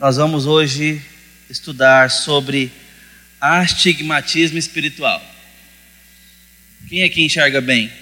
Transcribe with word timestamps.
Nós 0.00 0.16
vamos 0.16 0.46
hoje 0.46 0.98
estudar 1.50 2.10
sobre 2.10 2.72
astigmatismo 3.38 4.56
espiritual. 4.56 5.22
Quem 6.88 7.02
aqui 7.02 7.22
enxerga 7.22 7.60
bem? 7.60 7.92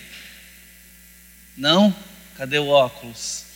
Não? 1.56 1.92
Cadê 2.36 2.56
o 2.56 2.68
óculos? 2.68 3.46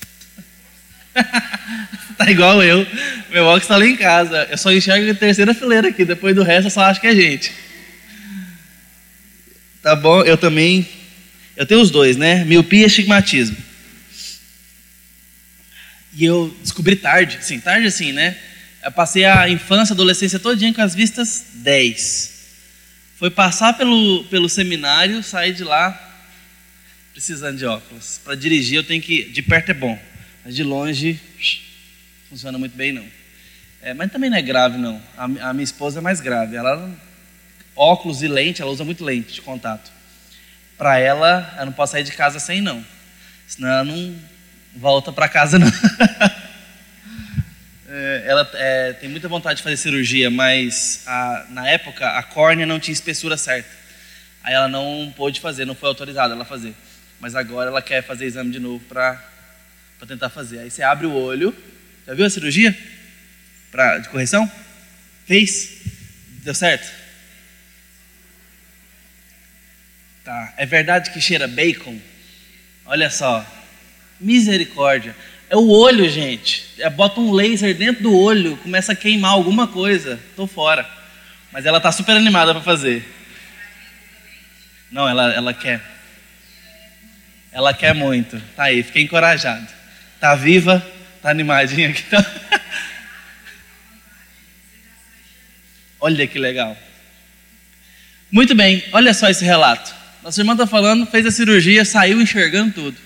tá 2.19 2.29
igual 2.33 2.61
eu. 2.65 2.85
Meu 3.31 3.45
óculos 3.45 3.63
está 3.63 3.77
lá 3.77 3.87
em 3.87 3.95
casa. 3.95 4.49
Eu 4.51 4.59
só 4.59 4.73
enxergo 4.73 5.09
a 5.09 5.15
terceira 5.15 5.55
fileira 5.55 5.91
aqui. 5.91 6.05
Depois 6.05 6.35
do 6.35 6.43
resto 6.43 6.67
eu 6.67 6.73
só 6.73 6.81
acho 6.81 7.01
que 7.01 7.07
é 7.07 7.15
gente. 7.15 7.53
Tá 9.81 9.95
bom? 9.95 10.21
Eu 10.23 10.37
também. 10.37 10.89
Eu 11.57 11.65
tenho 11.65 11.81
os 11.81 11.93
dois, 11.93 12.17
né? 12.17 12.45
Miopia 12.45 12.83
e 12.83 12.87
estigmatismo. 12.87 13.57
E 16.15 16.25
eu 16.25 16.55
descobri 16.61 16.97
tarde, 16.97 17.39
sim, 17.43 17.59
tarde 17.59 17.87
assim, 17.87 18.13
né? 18.13 18.37
Eu 18.85 18.93
passei 18.93 19.25
a 19.25 19.49
infância, 19.49 19.95
adolescência 19.95 20.39
todinha 20.39 20.75
com 20.75 20.83
as 20.83 20.95
vistas 20.95 21.47
10. 21.55 22.33
Foi 23.17 23.31
passar 23.31 23.75
pelo, 23.75 24.25
pelo 24.25 24.49
seminário, 24.49 25.23
sair 25.23 25.53
de 25.53 25.65
lá 25.65 26.11
precisando 27.13 27.59
de 27.59 27.65
óculos. 27.65 28.21
Para 28.25 28.35
dirigir 28.35 28.77
eu 28.77 28.85
tenho 28.85 29.01
que. 29.01 29.25
De 29.25 29.43
perto 29.43 29.71
é 29.71 29.75
bom, 29.75 29.99
mas 30.45 30.57
de 30.57 30.65
longe 30.65 31.21
funciona 32.29 32.59
muito 32.59 32.77
bem 32.77 32.93
não. 32.93 33.07
É, 33.81 33.95
mas 33.95 34.11
também 34.11 34.31
não 34.31 34.37
é 34.37 34.43
grave 34.43 34.79
não. 34.79 35.01
A, 35.17 35.25
a, 35.25 35.53
minha 35.53 35.65
esposa 35.65 35.99
é 35.99 36.03
mais 36.03 36.21
grave. 36.21 36.57
Ela 36.57 36.91
óculos 37.77 38.23
e 38.23 38.29
lente, 38.29 38.63
ela 38.63 38.71
usa 38.71 38.85
muito 38.85 39.05
lente 39.05 39.35
de 39.35 39.43
contato. 39.43 39.91
Para 40.77 40.99
ela, 40.99 41.55
eu 41.59 41.67
não 41.67 41.73
posso 41.73 41.93
sair 41.93 42.05
de 42.05 42.13
casa 42.13 42.39
sem 42.39 42.61
não. 42.61 42.85
Senão 43.47 43.69
ela 43.69 43.85
não 43.85 44.17
volta 44.75 45.13
para 45.13 45.29
casa 45.29 45.59
não. 45.59 45.69
é, 47.89 48.25
ela 48.27 48.51
é, 48.55 48.93
tem 48.95 49.09
muita 49.09 49.29
vontade 49.29 49.59
de 49.59 49.63
fazer 49.63 49.77
cirurgia, 49.77 50.31
mas 50.31 51.03
a, 51.07 51.47
na 51.51 51.69
época 51.69 52.09
a 52.09 52.23
córnea 52.23 52.67
não 52.67 52.81
tinha 52.81 52.93
espessura 52.93 53.37
certa. 53.37 53.69
Aí 54.43 54.55
ela 54.55 54.69
não 54.69 55.13
pôde 55.17 55.41
fazer, 55.41 55.65
não 55.65 55.75
foi 55.75 55.89
autorizada 55.89 56.35
ela 56.35 56.45
fazer. 56.45 56.75
Mas 57.21 57.37
agora 57.37 57.71
ela 57.71 57.81
quer 57.81 58.03
fazer 58.03 58.27
exame 58.27 58.51
de 58.51 58.59
novo 58.59 58.85
para 58.87 59.23
tentar 60.09 60.29
fazer. 60.31 60.59
Aí 60.59 60.71
você 60.71 60.83
abre 60.83 61.07
o 61.07 61.13
olho. 61.13 61.55
Já 62.07 62.15
viu 62.15 62.27
a 62.27 62.31
cirurgia? 62.31 62.77
Pra, 63.71 63.99
de 63.99 64.09
correção? 64.09 64.51
Fez? 65.25 65.83
Deu 66.43 66.55
certo? 66.55 66.91
Tá. 70.25 70.55
É 70.57 70.67
verdade 70.67 71.11
que 71.11 71.21
cheira 71.21 71.47
bacon? 71.47 72.01
Olha 72.85 73.09
só. 73.09 73.47
Misericórdia. 74.23 75.15
É 75.51 75.57
o 75.57 75.69
olho, 75.69 76.09
gente. 76.09 76.65
É, 76.79 76.89
bota 76.89 77.21
um 77.21 77.33
laser 77.33 77.75
dentro 77.75 78.05
do 78.05 78.17
olho, 78.17 78.57
começa 78.59 78.93
a 78.93 78.97
queimar 78.97 79.33
alguma 79.33 79.67
coisa. 79.67 80.19
Tô 80.35 80.47
fora. 80.47 80.89
Mas 81.53 81.67
ela 81.67 81.79
tá 81.79 81.93
super 81.93 82.17
animada 82.17 82.55
para 82.55 82.63
fazer. 82.63 83.07
Não, 84.91 85.07
ela, 85.09 85.33
ela 85.35 85.53
quer. 85.53 85.83
Ela 87.53 87.75
quer 87.75 87.95
muito. 87.95 88.41
Tá 88.57 88.65
aí, 88.65 88.83
fiquei 88.83 89.03
encorajado. 89.03 89.67
Tá 90.19 90.35
viva, 90.35 90.83
tá 91.21 91.31
animadinha 91.31 91.91
aqui. 91.91 92.03
Olha 96.01 96.27
que 96.27 96.39
legal. 96.39 96.77
Muito 98.31 98.55
bem, 98.55 98.83
olha 98.93 99.13
só 99.13 99.29
esse 99.29 99.45
relato. 99.45 99.95
Nossa 100.23 100.41
irmã 100.41 100.53
está 100.53 100.67
falando, 100.67 101.07
fez 101.07 101.27
a 101.27 101.31
cirurgia, 101.31 101.85
saiu 101.85 102.21
enxergando 102.21 102.73
tudo. 102.73 102.97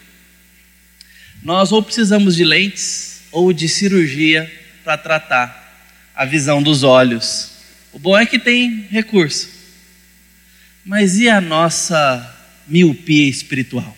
Nós 1.47 1.71
ou 1.71 1.81
precisamos 1.81 2.35
de 2.35 2.45
lentes 2.45 3.21
ou 3.31 3.53
de 3.53 3.69
cirurgia 3.69 4.53
para 4.83 4.99
tratar 4.99 5.81
a 6.13 6.25
visão 6.25 6.61
dos 6.61 6.83
olhos. 6.83 7.53
O 7.93 8.01
bom 8.01 8.19
é 8.19 8.27
que 8.27 8.37
tem 8.37 8.85
recurso. 8.91 9.49
Mas 10.85 11.21
e 11.21 11.29
a 11.29 11.41
nossa 11.41 12.37
miopia 12.67 13.29
espiritual? 13.31 13.97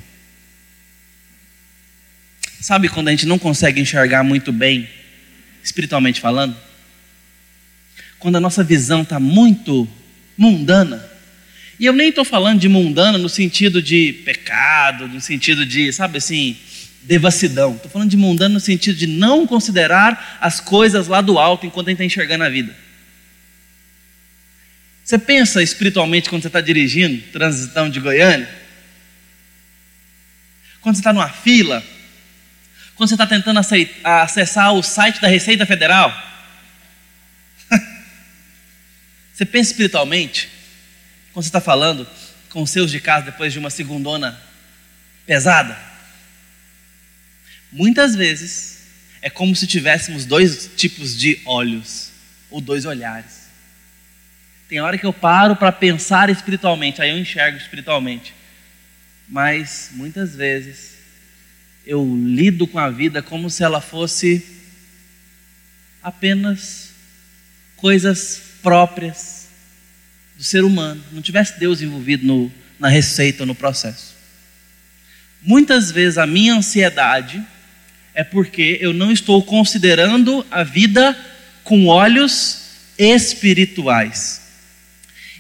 Sabe 2.61 2.91
quando 2.91 3.09
a 3.09 3.13
gente 3.13 3.25
não 3.25 3.39
consegue 3.39 3.81
enxergar 3.81 4.23
muito 4.23 4.53
bem, 4.53 4.87
espiritualmente 5.65 6.21
falando? 6.21 6.55
Quando 8.19 8.37
a 8.37 8.41
nossa 8.41 8.63
visão 8.63 9.01
está 9.01 9.19
muito 9.19 9.89
mundana. 10.37 11.03
E 11.81 11.87
eu 11.87 11.95
nem 11.95 12.11
estou 12.11 12.27
falando 12.27 12.61
de 12.61 12.69
mundana 12.69 13.17
no 13.17 13.29
sentido 13.31 13.81
de 13.81 14.13
pecado, 14.23 15.09
no 15.09 15.19
sentido 15.23 15.65
de, 15.65 15.91
sabe 15.95 16.19
assim, 16.19 16.59
devassidão. 17.09 17.75
Estou 17.75 17.91
falando 17.91 18.11
de 18.11 18.19
mundano 18.19 18.55
no 18.55 18.61
sentido 18.61 18.99
de 18.99 19.07
não 19.07 19.47
considerar 19.47 20.39
as 20.43 20.61
coisas 20.61 21.09
lá 21.09 21.23
do 21.23 21.39
alto 21.39 21.65
enquanto 21.65 21.89
a 21.89 21.91
gente 21.91 22.03
está 22.03 22.05
enxergando 22.05 22.45
a 22.45 22.51
vida. 22.51 22.77
Você 25.03 25.19
pensa 25.19 25.63
espiritualmente 25.63 26.29
quando 26.29 26.43
você 26.43 26.49
está 26.49 26.61
dirigindo, 26.61 27.23
transitão 27.33 27.89
de 27.89 27.99
Goiânia? 27.99 28.47
Quando 30.83 30.97
você 30.97 31.01
está 31.01 31.15
numa 31.15 31.31
fila? 31.31 31.83
Quando 32.95 33.09
você 33.09 33.15
está 33.15 33.27
tentando 33.27 33.59
acessar 34.05 34.75
o 34.75 34.83
site 34.83 35.19
da 35.19 35.29
Receita 35.29 35.65
Federal? 35.65 36.13
você 39.33 39.47
pensa 39.47 39.71
espiritualmente? 39.71 40.51
Quando 41.33 41.45
você 41.45 41.49
está 41.49 41.61
falando 41.61 42.07
com 42.51 42.61
os 42.61 42.69
seus 42.69 42.91
de 42.91 43.01
casa 43.01 43.31
depois 43.31 43.51
de 43.51 43.59
uma 43.59 43.71
segundona 43.71 44.39
pesada? 45.25 45.88
Muitas 47.73 48.15
vezes 48.15 48.79
é 49.21 49.29
como 49.29 49.55
se 49.55 49.67
tivéssemos 49.67 50.25
dois 50.25 50.71
tipos 50.77 51.17
de 51.17 51.41
olhos 51.45 52.11
ou 52.51 52.61
dois 52.61 52.85
olhares. 52.85 53.49
Tem 54.69 54.81
hora 54.81 54.99
que 54.99 55.07
eu 55.07 55.13
paro 55.13 55.57
para 55.57 55.73
pensar 55.73 56.31
espiritualmente, 56.31 57.01
aí 57.01 57.11
eu 57.11 57.19
enxergo 57.19 57.57
espiritualmente. 57.57 58.35
Mas 59.29 59.91
muitas 59.93 60.35
vezes 60.35 60.95
eu 61.87 62.05
lido 62.17 62.67
com 62.67 62.79
a 62.79 62.91
vida 62.91 63.23
como 63.23 63.49
se 63.49 63.63
ela 63.63 63.81
fosse 63.81 64.45
apenas 66.03 66.91
coisas 67.77 68.43
próprias 68.63 69.49
do 70.37 70.45
ser 70.45 70.65
humano, 70.65 71.03
não 71.11 71.21
tivesse 71.21 71.59
Deus 71.59 71.83
envolvido 71.83 72.27
no, 72.27 72.53
na 72.79 72.89
receita, 72.89 73.45
no 73.45 73.55
processo. 73.55 74.15
Muitas 75.43 75.91
vezes 75.91 76.19
a 76.19 76.27
minha 76.27 76.55
ansiedade 76.55 77.45
é 78.19 78.25
porque 78.25 78.79
eu 78.81 78.93
não 78.93 79.13
estou 79.13 79.41
considerando 79.45 80.45
a 80.51 80.65
vida 80.65 81.17
com 81.63 81.87
olhos 81.87 82.63
espirituais. 82.99 84.43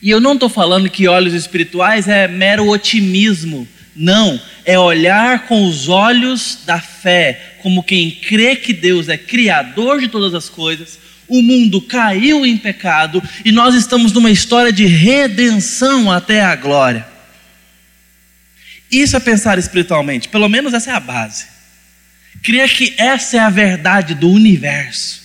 E 0.00 0.08
eu 0.08 0.20
não 0.20 0.34
estou 0.34 0.48
falando 0.48 0.88
que 0.88 1.08
olhos 1.08 1.34
espirituais 1.34 2.06
é 2.06 2.28
mero 2.28 2.68
otimismo. 2.68 3.66
Não, 3.96 4.40
é 4.64 4.78
olhar 4.78 5.48
com 5.48 5.66
os 5.66 5.88
olhos 5.88 6.60
da 6.64 6.80
fé, 6.80 7.56
como 7.62 7.82
quem 7.82 8.12
crê 8.12 8.54
que 8.54 8.72
Deus 8.72 9.08
é 9.08 9.18
criador 9.18 9.98
de 9.98 10.06
todas 10.06 10.32
as 10.32 10.48
coisas, 10.48 11.00
o 11.26 11.42
mundo 11.42 11.80
caiu 11.80 12.46
em 12.46 12.56
pecado 12.56 13.20
e 13.44 13.50
nós 13.50 13.74
estamos 13.74 14.12
numa 14.12 14.30
história 14.30 14.72
de 14.72 14.86
redenção 14.86 16.12
até 16.12 16.42
a 16.42 16.54
glória. 16.54 17.04
Isso 18.88 19.16
é 19.16 19.20
pensar 19.20 19.58
espiritualmente, 19.58 20.28
pelo 20.28 20.48
menos 20.48 20.72
essa 20.72 20.92
é 20.92 20.94
a 20.94 21.00
base. 21.00 21.57
Crer 22.43 22.75
que 22.75 22.94
essa 22.99 23.37
é 23.37 23.41
a 23.41 23.50
verdade 23.50 24.15
do 24.15 24.31
universo. 24.31 25.22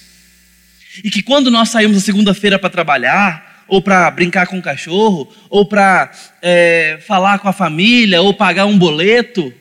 E 1.04 1.10
que 1.10 1.24
quando 1.24 1.50
nós 1.50 1.70
saímos 1.70 1.96
na 1.96 2.02
segunda-feira 2.02 2.60
para 2.60 2.70
trabalhar, 2.70 3.66
ou 3.68 3.82
para 3.82 4.10
brincar 4.12 4.46
com 4.48 4.60
o 4.60 4.62
cachorro, 4.62 5.34
ou 5.50 5.66
para 5.66 6.12
é, 6.42 7.00
falar 7.08 7.40
com 7.40 7.48
a 7.48 7.54
família, 7.54 8.22
ou 8.22 8.34
pagar 8.34 8.66
um 8.66 8.78
boleto, 8.78 9.54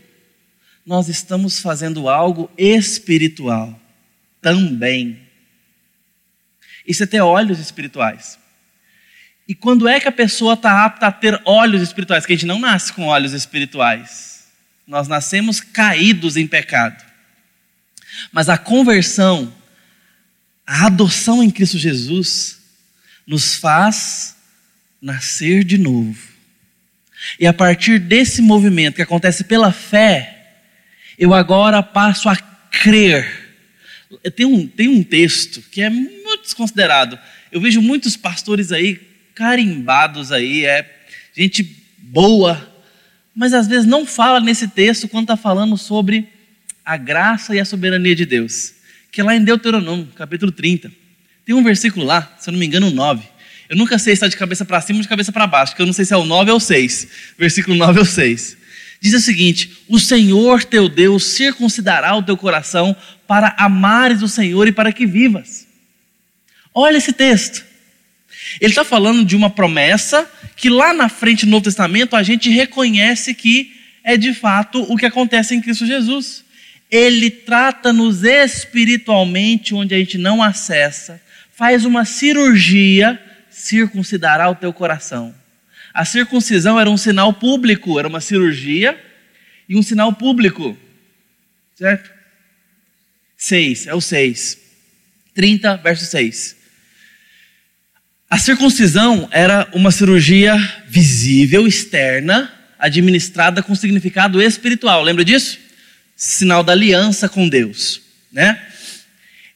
nós 0.84 1.08
estamos 1.08 1.60
fazendo 1.60 2.08
algo 2.08 2.50
espiritual 2.58 3.78
também. 4.40 5.20
Isso 6.86 7.04
é 7.04 7.06
ter 7.06 7.20
olhos 7.20 7.60
espirituais. 7.60 8.38
E 9.46 9.54
quando 9.54 9.88
é 9.88 10.00
que 10.00 10.08
a 10.08 10.12
pessoa 10.12 10.54
está 10.54 10.84
apta 10.84 11.06
a 11.06 11.12
ter 11.12 11.40
olhos 11.44 11.82
espirituais? 11.82 12.26
Que 12.26 12.32
a 12.32 12.36
gente 12.36 12.46
não 12.46 12.58
nasce 12.58 12.92
com 12.92 13.06
olhos 13.06 13.32
espirituais. 13.32 14.48
Nós 14.86 15.06
nascemos 15.08 15.60
caídos 15.60 16.36
em 16.36 16.46
pecado. 16.46 17.11
Mas 18.30 18.48
a 18.48 18.58
conversão, 18.58 19.52
a 20.66 20.86
adoção 20.86 21.42
em 21.42 21.50
Cristo 21.50 21.78
Jesus, 21.78 22.60
nos 23.26 23.54
faz 23.54 24.36
nascer 25.00 25.64
de 25.64 25.78
novo. 25.78 26.18
E 27.38 27.46
a 27.46 27.52
partir 27.52 27.98
desse 27.98 28.42
movimento 28.42 28.96
que 28.96 29.02
acontece 29.02 29.44
pela 29.44 29.72
fé, 29.72 30.42
eu 31.18 31.32
agora 31.32 31.82
passo 31.82 32.28
a 32.28 32.36
crer. 32.36 33.56
Tem 34.34 34.46
um, 34.46 34.66
tem 34.66 34.88
um 34.88 35.02
texto 35.02 35.62
que 35.70 35.82
é 35.82 35.88
muito 35.88 36.42
desconsiderado. 36.42 37.18
Eu 37.50 37.60
vejo 37.60 37.80
muitos 37.80 38.16
pastores 38.16 38.72
aí, 38.72 39.00
carimbados 39.34 40.32
aí, 40.32 40.64
é 40.64 41.04
gente 41.34 41.62
boa, 41.98 42.70
mas 43.34 43.54
às 43.54 43.66
vezes 43.66 43.86
não 43.86 44.04
fala 44.04 44.40
nesse 44.40 44.68
texto 44.68 45.08
quando 45.08 45.24
está 45.24 45.36
falando 45.36 45.78
sobre 45.78 46.28
a 46.84 46.96
graça 46.96 47.54
e 47.54 47.60
a 47.60 47.64
soberania 47.64 48.14
de 48.14 48.26
Deus, 48.26 48.74
que 49.10 49.20
é 49.20 49.24
lá 49.24 49.34
em 49.34 49.44
Deuteronômio, 49.44 50.08
capítulo 50.16 50.50
30. 50.50 50.90
Tem 51.44 51.54
um 51.54 51.62
versículo 51.62 52.04
lá, 52.04 52.34
se 52.38 52.48
eu 52.48 52.52
não 52.52 52.58
me 52.58 52.66
engano, 52.66 52.90
9. 52.90 53.22
Eu 53.68 53.76
nunca 53.76 53.98
sei 53.98 54.14
se 54.14 54.18
está 54.18 54.28
de 54.28 54.36
cabeça 54.36 54.64
para 54.64 54.80
cima 54.80 54.98
ou 54.98 55.02
de 55.02 55.08
cabeça 55.08 55.32
para 55.32 55.46
baixo, 55.46 55.72
porque 55.72 55.82
eu 55.82 55.86
não 55.86 55.92
sei 55.92 56.04
se 56.04 56.12
é 56.12 56.16
o 56.16 56.24
9 56.24 56.50
ou 56.50 56.56
o 56.58 56.60
6. 56.60 57.08
Versículo 57.38 57.76
9 57.76 58.00
ou 58.00 58.04
6. 58.04 58.56
Diz 59.00 59.14
o 59.14 59.20
seguinte: 59.20 59.78
O 59.88 59.98
Senhor 59.98 60.62
teu 60.64 60.88
Deus 60.88 61.24
circuncidará 61.24 62.14
o 62.14 62.22
teu 62.22 62.36
coração 62.36 62.94
para 63.26 63.54
amares 63.58 64.22
o 64.22 64.28
Senhor 64.28 64.68
e 64.68 64.72
para 64.72 64.92
que 64.92 65.06
vivas. 65.06 65.66
Olha 66.74 66.98
esse 66.98 67.12
texto. 67.12 67.64
Ele 68.60 68.70
está 68.70 68.84
falando 68.84 69.24
de 69.24 69.34
uma 69.34 69.50
promessa 69.50 70.30
que 70.56 70.68
lá 70.68 70.92
na 70.92 71.08
frente 71.08 71.44
no 71.46 71.52
Novo 71.52 71.64
Testamento 71.64 72.14
a 72.14 72.22
gente 72.22 72.50
reconhece 72.50 73.34
que 73.34 73.72
é 74.04 74.16
de 74.16 74.34
fato 74.34 74.82
o 74.82 74.96
que 74.96 75.06
acontece 75.06 75.54
em 75.54 75.60
Cristo 75.60 75.86
Jesus. 75.86 76.44
Ele 76.92 77.30
trata-nos 77.30 78.22
espiritualmente 78.22 79.74
onde 79.74 79.94
a 79.94 79.98
gente 79.98 80.18
não 80.18 80.42
acessa, 80.42 81.18
faz 81.54 81.86
uma 81.86 82.04
cirurgia, 82.04 83.18
circuncidará 83.50 84.50
o 84.50 84.54
teu 84.54 84.74
coração. 84.74 85.34
A 85.94 86.04
circuncisão 86.04 86.78
era 86.78 86.90
um 86.90 86.98
sinal 86.98 87.32
público, 87.32 87.98
era 87.98 88.06
uma 88.06 88.20
cirurgia 88.20 89.02
e 89.66 89.74
um 89.74 89.82
sinal 89.82 90.12
público. 90.12 90.76
Certo? 91.74 92.10
6, 93.38 93.86
é 93.86 93.94
o 93.94 94.00
6. 94.00 94.58
30, 95.34 95.76
verso 95.78 96.04
6. 96.04 96.56
A 98.28 98.38
circuncisão 98.38 99.28
era 99.30 99.66
uma 99.72 99.90
cirurgia 99.90 100.56
visível, 100.88 101.66
externa, 101.66 102.52
administrada 102.78 103.62
com 103.62 103.74
significado 103.74 104.42
espiritual. 104.42 105.02
Lembra 105.02 105.24
disso? 105.24 105.58
Sinal 106.24 106.62
da 106.62 106.70
aliança 106.70 107.28
com 107.28 107.48
Deus, 107.48 108.00
né? 108.30 108.64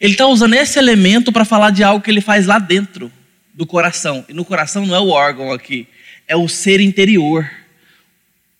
Ele 0.00 0.14
está 0.14 0.26
usando 0.26 0.54
esse 0.54 0.80
elemento 0.80 1.30
para 1.30 1.44
falar 1.44 1.70
de 1.70 1.84
algo 1.84 2.02
que 2.02 2.10
ele 2.10 2.20
faz 2.20 2.44
lá 2.44 2.58
dentro 2.58 3.10
do 3.54 3.64
coração. 3.64 4.24
E 4.28 4.32
no 4.32 4.44
coração 4.44 4.84
não 4.84 4.96
é 4.96 4.98
o 4.98 5.10
órgão 5.10 5.52
aqui, 5.52 5.86
é 6.26 6.34
o 6.34 6.48
ser 6.48 6.80
interior. 6.80 7.48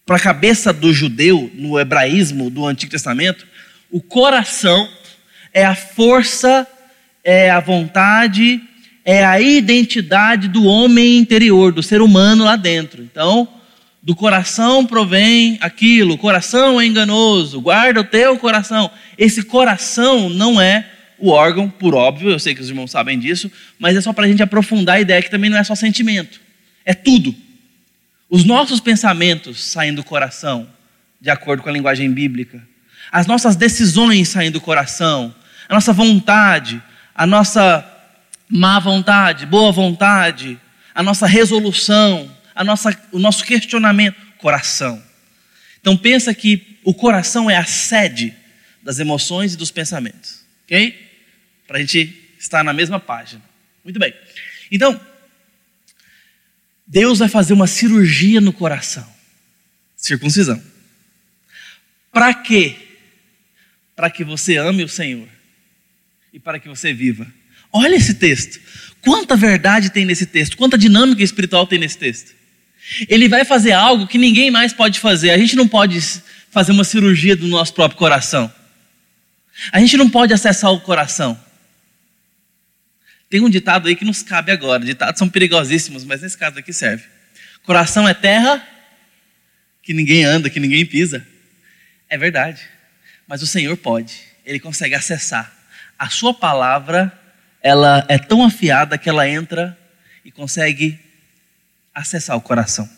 Para 0.06 0.19
a 0.19 0.20
cabeça 0.20 0.73
do 0.73 0.93
judeu, 0.93 1.50
no 1.53 1.81
hebraísmo 1.81 2.49
do 2.49 2.64
Antigo 2.64 2.93
Testamento, 2.93 3.44
o 3.91 4.00
coração 4.00 4.88
é 5.53 5.64
a 5.64 5.75
força, 5.75 6.64
é 7.25 7.50
a 7.50 7.58
vontade, 7.58 8.62
é 9.05 9.25
a 9.25 9.41
identidade 9.41 10.47
do 10.47 10.64
homem 10.64 11.19
interior, 11.19 11.73
do 11.73 11.82
ser 11.82 12.00
humano 12.00 12.44
lá 12.44 12.55
dentro. 12.55 13.03
Então, 13.03 13.49
do 14.06 14.14
coração 14.14 14.87
provém 14.87 15.58
aquilo, 15.61 16.14
o 16.14 16.19
coração 16.19 16.81
é 16.81 16.87
enganoso, 16.87 17.61
guarda 17.61 18.03
o 18.03 18.05
teu 18.05 18.38
coração. 18.38 18.88
Esse 19.19 19.43
coração 19.43 20.29
não 20.29 20.61
é 20.61 20.88
o 21.19 21.31
órgão, 21.31 21.69
por 21.69 21.93
óbvio, 21.93 22.31
eu 22.31 22.38
sei 22.38 22.55
que 22.55 22.61
os 22.61 22.69
irmãos 22.69 22.93
sabem 22.93 23.19
disso, 23.19 23.50
mas 23.81 23.97
é 23.97 24.00
só 24.00 24.12
para 24.12 24.26
a 24.26 24.29
gente 24.29 24.41
aprofundar 24.41 24.94
a 24.94 25.00
ideia 25.00 25.20
que 25.20 25.29
também 25.29 25.50
não 25.50 25.58
é 25.58 25.64
só 25.64 25.75
sentimento, 25.75 26.41
é 26.85 26.94
tudo. 26.94 27.35
Os 28.31 28.44
nossos 28.44 28.79
pensamentos 28.79 29.64
saem 29.64 29.93
do 29.93 30.05
coração, 30.05 30.69
de 31.20 31.29
acordo 31.29 31.64
com 31.64 31.69
a 31.69 31.73
linguagem 31.73 32.08
bíblica. 32.12 32.62
As 33.11 33.26
nossas 33.26 33.56
decisões 33.56 34.29
saem 34.29 34.53
do 34.53 34.61
coração. 34.61 35.35
A 35.69 35.75
nossa 35.75 35.93
vontade, 35.93 36.81
a 37.12 37.26
nossa 37.26 37.85
má 38.49 38.79
vontade, 38.79 39.47
boa 39.47 39.73
vontade, 39.73 40.56
a 40.94 41.03
nossa 41.03 41.26
resolução, 41.26 42.31
a 42.56 42.64
nossa, 42.64 42.99
o 43.12 43.19
nosso 43.19 43.44
questionamento, 43.44 44.17
coração. 44.38 45.03
Então 45.79 45.97
pensa 45.97 46.35
que 46.35 46.79
o 46.82 46.94
coração 46.94 47.50
é 47.50 47.56
a 47.56 47.64
sede 47.64 48.35
das 48.82 48.99
emoções 48.99 49.55
e 49.55 49.56
dos 49.56 49.70
pensamentos, 49.70 50.44
ok? 50.64 50.99
Para 51.67 51.76
a 51.76 51.81
gente 51.81 52.35
estar 52.38 52.64
na 52.64 52.73
mesma 52.73 52.99
página. 52.99 53.43
Muito 53.85 53.99
bem. 53.99 54.14
Então, 54.70 54.99
Deus 56.87 57.19
vai 57.19 57.29
fazer 57.29 57.53
uma 57.53 57.67
cirurgia 57.67 58.41
no 58.41 58.53
coração. 58.53 59.06
Circuncisão. 59.97 60.62
Para 62.12 62.32
quê? 62.32 62.75
Para 63.94 64.11
que 64.11 64.25
você 64.25 64.56
ame 64.56 64.82
o 64.82 64.88
Senhor 64.88 65.29
e 66.32 66.41
para 66.41 66.58
que 66.58 66.69
você 66.69 66.93
viva. 66.93 67.26
Olha 67.73 67.97
esse 67.97 68.14
texto. 68.14 68.61
Quanta 69.03 69.37
verdade 69.37 69.91
tem 69.91 70.05
nesse 70.05 70.26
texto, 70.26 70.56
quanta 70.56 70.79
dinâmica 70.79 71.23
espiritual 71.23 71.67
tem 71.67 71.79
nesse 71.79 71.99
texto. 71.99 72.35
Ele 73.09 73.29
vai 73.29 73.44
fazer 73.44 73.73
algo 73.73 74.06
que 74.06 74.19
ninguém 74.19 74.50
mais 74.50 74.73
pode 74.73 75.00
fazer. 75.00 75.31
A 75.31 75.38
gente 75.38 75.56
não 75.56 75.67
pode 75.67 76.00
fazer 76.50 76.73
uma 76.73 76.85
cirurgia 76.85 77.37
do 77.37 77.49
nosso 77.49 77.75
próprio 77.75 77.99
coração. 77.99 78.53
A 79.73 79.81
gente 79.81 79.97
não 79.97 80.09
pode 80.09 80.33
acessar 80.33 80.73
o 80.73 80.81
coração. 80.81 81.38
Tem 83.29 83.41
um 83.41 83.50
ditado 83.50 83.88
aí 83.88 83.97
que 83.97 84.05
nos 84.05 84.23
cabe 84.23 84.53
agora. 84.53 84.85
Ditados 84.85 85.19
são 85.19 85.29
perigosíssimos, 85.29 86.05
mas 86.05 86.23
nesse 86.23 86.38
caso 86.38 86.59
aqui 86.59 86.73
serve. 86.73 87.05
Coração 87.65 88.09
é 88.09 88.15
terra 88.15 88.67
que 89.82 89.93
ninguém 89.93 90.25
anda, 90.25 90.49
que 90.49 90.61
ninguém 90.61 90.87
pisa. 90.87 91.27
É 92.09 92.17
verdade. 92.17 92.62
Mas 93.27 93.43
o 93.43 93.47
Senhor 93.47 93.77
pode. 93.77 94.21
Ele 94.44 94.61
consegue 94.61 94.94
acessar. 94.94 95.53
A 95.99 96.09
sua 96.09 96.32
palavra, 96.32 97.12
ela 97.61 98.05
é 98.09 98.19
tão 98.19 98.44
afiada 98.44 98.97
que 98.97 99.09
ela 99.09 99.29
entra 99.29 99.77
e 100.25 100.31
consegue 100.31 100.99
acessar 102.00 102.37
o 102.37 102.40
coração. 102.40 102.88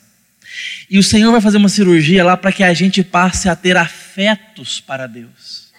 E 0.90 0.98
o 0.98 1.02
Senhor 1.02 1.30
vai 1.32 1.40
fazer 1.40 1.58
uma 1.58 1.68
cirurgia 1.68 2.24
lá 2.24 2.36
para 2.36 2.52
que 2.52 2.64
a 2.64 2.74
gente 2.74 3.02
passe 3.02 3.48
a 3.48 3.56
ter 3.56 3.76
afetos 3.76 4.80
para 4.80 5.06
Deus. 5.06 5.72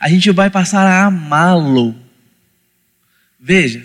A 0.00 0.08
gente 0.08 0.30
vai 0.30 0.48
passar 0.48 0.86
a 0.86 1.04
amá-lo 1.06 2.02
Veja, 3.44 3.84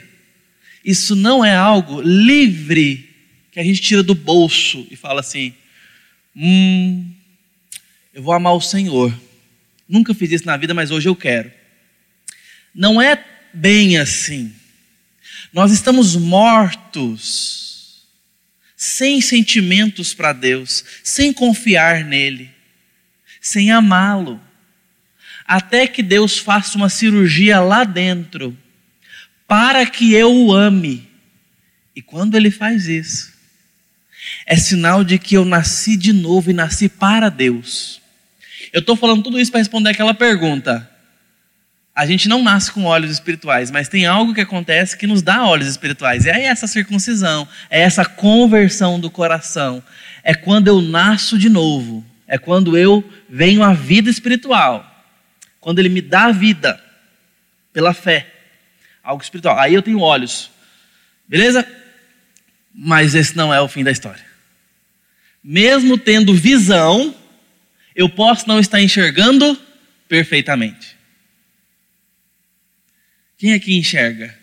isso 0.85 1.15
não 1.15 1.43
é 1.43 1.55
algo 1.55 1.99
livre 1.99 3.09
que 3.51 3.59
a 3.59 3.63
gente 3.63 3.81
tira 3.81 4.03
do 4.03 4.13
bolso 4.13 4.85
e 4.91 4.95
fala 4.95 5.21
assim: 5.21 5.51
hum, 6.35 7.11
eu 8.13 8.21
vou 8.21 8.35
amar 8.35 8.53
o 8.53 8.61
Senhor. 8.61 9.11
Nunca 9.89 10.13
fiz 10.13 10.31
isso 10.31 10.45
na 10.45 10.55
vida, 10.57 10.75
mas 10.75 10.91
hoje 10.91 11.09
eu 11.09 11.15
quero. 11.15 11.51
Não 12.73 13.01
é 13.01 13.25
bem 13.51 13.97
assim. 13.97 14.53
Nós 15.51 15.71
estamos 15.71 16.15
mortos, 16.15 17.56
sem 18.77 19.19
sentimentos 19.19 20.13
para 20.13 20.31
Deus, 20.31 20.85
sem 21.03 21.33
confiar 21.33 22.05
nele, 22.05 22.51
sem 23.41 23.71
amá-lo, 23.71 24.39
até 25.47 25.87
que 25.87 26.03
Deus 26.03 26.37
faça 26.37 26.77
uma 26.77 26.87
cirurgia 26.87 27.59
lá 27.59 27.83
dentro 27.83 28.55
para 29.47 29.83
que 29.87 30.13
eu 30.13 30.31
o 30.31 30.53
ame. 30.53 31.09
E 31.95 32.01
quando 32.01 32.35
ele 32.35 32.51
faz 32.51 32.87
isso, 32.87 33.33
é 34.45 34.55
sinal 34.55 35.03
de 35.03 35.17
que 35.17 35.35
eu 35.35 35.43
nasci 35.43 35.97
de 35.97 36.13
novo 36.13 36.51
e 36.51 36.53
nasci 36.53 36.87
para 36.87 37.29
Deus. 37.29 37.99
Eu 38.71 38.81
estou 38.81 38.95
falando 38.95 39.23
tudo 39.23 39.39
isso 39.39 39.49
para 39.49 39.59
responder 39.59 39.89
aquela 39.89 40.13
pergunta. 40.13 40.87
A 41.97 42.05
gente 42.05 42.29
não 42.29 42.43
nasce 42.43 42.71
com 42.71 42.83
olhos 42.83 43.09
espirituais, 43.09 43.71
mas 43.71 43.89
tem 43.89 44.05
algo 44.05 44.31
que 44.31 44.41
acontece 44.41 44.95
que 44.95 45.07
nos 45.07 45.23
dá 45.23 45.43
olhos 45.43 45.67
espirituais. 45.67 46.25
E 46.25 46.29
é 46.29 46.43
essa 46.43 46.67
circuncisão, 46.67 47.47
é 47.71 47.81
essa 47.81 48.05
conversão 48.05 48.99
do 48.99 49.09
coração. 49.09 49.81
É 50.23 50.35
quando 50.35 50.67
eu 50.67 50.79
nasço 50.79 51.39
de 51.39 51.49
novo. 51.49 52.05
É 52.27 52.37
quando 52.37 52.77
eu 52.77 53.03
venho 53.27 53.63
à 53.63 53.73
vida 53.73 54.11
espiritual. 54.11 54.85
Quando 55.59 55.79
Ele 55.79 55.89
me 55.89 55.99
dá 55.99 56.25
a 56.25 56.31
vida 56.31 56.79
pela 57.73 57.95
fé 57.95 58.27
algo 59.01 59.23
espiritual. 59.23 59.57
Aí 59.57 59.73
eu 59.73 59.81
tenho 59.81 60.01
olhos, 60.01 60.51
beleza? 61.27 61.65
Mas 62.75 63.15
esse 63.15 63.35
não 63.35 63.51
é 63.51 63.59
o 63.59 63.67
fim 63.67 63.83
da 63.83 63.89
história. 63.91 64.23
Mesmo 65.43 65.97
tendo 65.97 66.31
visão, 66.35 67.15
eu 67.95 68.07
posso 68.07 68.47
não 68.47 68.59
estar 68.59 68.81
enxergando 68.81 69.59
perfeitamente. 70.07 70.96
Quem 73.37 73.53
aqui 73.53 73.77
enxerga? 73.77 74.35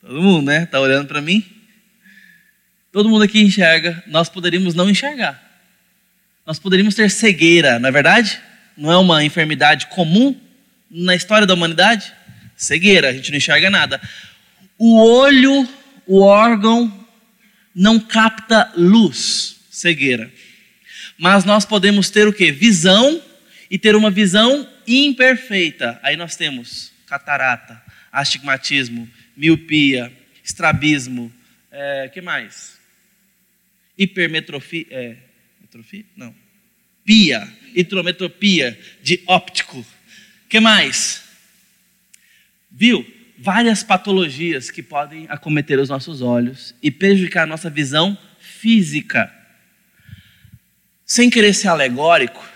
Todo 0.00 0.20
mundo, 0.20 0.46
né? 0.46 0.64
Está 0.64 0.80
olhando 0.80 1.06
para 1.06 1.20
mim? 1.20 1.44
Todo 2.90 3.08
mundo 3.08 3.22
aqui 3.22 3.40
enxerga. 3.40 4.02
Nós 4.08 4.28
poderíamos 4.28 4.74
não 4.74 4.90
enxergar. 4.90 5.40
Nós 6.44 6.58
poderíamos 6.58 6.96
ter 6.96 7.08
cegueira, 7.08 7.78
não 7.78 7.88
é 7.88 7.92
verdade? 7.92 8.40
Não 8.76 8.90
é 8.90 8.96
uma 8.96 9.22
enfermidade 9.22 9.86
comum 9.86 10.36
na 10.90 11.14
história 11.14 11.46
da 11.46 11.54
humanidade? 11.54 12.12
Cegueira, 12.56 13.10
a 13.10 13.12
gente 13.12 13.30
não 13.30 13.38
enxerga 13.38 13.70
nada. 13.70 14.00
O 14.76 14.98
olho, 14.98 15.68
o 16.04 16.22
órgão, 16.22 17.06
não 17.72 18.00
capta 18.00 18.72
luz, 18.76 19.60
cegueira. 19.70 20.28
Mas 21.16 21.44
nós 21.44 21.64
podemos 21.64 22.10
ter 22.10 22.26
o 22.26 22.32
que? 22.32 22.50
Visão 22.50 23.22
e 23.70 23.78
ter 23.78 23.94
uma 23.94 24.10
visão 24.10 24.68
imperfeita. 24.88 26.00
Aí 26.02 26.16
nós 26.16 26.34
temos 26.34 26.90
catarata, 27.06 27.81
astigmatismo, 28.12 29.08
miopia, 29.36 30.12
estrabismo, 30.44 31.32
é, 31.70 32.10
que 32.12 32.20
mais? 32.20 32.78
Hipermetrofia, 33.96 34.86
é, 34.90 35.16
metrofia? 35.60 36.04
Não. 36.14 36.34
Pia, 37.04 37.50
hidrometropia 37.74 38.78
de 39.02 39.22
óptico. 39.26 39.84
que 40.48 40.60
mais? 40.60 41.24
Viu? 42.70 43.04
várias 43.42 43.82
patologias 43.82 44.70
que 44.70 44.84
podem 44.84 45.26
acometer 45.28 45.76
os 45.80 45.88
nossos 45.88 46.22
olhos 46.22 46.76
e 46.80 46.92
prejudicar 46.92 47.42
a 47.42 47.46
nossa 47.46 47.68
visão 47.68 48.16
física. 48.38 49.32
Sem 51.04 51.28
querer 51.28 51.52
ser 51.52 51.66
alegórico, 51.66 52.48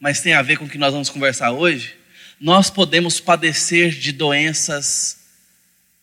mas 0.00 0.22
tem 0.22 0.32
a 0.32 0.40
ver 0.40 0.56
com 0.56 0.64
o 0.64 0.68
que 0.68 0.78
nós 0.78 0.94
vamos 0.94 1.10
conversar 1.10 1.52
hoje, 1.52 1.94
nós 2.42 2.68
podemos 2.68 3.20
padecer 3.20 3.92
de 3.92 4.10
doenças 4.10 5.16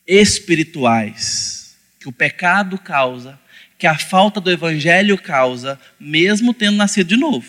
espirituais 0.08 1.76
que 2.00 2.08
o 2.08 2.14
pecado 2.14 2.78
causa, 2.78 3.38
que 3.78 3.86
a 3.86 3.98
falta 3.98 4.40
do 4.40 4.50
evangelho 4.50 5.18
causa, 5.18 5.78
mesmo 6.00 6.54
tendo 6.54 6.78
nascido 6.78 7.08
de 7.08 7.18
novo. 7.18 7.46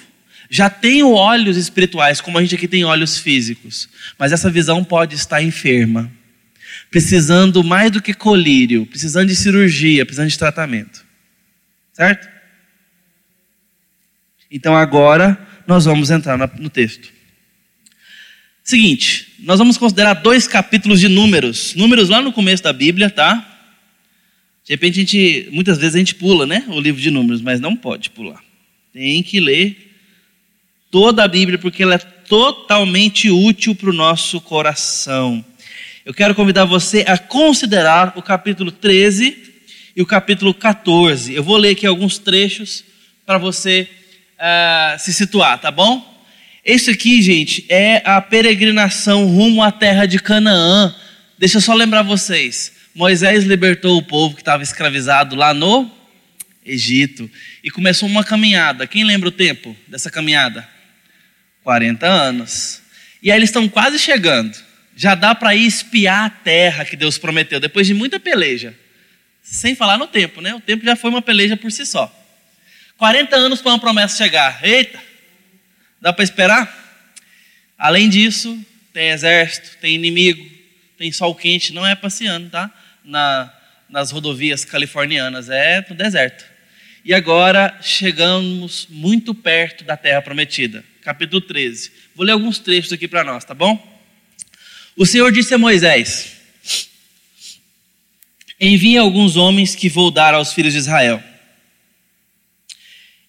Já 0.50 0.68
tenho 0.68 1.12
olhos 1.12 1.56
espirituais, 1.56 2.20
como 2.20 2.36
a 2.36 2.42
gente 2.42 2.56
aqui 2.56 2.66
tem 2.66 2.84
olhos 2.84 3.16
físicos, 3.16 3.88
mas 4.18 4.32
essa 4.32 4.50
visão 4.50 4.82
pode 4.82 5.14
estar 5.14 5.40
enferma, 5.40 6.10
precisando 6.90 7.62
mais 7.62 7.92
do 7.92 8.02
que 8.02 8.12
colírio, 8.12 8.84
precisando 8.86 9.28
de 9.28 9.36
cirurgia, 9.36 10.04
precisando 10.04 10.30
de 10.30 10.38
tratamento. 10.38 11.06
Certo? 11.92 12.28
Então 14.50 14.74
agora 14.74 15.38
nós 15.64 15.84
vamos 15.84 16.10
entrar 16.10 16.36
no 16.58 16.68
texto. 16.68 17.19
Seguinte, 18.70 19.26
nós 19.40 19.58
vamos 19.58 19.76
considerar 19.76 20.14
dois 20.14 20.46
capítulos 20.46 21.00
de 21.00 21.08
números. 21.08 21.74
Números 21.74 22.08
lá 22.08 22.22
no 22.22 22.32
começo 22.32 22.62
da 22.62 22.72
Bíblia, 22.72 23.10
tá? 23.10 23.34
De 24.64 24.72
repente 24.72 25.00
a 25.00 25.02
gente, 25.02 25.48
muitas 25.50 25.76
vezes 25.76 25.96
a 25.96 25.98
gente 25.98 26.14
pula, 26.14 26.46
né? 26.46 26.64
O 26.68 26.78
livro 26.78 27.00
de 27.00 27.10
números, 27.10 27.42
mas 27.42 27.58
não 27.58 27.74
pode 27.74 28.10
pular. 28.10 28.40
Tem 28.92 29.24
que 29.24 29.40
ler 29.40 29.92
toda 30.88 31.24
a 31.24 31.26
Bíblia 31.26 31.58
porque 31.58 31.82
ela 31.82 31.96
é 31.96 31.98
totalmente 31.98 33.28
útil 33.28 33.74
para 33.74 33.90
o 33.90 33.92
nosso 33.92 34.40
coração. 34.40 35.44
Eu 36.06 36.14
quero 36.14 36.32
convidar 36.32 36.64
você 36.64 37.04
a 37.08 37.18
considerar 37.18 38.12
o 38.14 38.22
capítulo 38.22 38.70
13 38.70 39.36
e 39.96 40.00
o 40.00 40.06
capítulo 40.06 40.54
14. 40.54 41.34
Eu 41.34 41.42
vou 41.42 41.56
ler 41.56 41.70
aqui 41.70 41.88
alguns 41.88 42.18
trechos 42.18 42.84
para 43.26 43.36
você 43.36 43.88
uh, 44.38 44.96
se 44.96 45.12
situar, 45.12 45.60
tá 45.60 45.72
bom? 45.72 46.09
Esse 46.70 46.92
aqui, 46.92 47.20
gente, 47.20 47.66
é 47.68 48.00
a 48.04 48.20
peregrinação 48.20 49.26
rumo 49.26 49.60
à 49.60 49.72
terra 49.72 50.06
de 50.06 50.20
Canaã. 50.20 50.94
Deixa 51.36 51.56
eu 51.56 51.60
só 51.60 51.74
lembrar 51.74 52.02
vocês. 52.02 52.74
Moisés 52.94 53.42
libertou 53.42 53.98
o 53.98 54.02
povo 54.04 54.36
que 54.36 54.40
estava 54.40 54.62
escravizado 54.62 55.34
lá 55.34 55.52
no 55.52 55.90
Egito 56.64 57.28
e 57.64 57.72
começou 57.72 58.08
uma 58.08 58.22
caminhada. 58.22 58.86
Quem 58.86 59.02
lembra 59.02 59.30
o 59.30 59.32
tempo 59.32 59.76
dessa 59.88 60.12
caminhada? 60.12 60.68
40 61.64 62.06
anos. 62.06 62.80
E 63.20 63.32
aí 63.32 63.36
eles 63.36 63.48
estão 63.48 63.68
quase 63.68 63.98
chegando. 63.98 64.56
Já 64.94 65.16
dá 65.16 65.34
para 65.34 65.56
ir 65.56 65.66
espiar 65.66 66.26
a 66.26 66.30
terra 66.30 66.84
que 66.84 66.94
Deus 66.94 67.18
prometeu, 67.18 67.58
depois 67.58 67.84
de 67.84 67.94
muita 67.94 68.20
peleja. 68.20 68.72
Sem 69.42 69.74
falar 69.74 69.98
no 69.98 70.06
tempo, 70.06 70.40
né? 70.40 70.54
O 70.54 70.60
tempo 70.60 70.84
já 70.84 70.94
foi 70.94 71.10
uma 71.10 71.20
peleja 71.20 71.56
por 71.56 71.72
si 71.72 71.84
só. 71.84 72.16
40 72.96 73.34
anos 73.34 73.60
para 73.60 73.72
uma 73.72 73.80
promessa 73.80 74.16
chegar. 74.16 74.64
Eita! 74.64 75.09
Dá 76.00 76.12
para 76.12 76.24
esperar? 76.24 77.12
Além 77.76 78.08
disso, 78.08 78.58
tem 78.92 79.10
exército, 79.10 79.76
tem 79.80 79.94
inimigo, 79.94 80.48
tem 80.96 81.12
sol 81.12 81.34
quente, 81.34 81.74
não 81.74 81.86
é 81.86 81.94
passeando, 81.94 82.48
tá? 82.48 82.70
Na, 83.04 83.52
nas 83.88 84.10
rodovias 84.10 84.64
californianas, 84.64 85.50
é 85.50 85.84
no 85.88 85.94
deserto. 85.94 86.44
E 87.04 87.12
agora 87.12 87.78
chegamos 87.82 88.86
muito 88.88 89.34
perto 89.34 89.84
da 89.84 89.96
terra 89.96 90.22
prometida. 90.22 90.84
Capítulo 91.02 91.40
13. 91.40 91.92
Vou 92.14 92.24
ler 92.24 92.32
alguns 92.32 92.58
trechos 92.58 92.92
aqui 92.92 93.06
para 93.06 93.24
nós, 93.24 93.44
tá 93.44 93.54
bom? 93.54 93.78
O 94.96 95.04
Senhor 95.04 95.30
disse 95.32 95.52
a 95.54 95.58
Moisés: 95.58 96.36
Envie 98.58 98.98
alguns 98.98 99.36
homens 99.36 99.74
que 99.74 99.88
vou 99.88 100.10
dar 100.10 100.34
aos 100.34 100.52
filhos 100.52 100.72
de 100.72 100.78
Israel. 100.78 101.22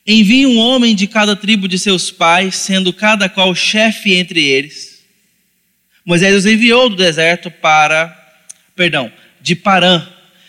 Envie 0.05 0.47
um 0.47 0.57
homem 0.57 0.95
de 0.95 1.05
cada 1.05 1.35
tribo 1.35 1.67
de 1.67 1.77
seus 1.77 2.09
pais, 2.09 2.55
sendo 2.55 2.91
cada 2.91 3.29
qual 3.29 3.53
chefe 3.53 4.13
entre 4.13 4.43
eles. 4.43 5.03
Moisés 6.03 6.35
os 6.35 6.45
enviou 6.45 6.89
do 6.89 6.95
deserto 6.95 7.51
para, 7.51 8.09
perdão, 8.75 9.11
de 9.39 9.55
Parã, 9.55 10.07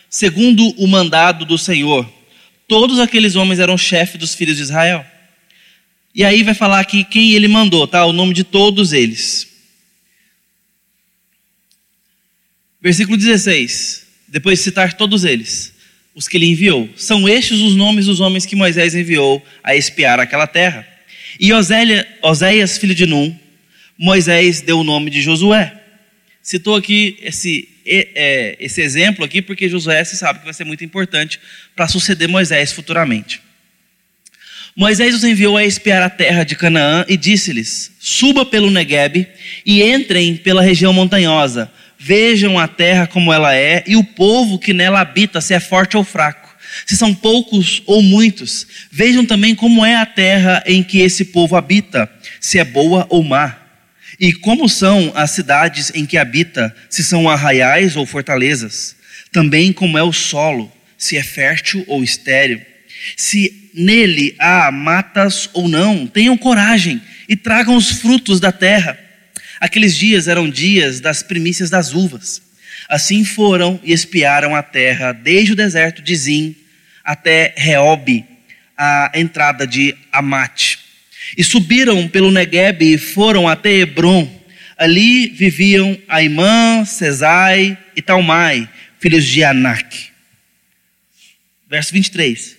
segundo 0.09 0.67
o 0.79 0.87
mandado 0.87 1.45
do 1.45 1.59
Senhor. 1.59 2.11
Todos 2.67 2.99
aqueles 2.99 3.37
homens 3.37 3.61
eram 3.61 3.77
chefes 3.77 4.19
dos 4.19 4.35
filhos 4.35 4.57
de 4.57 4.63
Israel. 4.63 5.05
E 6.15 6.25
aí 6.25 6.43
vai 6.43 6.55
falar 6.55 6.81
aqui 6.81 7.05
quem 7.05 7.33
ele 7.33 7.49
mandou, 7.49 7.87
tá? 7.87 8.07
O 8.07 8.13
nome 8.13 8.33
de 8.33 8.45
todos 8.45 8.95
eles. 8.95 9.49
Versículo 12.81 13.19
16. 13.19 14.07
Depois 14.29 14.59
de 14.59 14.65
citar 14.65 14.95
todos 14.95 15.25
eles 15.25 15.72
os 16.15 16.29
que 16.29 16.37
ele 16.37 16.47
enviou. 16.47 16.89
São 16.97 17.29
estes 17.29 17.61
os 17.61 17.75
nomes 17.75 18.07
dos 18.07 18.21
homens 18.21 18.45
que 18.45 18.57
Moisés 18.57 18.95
enviou 18.95 19.45
a 19.63 19.75
espiar 19.75 20.21
aquela 20.21 20.47
terra. 20.47 20.87
E 21.41 21.53
Osélia, 21.53 22.07
Oséias, 22.23 22.77
filho 22.79 22.95
de 22.95 23.07
Num, 23.07 23.37
Moisés 23.99 24.61
deu 24.61 24.81
o 24.81 24.85
nome 24.85 25.11
de 25.11 25.23
Josué. 25.23 25.73
Citou 26.43 26.77
aqui 26.77 27.17
esse, 27.23 27.69
é, 27.87 28.57
esse 28.59 28.83
exemplo 28.83 29.25
aqui 29.25 29.41
porque 29.41 29.69
Josué 29.69 30.03
se 30.05 30.17
sabe 30.17 30.41
que 30.41 30.45
vai 30.45 30.55
ser 30.55 30.65
muito 30.65 30.85
importante 30.85 31.39
para 31.75 31.89
suceder 31.89 32.29
Moisés 32.29 32.73
futuramente. 32.73 33.41
Moisés 34.75 35.15
os 35.15 35.23
enviou 35.23 35.57
a 35.57 35.65
espiar 35.65 36.03
a 36.03 36.09
terra 36.09 36.45
de 36.45 36.57
Canaã 36.57 37.05
e 37.07 37.17
disse-lhes: 37.17 37.93
Suba 38.01 38.45
pelo 38.45 38.71
Negueb 38.71 39.27
e 39.67 39.83
entrem 39.83 40.37
pela 40.37 40.63
região 40.63 40.93
montanhosa 40.93 41.71
Vejam 42.05 42.59
a 42.59 42.67
terra 42.67 43.07
como 43.07 43.33
ela 43.33 43.55
é 43.55 43.85
e 43.87 43.95
o 43.95 44.03
povo 44.03 44.59
que 44.59 44.73
nela 44.73 45.01
habita, 45.01 45.41
se 45.41 45.55
é 45.55 45.61
forte 45.61 45.97
ou 45.97 46.03
fraco, 46.03 46.53
se 46.85 46.97
são 46.97 47.15
poucos 47.15 47.81
ou 47.87 48.03
muitos. 48.03 48.67
Vejam 48.91 49.25
também 49.25 49.55
como 49.55 49.87
é 49.87 49.95
a 49.95 50.05
terra 50.05 50.65
em 50.67 50.83
que 50.83 50.99
esse 50.99 51.27
povo 51.27 51.55
habita, 51.55 52.11
se 52.41 52.59
é 52.59 52.65
boa 52.65 53.07
ou 53.09 53.23
má. 53.23 53.57
E 54.19 54.33
como 54.33 54.69
são 54.69 55.13
as 55.15 55.31
cidades 55.31 55.93
em 55.95 56.05
que 56.05 56.19
habita, 56.19 56.75
se 56.91 57.05
são 57.05 57.31
arraiais 57.31 57.95
ou 57.95 58.05
fortalezas. 58.05 58.97
Também 59.31 59.73
como 59.73 59.97
é 59.97 60.03
o 60.03 60.13
solo, 60.13 60.73
se 60.99 61.17
é 61.17 61.23
fértil 61.23 61.85
ou 61.87 62.03
estéril. 62.03 62.61
Se 63.17 63.71
nele 63.73 64.35
há 64.41 64.73
matas 64.73 65.49
ou 65.53 65.69
não, 65.69 66.09
tenham 66.09 66.37
coragem 66.37 67.01
e 67.29 67.37
tragam 67.37 67.77
os 67.77 67.91
frutos 67.91 68.41
da 68.41 68.51
terra 68.51 68.99
Aqueles 69.63 69.97
dias 69.97 70.27
eram 70.27 70.51
dias 70.51 70.99
das 70.99 71.23
primícias 71.23 71.71
das 71.71 71.95
uvas. 71.95 72.43
Assim 72.89 73.25
foram 73.25 73.79
e 73.85 73.93
espiaram 73.93 74.57
a 74.57 74.63
terra, 74.63 75.13
desde 75.13 75.53
o 75.53 75.55
deserto 75.55 76.03
de 76.03 76.17
Zim 76.17 76.57
até 77.05 77.55
Reob, 77.57 78.25
a 78.77 79.13
entrada 79.15 79.65
de 79.65 79.95
Amate. 80.11 80.81
E 81.39 81.45
subiram 81.45 82.09
pelo 82.09 82.33
Negueb 82.33 82.83
e 82.83 82.99
foram 82.99 83.49
até 83.49 83.71
Hebron. 83.75 84.29
Ali 84.77 85.29
viviam 85.29 85.97
Aimã, 86.09 86.85
Cesai 86.85 87.79
e 87.95 88.03
Talmai, 88.03 88.69
filhos 88.99 89.25
de 89.25 89.45
Anak. 89.45 90.09
Verso 91.71 91.93
23. 91.93 92.57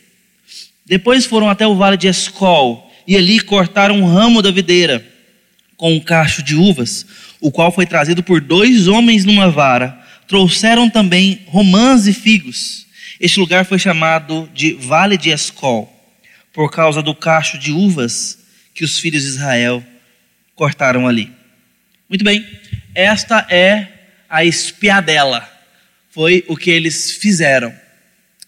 Depois 0.85 1.25
foram 1.25 1.49
até 1.49 1.67
o 1.67 1.75
vale 1.75 1.97
de 1.97 2.07
Escol, 2.07 2.89
e 3.05 3.17
ali 3.17 3.41
cortaram 3.41 3.99
um 3.99 4.05
ramo 4.05 4.41
da 4.41 4.51
videira 4.51 5.11
com 5.83 5.95
um 5.95 5.99
cacho 5.99 6.41
de 6.41 6.55
uvas, 6.55 7.05
o 7.41 7.51
qual 7.51 7.69
foi 7.69 7.85
trazido 7.85 8.23
por 8.23 8.39
dois 8.39 8.87
homens 8.87 9.25
numa 9.25 9.51
vara. 9.51 10.01
Trouxeram 10.29 10.89
também 10.89 11.41
romãs 11.47 12.07
e 12.07 12.13
figos. 12.13 12.87
Este 13.19 13.37
lugar 13.37 13.65
foi 13.65 13.77
chamado 13.77 14.49
de 14.53 14.75
Vale 14.75 15.17
de 15.17 15.29
Escol, 15.29 15.93
por 16.53 16.71
causa 16.71 17.01
do 17.01 17.13
cacho 17.13 17.57
de 17.57 17.73
uvas 17.73 18.39
que 18.73 18.85
os 18.85 18.97
filhos 18.97 19.23
de 19.23 19.27
Israel 19.27 19.83
cortaram 20.55 21.05
ali. 21.05 21.29
Muito 22.07 22.23
bem, 22.23 22.47
esta 22.95 23.45
é 23.49 23.89
a 24.29 24.45
espiadela. 24.45 25.45
Foi 26.11 26.45
o 26.47 26.55
que 26.55 26.71
eles 26.71 27.11
fizeram. 27.11 27.75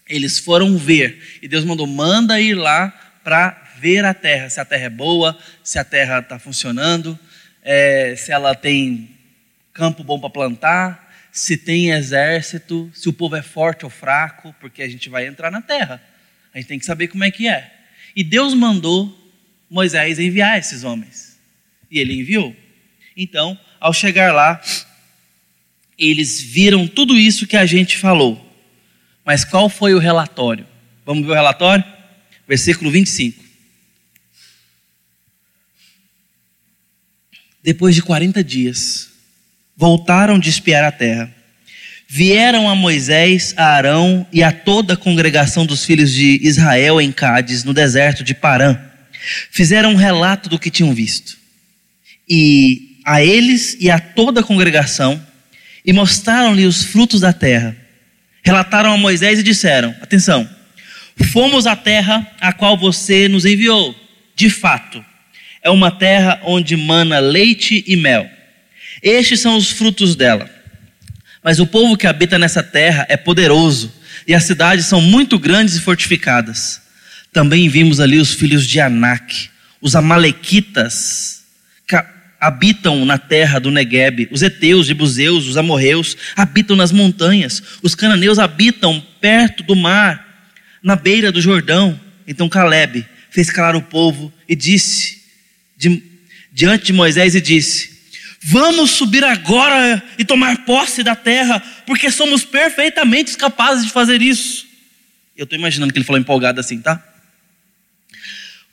Eles 0.08 0.38
foram 0.38 0.78
ver. 0.78 1.38
E 1.42 1.48
Deus 1.48 1.66
mandou: 1.66 1.86
manda 1.86 2.40
ir 2.40 2.54
lá 2.54 2.88
para 3.22 3.62
ver 3.78 4.06
a 4.06 4.14
terra, 4.14 4.48
se 4.48 4.58
a 4.58 4.64
terra 4.64 4.84
é 4.84 4.88
boa, 4.88 5.38
se 5.62 5.78
a 5.78 5.84
terra 5.84 6.20
está 6.20 6.38
funcionando, 6.38 7.18
é, 7.68 8.14
se 8.14 8.30
ela 8.30 8.54
tem 8.54 9.10
campo 9.72 10.04
bom 10.04 10.20
para 10.20 10.30
plantar, 10.30 11.12
se 11.32 11.56
tem 11.56 11.90
exército, 11.90 12.88
se 12.94 13.08
o 13.08 13.12
povo 13.12 13.34
é 13.34 13.42
forte 13.42 13.84
ou 13.84 13.90
fraco, 13.90 14.54
porque 14.60 14.82
a 14.82 14.88
gente 14.88 15.08
vai 15.08 15.26
entrar 15.26 15.50
na 15.50 15.60
terra. 15.60 16.00
A 16.54 16.58
gente 16.58 16.68
tem 16.68 16.78
que 16.78 16.86
saber 16.86 17.08
como 17.08 17.24
é 17.24 17.30
que 17.30 17.48
é. 17.48 17.70
E 18.14 18.22
Deus 18.22 18.54
mandou 18.54 19.12
Moisés 19.68 20.20
enviar 20.20 20.56
esses 20.56 20.84
homens. 20.84 21.38
E 21.90 21.98
ele 21.98 22.20
enviou. 22.20 22.54
Então, 23.16 23.58
ao 23.80 23.92
chegar 23.92 24.32
lá, 24.32 24.62
eles 25.98 26.40
viram 26.40 26.86
tudo 26.86 27.18
isso 27.18 27.48
que 27.48 27.56
a 27.56 27.66
gente 27.66 27.98
falou. 27.98 28.40
Mas 29.24 29.44
qual 29.44 29.68
foi 29.68 29.92
o 29.92 29.98
relatório? 29.98 30.66
Vamos 31.04 31.26
ver 31.26 31.32
o 31.32 31.34
relatório? 31.34 31.84
Versículo 32.46 32.92
25. 32.92 33.45
Depois 37.66 37.96
de 37.96 38.02
40 38.02 38.44
dias, 38.44 39.08
voltaram 39.76 40.38
de 40.38 40.48
espiar 40.48 40.84
a 40.84 40.92
terra. 40.92 41.34
vieram 42.08 42.70
a 42.70 42.76
Moisés, 42.76 43.54
a 43.56 43.64
Arão 43.64 44.24
e 44.32 44.40
a 44.40 44.52
toda 44.52 44.94
a 44.94 44.96
congregação 44.96 45.66
dos 45.66 45.84
filhos 45.84 46.12
de 46.12 46.38
Israel 46.44 47.00
em 47.00 47.10
Cádiz, 47.10 47.64
no 47.64 47.74
deserto 47.74 48.22
de 48.22 48.34
Parã. 48.34 48.78
Fizeram 49.50 49.90
um 49.90 49.96
relato 49.96 50.48
do 50.48 50.60
que 50.60 50.70
tinham 50.70 50.94
visto. 50.94 51.36
E 52.28 53.00
a 53.04 53.20
eles 53.20 53.76
e 53.80 53.90
a 53.90 53.98
toda 53.98 54.42
a 54.42 54.44
congregação, 54.44 55.20
e 55.84 55.92
mostraram-lhe 55.92 56.66
os 56.66 56.84
frutos 56.84 57.20
da 57.20 57.32
terra. 57.32 57.76
Relataram 58.44 58.92
a 58.92 58.96
Moisés 58.96 59.40
e 59.40 59.42
disseram: 59.42 59.92
Atenção, 60.00 60.48
fomos 61.32 61.66
à 61.66 61.74
terra 61.74 62.24
a 62.40 62.52
qual 62.52 62.78
você 62.78 63.26
nos 63.26 63.44
enviou. 63.44 63.92
De 64.36 64.48
fato, 64.48 65.04
é 65.66 65.70
uma 65.70 65.90
terra 65.90 66.40
onde 66.44 66.76
mana 66.76 67.18
leite 67.18 67.82
e 67.88 67.96
mel. 67.96 68.30
Estes 69.02 69.40
são 69.40 69.56
os 69.56 69.68
frutos 69.68 70.14
dela. 70.14 70.48
Mas 71.42 71.58
o 71.58 71.66
povo 71.66 71.96
que 71.96 72.06
habita 72.06 72.38
nessa 72.38 72.62
terra 72.62 73.04
é 73.08 73.16
poderoso, 73.16 73.92
e 74.28 74.32
as 74.32 74.44
cidades 74.44 74.86
são 74.86 75.00
muito 75.00 75.40
grandes 75.40 75.74
e 75.74 75.80
fortificadas. 75.80 76.80
Também 77.32 77.68
vimos 77.68 77.98
ali 77.98 78.16
os 78.18 78.32
filhos 78.32 78.64
de 78.64 78.78
Anak, 78.78 79.50
os 79.80 79.96
amalequitas, 79.96 81.42
que 81.84 81.96
habitam 82.40 83.04
na 83.04 83.18
terra 83.18 83.58
do 83.58 83.72
Negueb, 83.72 84.28
os 84.30 84.42
heteus, 84.42 84.86
jebuseus, 84.86 85.48
os 85.48 85.56
amorreus, 85.56 86.16
habitam 86.36 86.76
nas 86.76 86.92
montanhas, 86.92 87.60
os 87.82 87.96
cananeus 87.96 88.38
habitam 88.38 89.04
perto 89.20 89.64
do 89.64 89.74
mar, 89.74 90.46
na 90.80 90.94
beira 90.94 91.32
do 91.32 91.40
Jordão. 91.40 92.00
Então 92.24 92.48
Caleb 92.48 93.04
fez 93.30 93.50
calar 93.50 93.74
o 93.74 93.82
povo 93.82 94.32
e 94.48 94.54
disse, 94.54 95.15
de, 95.76 96.02
diante 96.52 96.86
de 96.86 96.92
Moisés, 96.92 97.34
e 97.34 97.40
disse: 97.40 97.96
Vamos 98.42 98.92
subir 98.92 99.24
agora 99.24 100.02
e 100.18 100.24
tomar 100.24 100.64
posse 100.64 101.02
da 101.02 101.16
terra, 101.16 101.60
porque 101.84 102.10
somos 102.10 102.44
perfeitamente 102.44 103.36
capazes 103.36 103.86
de 103.86 103.92
fazer 103.92 104.22
isso. 104.22 104.66
Eu 105.36 105.44
estou 105.44 105.58
imaginando 105.58 105.92
que 105.92 105.98
ele 105.98 106.04
falou 106.04 106.20
empolgado 106.20 106.60
assim, 106.60 106.80
tá? 106.80 107.02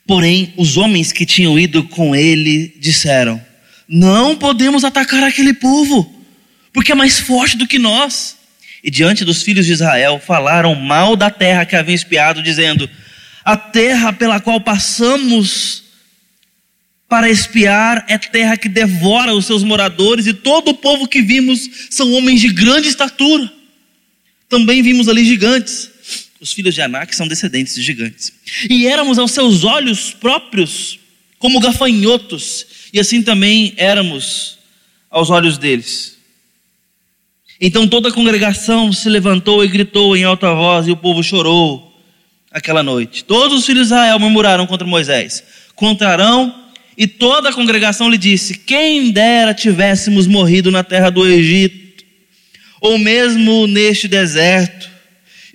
Porém, 0.05 0.53
os 0.57 0.77
homens 0.77 1.11
que 1.11 1.25
tinham 1.25 1.57
ido 1.57 1.83
com 1.85 2.15
ele 2.15 2.75
disseram: 2.79 3.43
Não 3.87 4.35
podemos 4.35 4.83
atacar 4.83 5.23
aquele 5.23 5.53
povo, 5.53 6.23
porque 6.71 6.91
é 6.91 6.95
mais 6.95 7.19
forte 7.19 7.57
do 7.57 7.67
que 7.67 7.79
nós. 7.79 8.37
E 8.83 8.91
diante 8.91 9.23
dos 9.23 9.41
filhos 9.41 9.65
de 9.65 9.71
Israel 9.71 10.21
falaram 10.23 10.75
mal 10.75 11.15
da 11.15 11.31
terra 11.31 11.65
que 11.65 11.75
haviam 11.75 11.95
espiado, 11.95 12.43
dizendo: 12.43 12.89
A 13.43 13.55
terra 13.55 14.13
pela 14.13 14.39
qual 14.39 14.59
passamos 14.59 15.82
para 17.13 17.29
espiar 17.29 18.03
é 18.09 18.17
terra 18.17 18.57
que 18.57 18.67
devora 18.67 19.35
os 19.35 19.45
seus 19.45 19.61
moradores, 19.61 20.25
e 20.25 20.33
todo 20.33 20.69
o 20.69 20.73
povo 20.73 21.07
que 21.07 21.21
vimos 21.21 21.69
são 21.91 22.11
homens 22.11 22.41
de 22.41 22.51
grande 22.51 22.87
estatura. 22.87 23.53
Também 24.49 24.81
vimos 24.81 25.07
ali 25.07 25.23
gigantes. 25.23 25.91
Os 26.41 26.51
filhos 26.51 26.73
de 26.73 26.81
Anak 26.81 27.15
são 27.15 27.27
descendentes 27.27 27.75
de 27.75 27.83
gigantes. 27.83 28.33
E 28.67 28.87
éramos 28.87 29.19
aos 29.19 29.29
seus 29.29 29.63
olhos 29.63 30.09
próprios 30.09 30.97
como 31.37 31.59
gafanhotos, 31.59 32.65
e 32.91 32.99
assim 32.99 33.21
também 33.21 33.75
éramos 33.77 34.57
aos 35.07 35.29
olhos 35.29 35.59
deles. 35.59 36.17
Então 37.61 37.87
toda 37.87 38.09
a 38.09 38.11
congregação 38.11 38.91
se 38.91 39.07
levantou 39.07 39.63
e 39.63 39.67
gritou 39.67 40.17
em 40.17 40.23
alta 40.23 40.51
voz, 40.55 40.87
e 40.87 40.91
o 40.91 40.97
povo 40.97 41.21
chorou 41.21 41.95
aquela 42.49 42.81
noite. 42.81 43.23
Todos 43.23 43.59
os 43.59 43.65
filhos 43.67 43.89
de 43.89 43.93
Israel 43.93 44.17
murmuraram 44.17 44.65
contra 44.65 44.87
Moisés, 44.87 45.43
contra 45.75 46.09
Arão 46.09 46.62
e 46.97 47.07
toda 47.07 47.49
a 47.49 47.53
congregação 47.53 48.09
lhe 48.09 48.17
disse: 48.17 48.57
Quem 48.57 49.11
dera 49.11 49.53
tivéssemos 49.53 50.27
morrido 50.27 50.71
na 50.71 50.83
terra 50.83 51.09
do 51.09 51.27
Egito, 51.27 52.03
ou 52.79 52.97
mesmo 52.97 53.65
neste 53.67 54.07
deserto. 54.07 54.91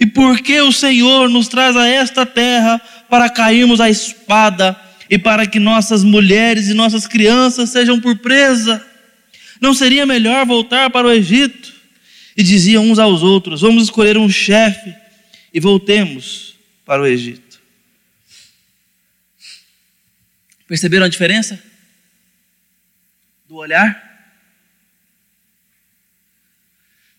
E 0.00 0.06
por 0.06 0.40
que 0.40 0.60
o 0.60 0.72
Senhor 0.72 1.28
nos 1.28 1.48
traz 1.48 1.76
a 1.76 1.86
esta 1.86 2.24
terra 2.24 2.80
para 3.08 3.28
cairmos 3.28 3.80
à 3.80 3.90
espada 3.90 4.76
e 5.10 5.18
para 5.18 5.46
que 5.46 5.58
nossas 5.58 6.04
mulheres 6.04 6.68
e 6.68 6.74
nossas 6.74 7.06
crianças 7.06 7.70
sejam 7.70 8.00
por 8.00 8.16
presa? 8.18 8.84
Não 9.60 9.74
seria 9.74 10.06
melhor 10.06 10.46
voltar 10.46 10.90
para 10.90 11.06
o 11.06 11.12
Egito? 11.12 11.72
E 12.36 12.42
diziam 12.42 12.88
uns 12.88 12.98
aos 12.98 13.22
outros: 13.22 13.60
Vamos 13.60 13.84
escolher 13.84 14.16
um 14.16 14.30
chefe 14.30 14.94
e 15.52 15.58
voltemos 15.58 16.54
para 16.84 17.02
o 17.02 17.06
Egito. 17.06 17.47
Perceberam 20.68 21.06
a 21.06 21.08
diferença? 21.08 21.58
Do 23.48 23.56
olhar? 23.56 24.06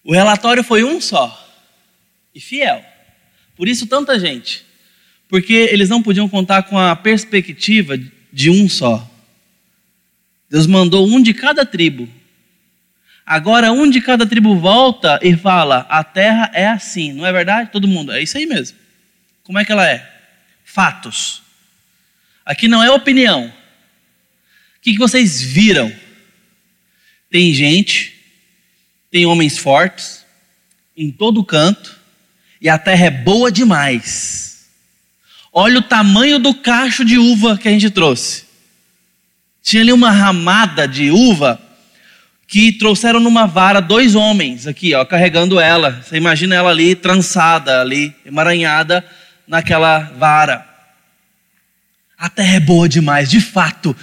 O 0.03 0.13
relatório 0.13 0.63
foi 0.63 0.83
um 0.83 1.01
só 1.01 1.47
e 2.33 2.39
fiel. 2.39 2.85
Por 3.55 3.67
isso, 3.67 3.87
tanta 3.87 4.19
gente. 4.19 4.63
Porque 5.27 5.53
eles 5.53 5.89
não 5.89 6.01
podiam 6.01 6.29
contar 6.29 6.63
com 6.63 6.77
a 6.77 6.95
perspectiva 6.95 7.97
de 8.31 8.49
um 8.51 8.69
só. 8.69 9.09
Deus 10.47 10.67
mandou 10.67 11.07
um 11.07 11.21
de 11.21 11.33
cada 11.33 11.65
tribo. 11.65 12.07
Agora, 13.25 13.71
um 13.71 13.89
de 13.89 13.99
cada 13.99 14.27
tribo 14.27 14.55
volta 14.55 15.19
e 15.23 15.35
fala: 15.35 15.87
a 15.89 16.03
terra 16.03 16.51
é 16.53 16.67
assim, 16.67 17.13
não 17.13 17.25
é 17.25 17.31
verdade? 17.31 17.71
Todo 17.71 17.87
mundo, 17.87 18.11
é 18.11 18.21
isso 18.21 18.37
aí 18.37 18.45
mesmo. 18.45 18.77
Como 19.43 19.57
é 19.57 19.65
que 19.65 19.71
ela 19.71 19.87
é? 19.87 20.07
Fatos. 20.63 21.48
Aqui 22.49 22.67
não 22.67 22.83
é 22.83 22.89
opinião. 22.89 23.45
O 23.45 24.81
que, 24.81 24.97
vocês 24.97 25.39
viram? 25.39 25.93
Tem 27.29 27.53
gente, 27.53 28.15
tem 29.11 29.23
homens 29.27 29.55
fortes, 29.55 30.25
em 30.97 31.11
todo 31.11 31.43
canto, 31.43 31.95
e 32.59 32.67
a 32.67 32.79
terra 32.79 33.05
é 33.05 33.11
boa 33.11 33.51
demais. 33.51 34.67
Olha 35.53 35.77
o 35.77 35.83
tamanho 35.83 36.39
do 36.39 36.55
cacho 36.55 37.05
de 37.05 37.19
uva 37.19 37.55
que 37.55 37.67
a 37.67 37.71
gente 37.71 37.91
trouxe. 37.91 38.45
Tinha 39.61 39.83
ali 39.83 39.93
uma 39.93 40.09
ramada 40.09 40.87
de 40.87 41.11
uva 41.11 41.61
que 42.47 42.71
trouxeram 42.71 43.19
numa 43.19 43.45
vara 43.45 43.79
dois 43.79 44.15
homens 44.15 44.65
aqui, 44.65 44.95
ó, 44.95 45.05
carregando 45.05 45.59
ela. 45.59 46.01
Você 46.01 46.17
imagina 46.17 46.55
ela 46.55 46.71
ali 46.71 46.95
trançada, 46.95 47.79
ali, 47.79 48.11
emaranhada 48.25 49.05
naquela 49.47 49.99
vara. 50.17 50.68
A 52.19 52.29
terra 52.29 52.57
é 52.57 52.59
boa 52.59 52.89
demais, 52.89 53.29
de 53.29 53.39
fato, 53.39 53.95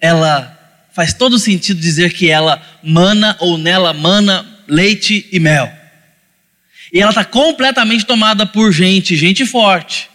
ela 0.00 0.58
faz 0.94 1.12
todo 1.12 1.38
sentido 1.38 1.78
dizer 1.78 2.14
que 2.14 2.30
ela 2.30 2.62
mana 2.82 3.36
ou 3.40 3.58
nela 3.58 3.92
mana 3.92 4.64
leite 4.66 5.28
e 5.30 5.38
mel. 5.38 5.70
E 6.90 6.98
ela 6.98 7.10
está 7.10 7.26
completamente 7.26 8.06
tomada 8.06 8.46
por 8.46 8.72
gente, 8.72 9.14
gente 9.16 9.44
forte. 9.44 10.08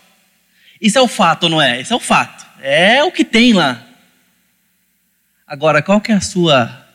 Isso 0.82 0.98
é 0.98 1.02
o 1.02 1.08
fato, 1.08 1.48
não 1.48 1.62
é? 1.62 1.80
Isso 1.80 1.94
é 1.94 1.96
o 1.96 2.00
fato. 2.00 2.44
É 2.60 3.04
o 3.04 3.12
que 3.12 3.24
tem 3.24 3.54
lá. 3.54 3.88
Agora, 5.46 5.84
qual 5.84 6.02
que 6.02 6.12
é 6.12 6.16
a 6.16 6.22
sua 6.22 6.88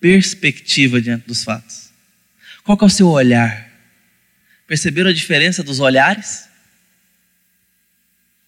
perspectiva 0.00 1.02
diante 1.02 1.26
dos 1.26 1.44
fatos? 1.44 1.90
Qual 2.64 2.78
que 2.78 2.84
é 2.84 2.86
o 2.86 2.90
seu 2.90 3.08
olhar? 3.08 3.68
Perceberam 4.66 5.10
a 5.10 5.14
diferença 5.14 5.62
dos 5.62 5.80
olhares? 5.80 6.48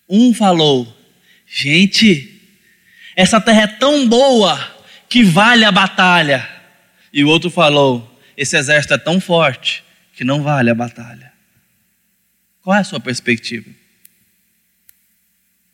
Um 0.09 0.33
falou, 0.33 0.97
Gente, 1.53 2.41
essa 3.17 3.41
terra 3.41 3.63
é 3.63 3.67
tão 3.67 4.09
boa 4.09 4.57
que 5.09 5.25
vale 5.25 5.65
a 5.65 5.73
batalha. 5.73 6.49
E 7.13 7.25
o 7.25 7.29
outro 7.29 7.51
falou: 7.51 8.21
esse 8.37 8.57
exército 8.57 8.95
é 8.95 8.99
tão 8.99 9.21
forte 9.21 9.83
que 10.15 10.23
não 10.23 10.45
vale 10.45 10.71
a 10.71 10.75
batalha. 10.75 11.33
Qual 12.63 12.77
é 12.77 12.79
a 12.79 12.85
sua 12.85 13.01
perspectiva? 13.01 13.69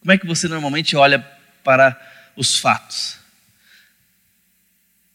Como 0.00 0.12
é 0.12 0.16
que 0.16 0.26
você 0.26 0.48
normalmente 0.48 0.96
olha 0.96 1.18
para 1.62 2.00
os 2.36 2.58
fatos? 2.58 3.18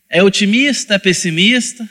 É 0.07 0.21
otimista, 0.21 0.93
é 0.93 0.99
pessimista? 0.99 1.89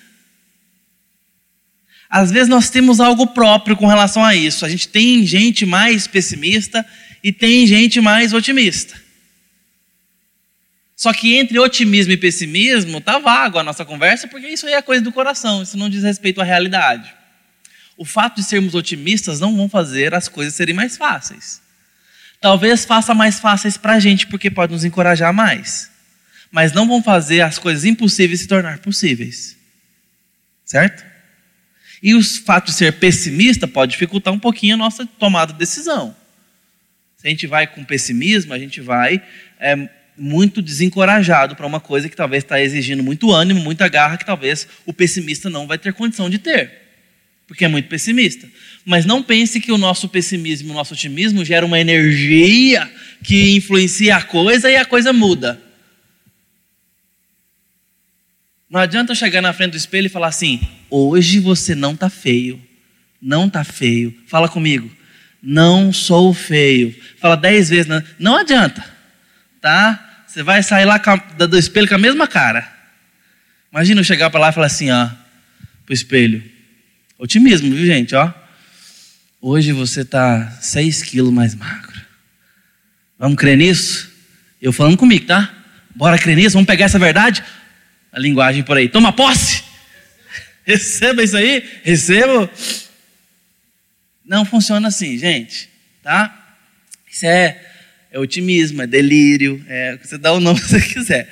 Às 2.08 2.30
vezes 2.30 2.48
nós 2.48 2.70
temos 2.70 3.00
algo 3.00 3.28
próprio 3.28 3.76
com 3.76 3.86
relação 3.86 4.24
a 4.24 4.34
isso. 4.36 4.64
A 4.64 4.68
gente 4.68 4.88
tem 4.88 5.26
gente 5.26 5.66
mais 5.66 6.06
pessimista 6.06 6.86
e 7.22 7.32
tem 7.32 7.66
gente 7.66 8.00
mais 8.00 8.32
otimista. 8.32 9.00
Só 10.96 11.14
que 11.14 11.36
entre 11.38 11.58
otimismo 11.58 12.12
e 12.12 12.16
pessimismo 12.16 12.98
está 12.98 13.18
vago 13.18 13.58
a 13.58 13.62
nossa 13.62 13.84
conversa, 13.84 14.28
porque 14.28 14.48
isso 14.48 14.66
aí 14.66 14.74
é 14.74 14.82
coisa 14.82 15.02
do 15.02 15.10
coração, 15.10 15.62
isso 15.62 15.78
não 15.78 15.88
diz 15.88 16.02
respeito 16.02 16.40
à 16.40 16.44
realidade. 16.44 17.10
O 17.96 18.04
fato 18.04 18.36
de 18.36 18.42
sermos 18.42 18.74
otimistas 18.74 19.40
não 19.40 19.56
vão 19.56 19.68
fazer 19.68 20.14
as 20.14 20.28
coisas 20.28 20.54
serem 20.54 20.74
mais 20.74 20.96
fáceis. 20.96 21.62
Talvez 22.40 22.84
faça 22.84 23.14
mais 23.14 23.38
fáceis 23.38 23.76
para 23.76 23.94
a 23.94 24.00
gente, 24.00 24.26
porque 24.26 24.50
pode 24.50 24.72
nos 24.72 24.84
encorajar 24.84 25.32
mais. 25.32 25.90
Mas 26.50 26.72
não 26.72 26.86
vão 26.86 27.02
fazer 27.02 27.42
as 27.42 27.58
coisas 27.58 27.84
impossíveis 27.84 28.40
se 28.40 28.46
tornar 28.46 28.78
possíveis. 28.78 29.56
Certo? 30.64 31.04
E 32.02 32.14
o 32.14 32.22
fato 32.22 32.66
de 32.66 32.72
ser 32.72 32.98
pessimista 32.98 33.68
pode 33.68 33.92
dificultar 33.92 34.32
um 34.32 34.38
pouquinho 34.38 34.74
a 34.74 34.78
nossa 34.78 35.06
tomada 35.06 35.52
de 35.52 35.58
decisão. 35.58 36.16
Se 37.20 37.26
a 37.26 37.30
gente 37.30 37.46
vai 37.46 37.66
com 37.66 37.84
pessimismo, 37.84 38.54
a 38.54 38.58
gente 38.58 38.80
vai 38.80 39.22
é, 39.58 39.90
muito 40.16 40.62
desencorajado 40.62 41.54
para 41.54 41.66
uma 41.66 41.78
coisa 41.78 42.08
que 42.08 42.16
talvez 42.16 42.42
está 42.42 42.58
exigindo 42.58 43.02
muito 43.02 43.30
ânimo, 43.30 43.60
muita 43.60 43.86
garra, 43.88 44.16
que 44.16 44.24
talvez 44.24 44.66
o 44.86 44.92
pessimista 44.94 45.50
não 45.50 45.66
vai 45.66 45.76
ter 45.76 45.92
condição 45.92 46.30
de 46.30 46.38
ter. 46.38 46.72
porque 47.46 47.62
é 47.62 47.68
muito 47.68 47.88
pessimista. 47.88 48.48
Mas 48.86 49.04
não 49.04 49.22
pense 49.22 49.60
que 49.60 49.70
o 49.70 49.76
nosso 49.76 50.08
pessimismo, 50.08 50.70
o 50.70 50.74
nosso 50.74 50.94
otimismo 50.94 51.44
gera 51.44 51.66
uma 51.66 51.78
energia 51.78 52.90
que 53.22 53.54
influencia 53.54 54.16
a 54.16 54.22
coisa 54.22 54.70
e 54.70 54.76
a 54.76 54.86
coisa 54.86 55.12
muda. 55.12 55.60
Não 58.70 58.80
adianta 58.80 59.12
eu 59.12 59.16
chegar 59.16 59.42
na 59.42 59.52
frente 59.52 59.72
do 59.72 59.76
espelho 59.76 60.06
e 60.06 60.08
falar 60.08 60.28
assim: 60.28 60.58
hoje 60.88 61.38
você 61.38 61.74
não 61.74 61.92
está 61.92 62.08
feio. 62.08 62.58
Não 63.20 63.46
está 63.46 63.62
feio. 63.62 64.16
Fala 64.26 64.48
comigo. 64.48 64.90
Não 65.42 65.92
sou 65.92 66.34
feio. 66.34 66.94
Fala 67.18 67.36
dez 67.36 67.68
vezes. 67.68 67.86
Não, 67.86 68.02
não 68.18 68.36
adianta. 68.36 68.84
Tá? 69.60 70.24
Você 70.26 70.42
vai 70.42 70.62
sair 70.62 70.84
lá 70.84 70.98
do 70.98 71.58
espelho 71.58 71.88
com 71.88 71.94
a 71.94 71.98
mesma 71.98 72.26
cara. 72.26 72.70
Imagina 73.72 74.00
eu 74.00 74.04
chegar 74.04 74.30
para 74.30 74.40
lá 74.40 74.50
e 74.50 74.52
falar 74.52 74.66
assim, 74.66 74.90
ó, 74.90 75.08
pro 75.84 75.94
espelho. 75.94 76.42
Otimismo, 77.18 77.74
viu, 77.74 77.86
gente? 77.86 78.14
Ó. 78.14 78.32
Hoje 79.40 79.72
você 79.72 80.02
está 80.02 80.50
6 80.60 81.02
quilos 81.02 81.32
mais 81.32 81.54
magro. 81.54 82.00
Vamos 83.18 83.36
crer 83.36 83.56
nisso? 83.56 84.10
Eu 84.60 84.72
falando 84.72 84.96
comigo, 84.96 85.26
tá? 85.26 85.52
Bora 85.94 86.18
crer 86.18 86.36
nisso? 86.36 86.54
Vamos 86.54 86.66
pegar 86.66 86.86
essa 86.86 86.98
verdade? 86.98 87.42
A 88.12 88.18
linguagem 88.18 88.62
por 88.62 88.76
aí. 88.76 88.88
Toma 88.88 89.12
posse! 89.12 89.64
Receba 90.64 91.22
isso 91.22 91.36
aí? 91.36 91.62
Recebo. 91.82 92.48
Não 94.30 94.44
funciona 94.44 94.86
assim, 94.86 95.18
gente. 95.18 95.68
Tá? 96.04 96.54
Isso 97.10 97.26
é, 97.26 97.60
é 98.12 98.18
otimismo, 98.20 98.80
é 98.80 98.86
delírio. 98.86 99.60
É, 99.66 99.98
você 100.00 100.16
dá 100.16 100.32
o 100.32 100.38
nome 100.38 100.60
que 100.62 100.68
você 100.68 100.80
quiser. 100.80 101.28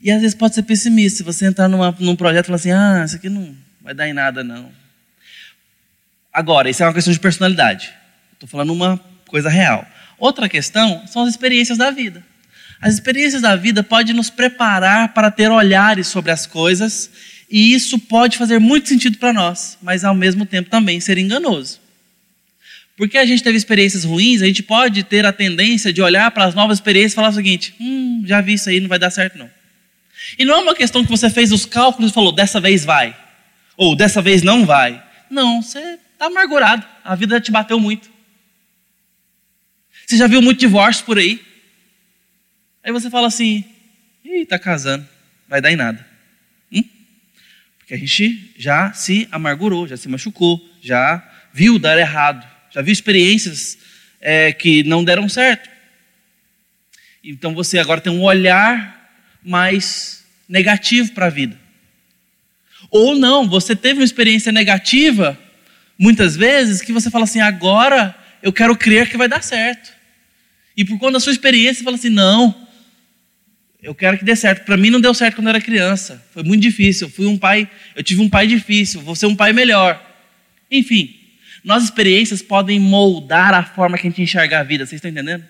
E 0.00 0.10
às 0.10 0.22
vezes 0.22 0.34
pode 0.34 0.54
ser 0.54 0.62
pessimista. 0.62 1.18
Se 1.18 1.22
você 1.22 1.44
entrar 1.44 1.68
numa, 1.68 1.94
num 2.00 2.16
projeto 2.16 2.44
e 2.44 2.46
falar 2.46 2.56
assim: 2.56 2.70
ah, 2.70 3.02
isso 3.04 3.16
aqui 3.16 3.28
não 3.28 3.54
vai 3.82 3.92
dar 3.92 4.08
em 4.08 4.14
nada, 4.14 4.42
não. 4.42 4.72
Agora, 6.32 6.70
isso 6.70 6.82
é 6.82 6.86
uma 6.86 6.94
questão 6.94 7.12
de 7.12 7.20
personalidade. 7.20 7.92
Estou 8.32 8.48
falando 8.48 8.72
uma 8.72 8.98
coisa 9.26 9.50
real. 9.50 9.86
Outra 10.18 10.48
questão 10.48 11.06
são 11.06 11.24
as 11.24 11.28
experiências 11.28 11.76
da 11.76 11.90
vida. 11.90 12.24
As 12.80 12.94
experiências 12.94 13.42
da 13.42 13.56
vida 13.56 13.82
podem 13.82 14.14
nos 14.14 14.30
preparar 14.30 15.12
para 15.12 15.30
ter 15.30 15.50
olhares 15.50 16.06
sobre 16.06 16.30
as 16.30 16.46
coisas, 16.46 17.10
e 17.50 17.74
isso 17.74 17.98
pode 17.98 18.38
fazer 18.38 18.58
muito 18.58 18.88
sentido 18.88 19.18
para 19.18 19.34
nós, 19.34 19.76
mas 19.82 20.02
ao 20.02 20.14
mesmo 20.14 20.46
tempo 20.46 20.70
também 20.70 20.98
ser 20.98 21.18
enganoso. 21.18 21.84
Porque 22.96 23.18
a 23.18 23.26
gente 23.26 23.42
teve 23.42 23.56
experiências 23.56 24.04
ruins, 24.04 24.40
a 24.40 24.46
gente 24.46 24.62
pode 24.62 25.02
ter 25.04 25.26
a 25.26 25.32
tendência 25.32 25.92
de 25.92 26.00
olhar 26.00 26.30
para 26.30 26.44
as 26.44 26.54
novas 26.54 26.78
experiências 26.78 27.12
e 27.12 27.16
falar 27.16 27.28
o 27.28 27.34
seguinte: 27.34 27.74
hum, 27.78 28.22
já 28.26 28.40
vi 28.40 28.54
isso 28.54 28.68
aí, 28.68 28.80
não 28.80 28.88
vai 28.88 28.98
dar 28.98 29.10
certo 29.10 29.38
não. 29.38 29.50
E 30.38 30.44
não 30.44 30.56
é 30.56 30.58
uma 30.62 30.74
questão 30.74 31.04
que 31.04 31.10
você 31.10 31.28
fez 31.28 31.52
os 31.52 31.66
cálculos 31.66 32.10
e 32.10 32.14
falou, 32.14 32.32
dessa 32.32 32.60
vez 32.60 32.84
vai, 32.84 33.16
ou 33.76 33.94
dessa 33.94 34.22
vez 34.22 34.42
não 34.42 34.64
vai. 34.64 35.02
Não, 35.30 35.60
você 35.60 35.98
Está 36.16 36.26
amargurado. 36.26 36.86
A 37.04 37.14
vida 37.14 37.38
te 37.38 37.50
bateu 37.50 37.78
muito. 37.78 38.10
Você 40.06 40.16
já 40.16 40.26
viu 40.26 40.40
muito 40.40 40.58
divórcio 40.58 41.04
por 41.04 41.18
aí? 41.18 41.44
Aí 42.82 42.90
você 42.90 43.10
fala 43.10 43.26
assim: 43.26 43.62
ih, 44.24 44.40
está 44.40 44.58
casando, 44.58 45.06
vai 45.46 45.60
dar 45.60 45.70
em 45.70 45.76
nada. 45.76 46.04
Hum? 46.72 46.82
Porque 47.78 47.92
a 47.92 47.98
gente 47.98 48.54
já 48.56 48.94
se 48.94 49.28
amargurou, 49.30 49.86
já 49.86 49.98
se 49.98 50.08
machucou, 50.08 50.58
já 50.80 51.22
viu 51.52 51.78
dar 51.78 51.98
errado, 51.98 52.46
já 52.76 52.82
viu 52.82 52.92
experiências 52.92 53.78
é, 54.20 54.52
que 54.52 54.82
não 54.82 55.02
deram 55.02 55.30
certo. 55.30 55.70
Então 57.24 57.54
você 57.54 57.78
agora 57.78 58.02
tem 58.02 58.12
um 58.12 58.22
olhar 58.22 59.10
mais 59.42 60.26
negativo 60.46 61.12
para 61.12 61.26
a 61.26 61.30
vida. 61.30 61.58
Ou 62.90 63.16
não, 63.16 63.48
você 63.48 63.74
teve 63.74 64.00
uma 64.00 64.04
experiência 64.04 64.52
negativa 64.52 65.38
muitas 65.98 66.36
vezes 66.36 66.82
que 66.82 66.92
você 66.92 67.10
fala 67.10 67.24
assim: 67.24 67.40
agora 67.40 68.14
eu 68.42 68.52
quero 68.52 68.76
crer 68.76 69.08
que 69.08 69.16
vai 69.16 69.26
dar 69.26 69.42
certo. 69.42 69.90
E 70.76 70.84
por 70.84 70.98
conta 70.98 71.14
da 71.14 71.20
sua 71.20 71.32
experiência, 71.32 71.76
você 71.76 71.84
fala 71.84 71.96
assim: 71.96 72.10
não, 72.10 72.54
eu 73.82 73.94
quero 73.94 74.18
que 74.18 74.24
dê 74.24 74.36
certo. 74.36 74.66
Para 74.66 74.76
mim 74.76 74.90
não 74.90 75.00
deu 75.00 75.14
certo 75.14 75.36
quando 75.36 75.46
eu 75.46 75.54
era 75.54 75.62
criança. 75.62 76.22
Foi 76.30 76.42
muito 76.42 76.60
difícil. 76.60 77.06
Eu 77.06 77.10
fui 77.10 77.24
um 77.24 77.38
pai, 77.38 77.70
eu 77.94 78.02
tive 78.02 78.20
um 78.20 78.28
pai 78.28 78.46
difícil, 78.46 79.00
vou 79.00 79.16
ser 79.16 79.24
um 79.24 79.34
pai 79.34 79.54
melhor. 79.54 79.98
Enfim, 80.70 81.15
nossas 81.66 81.88
experiências 81.88 82.40
podem 82.40 82.78
moldar 82.78 83.52
a 83.52 83.64
forma 83.64 83.98
que 83.98 84.06
a 84.06 84.10
gente 84.10 84.22
enxerga 84.22 84.60
a 84.60 84.62
vida. 84.62 84.86
Vocês 84.86 84.98
estão 84.98 85.10
entendendo? 85.10 85.44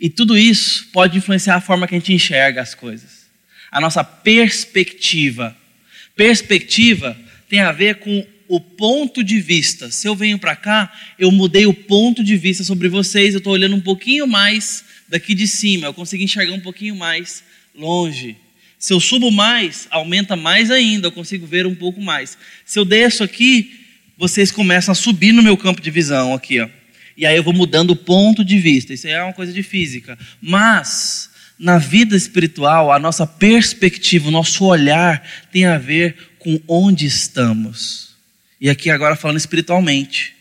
E 0.00 0.08
tudo 0.08 0.36
isso 0.36 0.88
pode 0.94 1.18
influenciar 1.18 1.56
a 1.56 1.60
forma 1.60 1.86
que 1.86 1.94
a 1.94 1.98
gente 1.98 2.14
enxerga 2.14 2.62
as 2.62 2.74
coisas. 2.74 3.26
A 3.70 3.82
nossa 3.82 4.02
perspectiva. 4.02 5.54
Perspectiva 6.16 7.14
tem 7.50 7.60
a 7.60 7.70
ver 7.70 7.96
com 7.96 8.26
o 8.48 8.58
ponto 8.58 9.22
de 9.22 9.38
vista. 9.40 9.90
Se 9.90 10.08
eu 10.08 10.16
venho 10.16 10.38
para 10.38 10.56
cá, 10.56 10.90
eu 11.18 11.30
mudei 11.30 11.66
o 11.66 11.74
ponto 11.74 12.24
de 12.24 12.34
vista 12.38 12.64
sobre 12.64 12.88
vocês, 12.88 13.34
eu 13.34 13.38
estou 13.38 13.52
olhando 13.52 13.76
um 13.76 13.80
pouquinho 13.80 14.26
mais 14.26 14.86
daqui 15.06 15.34
de 15.34 15.46
cima, 15.46 15.86
eu 15.86 15.92
consigo 15.92 16.22
enxergar 16.22 16.54
um 16.54 16.60
pouquinho 16.60 16.96
mais 16.96 17.44
longe. 17.74 18.38
Se 18.78 18.94
eu 18.94 19.00
subo 19.00 19.30
mais, 19.30 19.86
aumenta 19.90 20.34
mais 20.34 20.70
ainda, 20.70 21.08
eu 21.08 21.12
consigo 21.12 21.46
ver 21.46 21.66
um 21.66 21.74
pouco 21.74 22.00
mais. 22.00 22.38
Se 22.64 22.78
eu 22.78 22.84
desço 22.86 23.22
aqui, 23.22 23.85
vocês 24.16 24.50
começam 24.50 24.92
a 24.92 24.94
subir 24.94 25.32
no 25.32 25.42
meu 25.42 25.56
campo 25.56 25.80
de 25.80 25.90
visão 25.90 26.34
aqui, 26.34 26.60
ó. 26.60 26.68
E 27.16 27.24
aí 27.24 27.36
eu 27.36 27.42
vou 27.42 27.54
mudando 27.54 27.90
o 27.90 27.96
ponto 27.96 28.44
de 28.44 28.58
vista. 28.58 28.92
Isso 28.92 29.08
é 29.08 29.22
uma 29.22 29.32
coisa 29.32 29.52
de 29.52 29.62
física. 29.62 30.18
Mas 30.40 31.30
na 31.58 31.78
vida 31.78 32.14
espiritual, 32.14 32.92
a 32.92 32.98
nossa 32.98 33.26
perspectiva, 33.26 34.28
o 34.28 34.30
nosso 34.30 34.64
olhar 34.64 35.26
tem 35.50 35.64
a 35.64 35.78
ver 35.78 36.36
com 36.38 36.60
onde 36.68 37.06
estamos. 37.06 38.14
E 38.60 38.68
aqui 38.68 38.90
agora 38.90 39.16
falando 39.16 39.38
espiritualmente, 39.38 40.34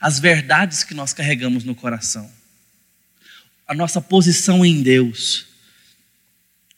as 0.00 0.18
verdades 0.18 0.84
que 0.84 0.94
nós 0.94 1.12
carregamos 1.12 1.64
no 1.64 1.74
coração, 1.74 2.30
a 3.66 3.74
nossa 3.74 4.00
posição 4.00 4.64
em 4.64 4.82
Deus, 4.82 5.46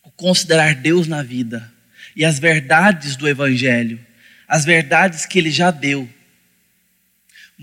o 0.02 0.10
considerar 0.10 0.74
Deus 0.74 1.06
na 1.06 1.22
vida 1.22 1.72
e 2.14 2.24
as 2.24 2.38
verdades 2.38 3.16
do 3.16 3.28
Evangelho, 3.28 3.98
as 4.46 4.64
verdades 4.64 5.26
que 5.26 5.38
Ele 5.38 5.50
já 5.50 5.70
deu. 5.70 6.08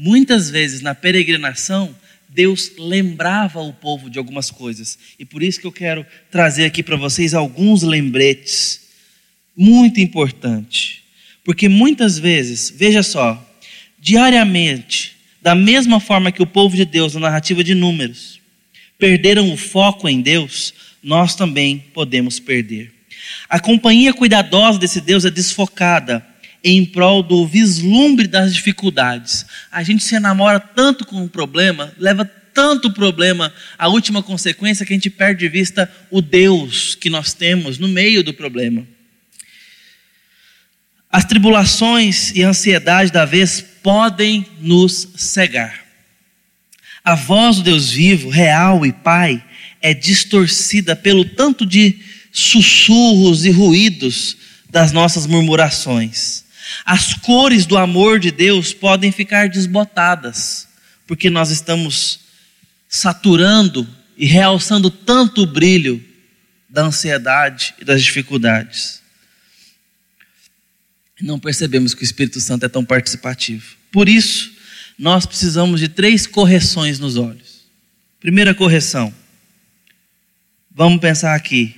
Muitas 0.02 0.50
vezes 0.50 0.80
na 0.80 0.96
peregrinação, 0.96 1.94
Deus 2.30 2.72
lembrava 2.78 3.60
o 3.60 3.74
povo 3.74 4.10
de 4.10 4.18
algumas 4.18 4.50
coisas, 4.50 4.98
e 5.20 5.26
por 5.26 5.44
isso 5.44 5.60
que 5.60 5.68
eu 5.68 5.74
quero 5.74 6.06
trazer 6.32 6.64
aqui 6.64 6.82
para 6.82 6.96
vocês 6.96 7.34
alguns 7.34 7.84
lembretes 7.84 8.88
muito 9.58 10.00
importantes. 10.00 11.02
Porque 11.44 11.68
muitas 11.68 12.18
vezes, 12.18 12.74
veja 12.74 13.04
só, 13.04 13.46
diariamente, 14.00 15.18
da 15.42 15.54
mesma 15.54 16.00
forma 16.00 16.32
que 16.32 16.42
o 16.42 16.48
povo 16.48 16.78
de 16.78 16.86
Deus, 16.86 17.16
na 17.16 17.20
narrativa 17.20 17.62
de 17.62 17.76
Números, 17.76 18.40
perderam 18.98 19.52
o 19.52 19.58
foco 19.58 20.08
em 20.08 20.22
Deus, 20.22 20.74
nós 21.04 21.36
também 21.36 21.78
podemos 21.94 22.40
perder. 22.40 22.90
A 23.50 23.60
companhia 23.60 24.14
cuidadosa 24.14 24.80
desse 24.80 25.02
Deus 25.02 25.26
é 25.26 25.30
desfocada 25.30 26.26
em 26.64 26.86
prol 26.86 27.24
do 27.24 27.48
vislumbre 27.48 28.28
das 28.28 28.54
dificuldades. 28.54 29.46
A 29.72 29.84
gente 29.84 30.04
se 30.04 30.16
enamora 30.16 30.60
tanto 30.60 31.06
com 31.06 31.24
o 31.24 31.30
problema, 31.30 31.94
leva 31.98 32.26
tanto 32.54 32.92
problema, 32.92 33.54
a 33.78 33.88
última 33.88 34.22
consequência 34.22 34.86
que 34.86 34.92
a 34.92 34.96
gente 34.96 35.10
perde 35.10 35.40
de 35.40 35.50
vista 35.50 35.90
o 36.12 36.22
Deus 36.22 36.96
que 36.96 37.10
nós 37.10 37.34
temos 37.34 37.78
no 37.78 37.88
meio 37.88 38.24
do 38.24 38.34
problema. 38.34 38.86
As 41.12 41.26
tribulações 41.26 42.32
e 42.36 42.44
a 42.44 42.50
ansiedade 42.50 43.12
da 43.12 43.26
vez 43.26 43.62
podem 43.82 44.46
nos 44.60 45.08
cegar. 45.16 45.86
A 47.04 47.16
voz 47.16 47.58
do 47.58 47.64
Deus 47.64 47.90
vivo, 47.92 48.30
real 48.30 48.86
e 48.86 48.92
Pai 48.92 49.44
é 49.82 49.94
distorcida 49.94 50.96
pelo 50.96 51.26
tanto 51.26 51.66
de 51.66 52.00
sussurros 52.32 53.46
e 53.46 53.50
ruídos 53.50 54.38
das 54.70 54.92
nossas 54.92 55.26
murmurações. 55.26 56.44
As 56.86 57.14
cores 57.14 57.66
do 57.66 57.78
amor 57.78 58.20
de 58.20 58.32
Deus 58.32 58.74
podem 58.74 59.12
ficar 59.12 59.50
desbotadas, 59.50 60.68
porque 61.08 61.30
nós 61.30 61.50
estamos 61.50 62.22
saturando 62.88 63.88
e 64.18 64.26
realçando 64.26 64.90
tanto 64.90 65.44
o 65.44 65.48
brilho 65.48 66.04
da 66.70 66.84
ansiedade 66.84 67.76
e 67.80 67.86
das 67.86 68.04
dificuldades 68.04 69.00
não 71.22 71.40
percebemos 71.40 71.94
que 71.94 72.02
o 72.02 72.06
Espírito 72.06 72.40
Santo 72.40 72.66
é 72.66 72.70
tão 72.70 72.86
participativo. 72.86 73.76
Por 73.92 74.08
isso, 74.08 74.54
nós 74.98 75.26
precisamos 75.26 75.80
de 75.80 75.88
três 75.88 76.26
correções 76.26 77.00
nos 77.00 77.18
olhos. 77.18 77.66
Primeira 78.20 78.54
correção. 78.54 79.14
Vamos 80.72 81.00
pensar 81.00 81.36
aqui. 81.36 81.76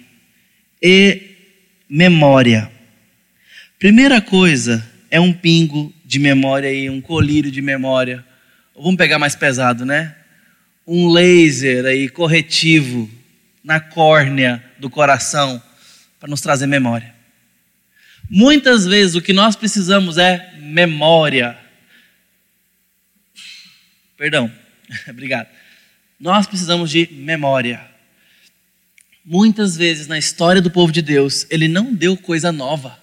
E 0.82 1.22
memória. 1.90 2.72
Primeira 3.82 4.22
coisa 4.22 4.88
é 5.10 5.20
um 5.20 5.34
pingo 5.34 5.92
de 6.06 6.20
memória 6.20 6.72
e 6.72 6.88
um 6.88 7.02
colírio 7.02 7.50
de 7.50 7.64
memória. 7.64 8.24
Vamos 8.76 8.96
pegar 8.96 9.18
mais 9.18 9.36
pesado, 9.36 9.88
né? 9.88 10.16
Um 10.86 11.10
laser 11.10 11.86
aí 11.86 12.08
corretivo 12.08 13.10
na 13.64 13.80
córnea 13.80 14.64
do 14.78 14.88
coração 14.88 15.60
para 16.20 16.30
nos 16.30 16.42
trazer 16.42 16.68
memória. 16.68 17.12
Muitas 18.30 18.86
vezes 18.86 19.16
o 19.16 19.22
que 19.22 19.34
nós 19.34 19.56
precisamos 19.56 20.20
é 20.20 20.54
memória. 20.60 21.58
Perdão, 24.16 24.52
obrigado. 25.10 25.48
Nós 26.20 26.46
precisamos 26.46 26.92
de 26.92 27.10
memória. 27.12 27.84
Muitas 29.26 29.76
vezes 29.76 30.06
na 30.06 30.20
história 30.20 30.62
do 30.62 30.70
povo 30.70 30.92
de 30.92 31.02
Deus, 31.02 31.48
ele 31.50 31.68
não 31.68 31.96
deu 31.96 32.16
coisa 32.16 32.52
nova. 32.52 33.01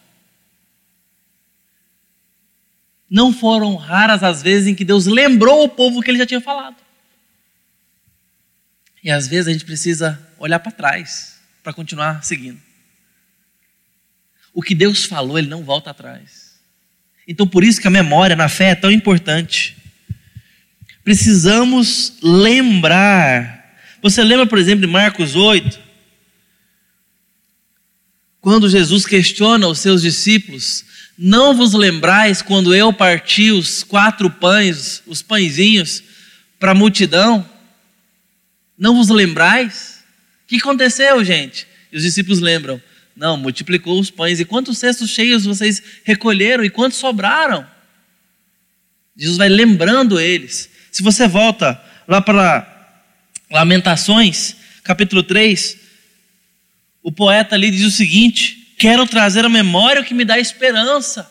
Não 3.11 3.33
foram 3.33 3.77
raras 3.77 4.23
as 4.23 4.42
vezes 4.42 4.68
em 4.68 4.75
que 4.75 4.85
Deus 4.85 5.07
lembrou 5.07 5.64
o 5.64 5.68
povo 5.68 6.03
que 6.03 6.11
ele 6.11 6.18
já 6.18 6.27
tinha 6.27 6.40
falado. 6.40 6.77
E 9.03 9.11
às 9.11 9.27
vezes 9.27 9.49
a 9.49 9.53
gente 9.53 9.64
precisa 9.64 10.21
olhar 10.38 10.59
para 10.59 10.73
trás 10.73 11.38
para 11.62 11.73
continuar 11.73 12.23
seguindo. 12.25 12.61
O 14.53 14.62
que 14.62 14.75
Deus 14.75 15.05
falou, 15.05 15.38
ele 15.38 15.49
não 15.49 15.62
volta 15.62 15.90
atrás. 15.90 16.59
Então 17.27 17.47
por 17.47 17.62
isso 17.62 17.81
que 17.81 17.87
a 17.87 17.90
memória 17.90 18.35
na 18.35 18.49
fé 18.49 18.71
é 18.71 18.75
tão 18.75 18.90
importante. 18.90 19.77
Precisamos 21.05 22.18
lembrar. 22.23 23.79
Você 24.03 24.23
lembra, 24.23 24.47
por 24.47 24.59
exemplo, 24.59 24.87
de 24.87 24.92
Marcos 24.92 25.35
8? 25.35 25.81
Quando 28.40 28.68
Jesus 28.68 29.05
questiona 29.05 29.66
os 29.66 29.79
seus 29.79 30.03
discípulos, 30.03 30.85
não 31.18 31.52
vos 31.52 31.74
lembrais 31.74 32.40
quando 32.40 32.72
eu 32.72 32.92
parti 32.92 33.50
os 33.50 33.83
quatro 33.83 34.31
pães, 34.31 35.02
os 35.04 35.20
pãezinhos, 35.20 36.00
para 36.61 36.70
a 36.70 36.74
multidão? 36.76 37.48
Não 38.78 38.94
vos 38.94 39.09
lembrais? 39.09 40.04
O 40.44 40.46
que 40.46 40.57
aconteceu, 40.59 41.24
gente? 41.24 41.66
E 41.92 41.96
os 41.96 42.04
discípulos 42.04 42.38
lembram. 42.38 42.81
Não, 43.16 43.37
multiplicou 43.37 43.98
os 43.98 44.12
pães. 44.12 44.38
E 44.38 44.44
quantos 44.44 44.78
cestos 44.78 45.11
cheios 45.11 45.44
vocês 45.44 45.83
recolheram? 46.04 46.64
E 46.64 46.70
quantos 46.70 46.98
sobraram? 46.98 47.66
Jesus 49.16 49.37
vai 49.37 49.48
lembrando 49.48 50.20
eles. 50.20 50.70
Se 50.92 51.02
você 51.02 51.26
volta 51.26 51.83
lá 52.07 52.22
para 52.22 52.94
Lamentações, 53.50 54.54
capítulo 54.85 55.24
3, 55.24 55.76
o 57.02 57.11
poeta 57.11 57.57
ali 57.57 57.72
diz 57.72 57.83
o 57.83 57.90
seguinte: 57.90 58.58
Quero 58.79 59.07
trazer 59.07 59.45
à 59.45 59.49
memória 59.49 60.01
o 60.01 60.05
que 60.05 60.14
me 60.14 60.25
dá 60.25 60.38
esperança. 60.38 61.31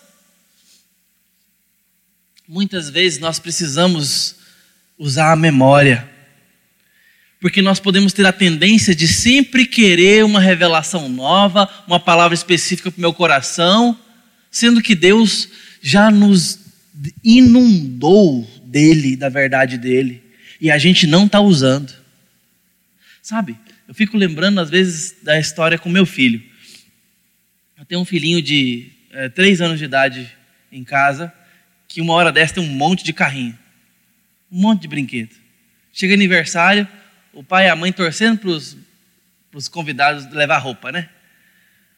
Muitas 2.48 2.90
vezes 2.90 3.20
nós 3.20 3.40
precisamos 3.40 4.36
usar 4.98 5.32
a 5.32 5.36
memória 5.36 6.18
porque 7.40 7.62
nós 7.62 7.80
podemos 7.80 8.14
ter 8.14 8.26
a 8.26 8.34
tendência 8.34 8.96
de 8.96 9.08
sempre 9.08 9.66
querer 9.66 10.26
uma 10.26 10.40
revelação 10.40 11.08
nova, 11.08 11.70
uma 11.88 12.00
palavra 12.00 12.34
específica 12.34 12.90
para 12.90 12.98
o 12.98 13.02
meu 13.02 13.14
coração, 13.14 13.98
sendo 14.50 14.82
que 14.82 14.96
Deus 14.96 15.48
já 15.82 16.10
nos 16.10 16.60
inundou 17.24 18.50
dele, 18.64 19.16
da 19.16 19.30
verdade 19.30 19.78
dele, 19.78 20.24
e 20.60 20.72
a 20.72 20.78
gente 20.80 21.06
não 21.06 21.26
está 21.26 21.40
usando. 21.40 21.94
Sabe, 23.22 23.56
eu 23.88 23.94
fico 23.94 24.18
lembrando 24.18 24.60
às 24.60 24.70
vezes 24.70 25.16
da 25.22 25.40
história 25.40 25.78
com 25.78 25.90
meu 25.90 26.06
filho. 26.06 26.42
Tenho 27.88 28.02
um 28.02 28.06
filhinho 28.06 28.42
de 28.42 28.92
é, 29.12 29.30
três 29.30 29.62
anos 29.62 29.80
de 29.80 29.86
idade 29.86 30.30
em 30.72 30.84
casa, 30.84 31.34
que 31.88 32.02
uma 32.02 32.14
hora 32.14 32.32
dessa 32.32 32.56
tem 32.56 32.64
um 32.64 32.68
monte 32.68 33.04
de 33.04 33.14
carrinho, 33.14 33.58
um 34.52 34.60
monte 34.60 34.82
de 34.82 34.88
brinquedo. 34.88 35.36
Chega 35.94 36.14
aniversário, 36.14 36.88
o 37.34 37.44
pai 37.44 37.66
e 37.66 37.70
a 37.70 37.76
mãe 37.76 37.92
torcendo 37.92 38.40
para 38.40 39.58
os 39.58 39.68
convidados 39.68 40.30
levar 40.34 40.58
roupa, 40.58 40.92
né? 40.92 41.10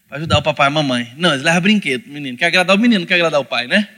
Para 0.08 0.18
ajudar 0.18 0.38
o 0.38 0.44
papai 0.44 0.68
e 0.68 0.70
a 0.70 0.72
mamãe. 0.72 1.14
Não, 1.18 1.32
eles 1.32 1.44
levam 1.44 1.62
brinquedo, 1.62 2.08
menino. 2.08 2.38
Quer 2.38 2.46
agradar 2.46 2.76
o 2.76 2.80
menino, 2.80 3.06
quer 3.06 3.16
agradar 3.16 3.40
o 3.40 3.46
pai, 3.46 3.68
né? 3.68 3.90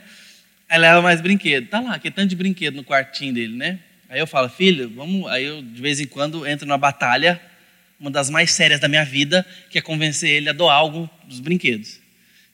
Aí 0.68 0.78
leva 0.78 1.02
mais 1.02 1.20
brinquedo. 1.20 1.68
Tá 1.68 1.80
lá, 1.80 1.98
que 1.98 2.10
tanto 2.10 2.28
de 2.28 2.36
brinquedo 2.36 2.74
no 2.74 2.84
quartinho 2.84 3.34
dele, 3.34 3.54
né? 3.54 3.78
Aí 4.08 4.18
eu 4.18 4.26
falo, 4.26 4.48
filho, 4.48 4.90
vamos. 4.94 5.30
Aí 5.30 5.44
eu 5.44 5.62
de 5.62 5.80
vez 5.80 6.00
em 6.00 6.06
quando 6.06 6.46
entro 6.46 6.66
numa 6.66 6.78
batalha, 6.78 7.40
uma 8.02 8.10
das 8.10 8.28
mais 8.28 8.52
sérias 8.52 8.80
da 8.80 8.88
minha 8.88 9.04
vida, 9.04 9.46
que 9.70 9.78
é 9.78 9.80
convencer 9.80 10.28
ele 10.28 10.50
a 10.50 10.52
doar 10.52 10.76
algo 10.76 11.08
dos 11.26 11.40
brinquedos. 11.40 11.98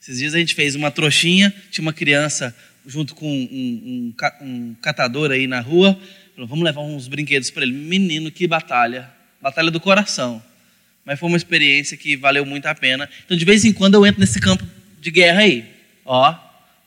Esses 0.01 0.19
dias 0.19 0.33
a 0.33 0.39
gente 0.39 0.55
fez 0.55 0.75
uma 0.75 0.89
trouxinha, 0.89 1.53
tinha 1.69 1.81
uma 1.81 1.91
criança 1.91 2.55
junto 2.85 3.13
com 3.13 3.27
um, 3.27 4.13
um, 4.15 4.45
um 4.45 4.75
catador 4.81 5.31
aí 5.31 5.45
na 5.45 5.59
rua, 5.59 5.99
Falou, 6.39 6.47
vamos 6.47 6.63
levar 6.63 6.79
uns 6.79 7.09
brinquedos 7.09 7.49
para 7.49 7.63
ele. 7.63 7.73
Menino, 7.73 8.31
que 8.31 8.47
batalha. 8.47 9.09
Batalha 9.41 9.69
do 9.69 9.77
coração. 9.77 10.41
Mas 11.03 11.19
foi 11.19 11.27
uma 11.27 11.35
experiência 11.35 11.97
que 11.97 12.15
valeu 12.15 12.45
muito 12.45 12.65
a 12.65 12.73
pena. 12.73 13.09
Então, 13.25 13.35
de 13.35 13.43
vez 13.43 13.65
em 13.65 13.73
quando, 13.73 13.95
eu 13.95 14.05
entro 14.05 14.21
nesse 14.21 14.39
campo 14.39 14.65
de 15.01 15.11
guerra 15.11 15.41
aí. 15.41 15.65
Ó, 16.05 16.33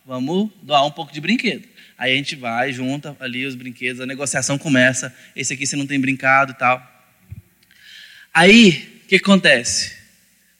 vamos 0.07 0.48
doar 0.62 0.87
um 0.87 0.90
pouco 0.90 1.12
de 1.12 1.20
brinquedo. 1.20 1.68
Aí 1.98 2.14
a 2.14 2.16
gente 2.16 2.35
vai, 2.35 2.72
junta 2.72 3.14
ali 3.20 3.44
os 3.44 3.55
brinquedos, 3.55 4.01
a 4.01 4.07
negociação 4.07 4.57
começa. 4.57 5.14
Esse 5.37 5.53
aqui 5.53 5.66
você 5.66 5.77
não 5.77 5.87
tem 5.87 6.01
brincado 6.01 6.53
e 6.53 6.55
tal. 6.55 6.91
Aí, 8.33 9.03
o 9.05 9.09
que 9.09 9.16
acontece? 9.16 9.92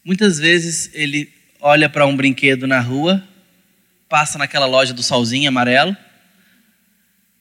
Muitas 0.05 0.39
vezes 0.39 0.91
ele 0.93 1.33
olha 1.61 1.89
para 1.89 2.07
um 2.07 2.15
brinquedo 2.15 2.67
na 2.67 2.81
rua, 2.81 3.27
passa 4.09 4.37
naquela 4.37 4.67
loja 4.67 4.93
do 4.93 5.03
solzinho 5.03 5.49
amarelo. 5.49 5.97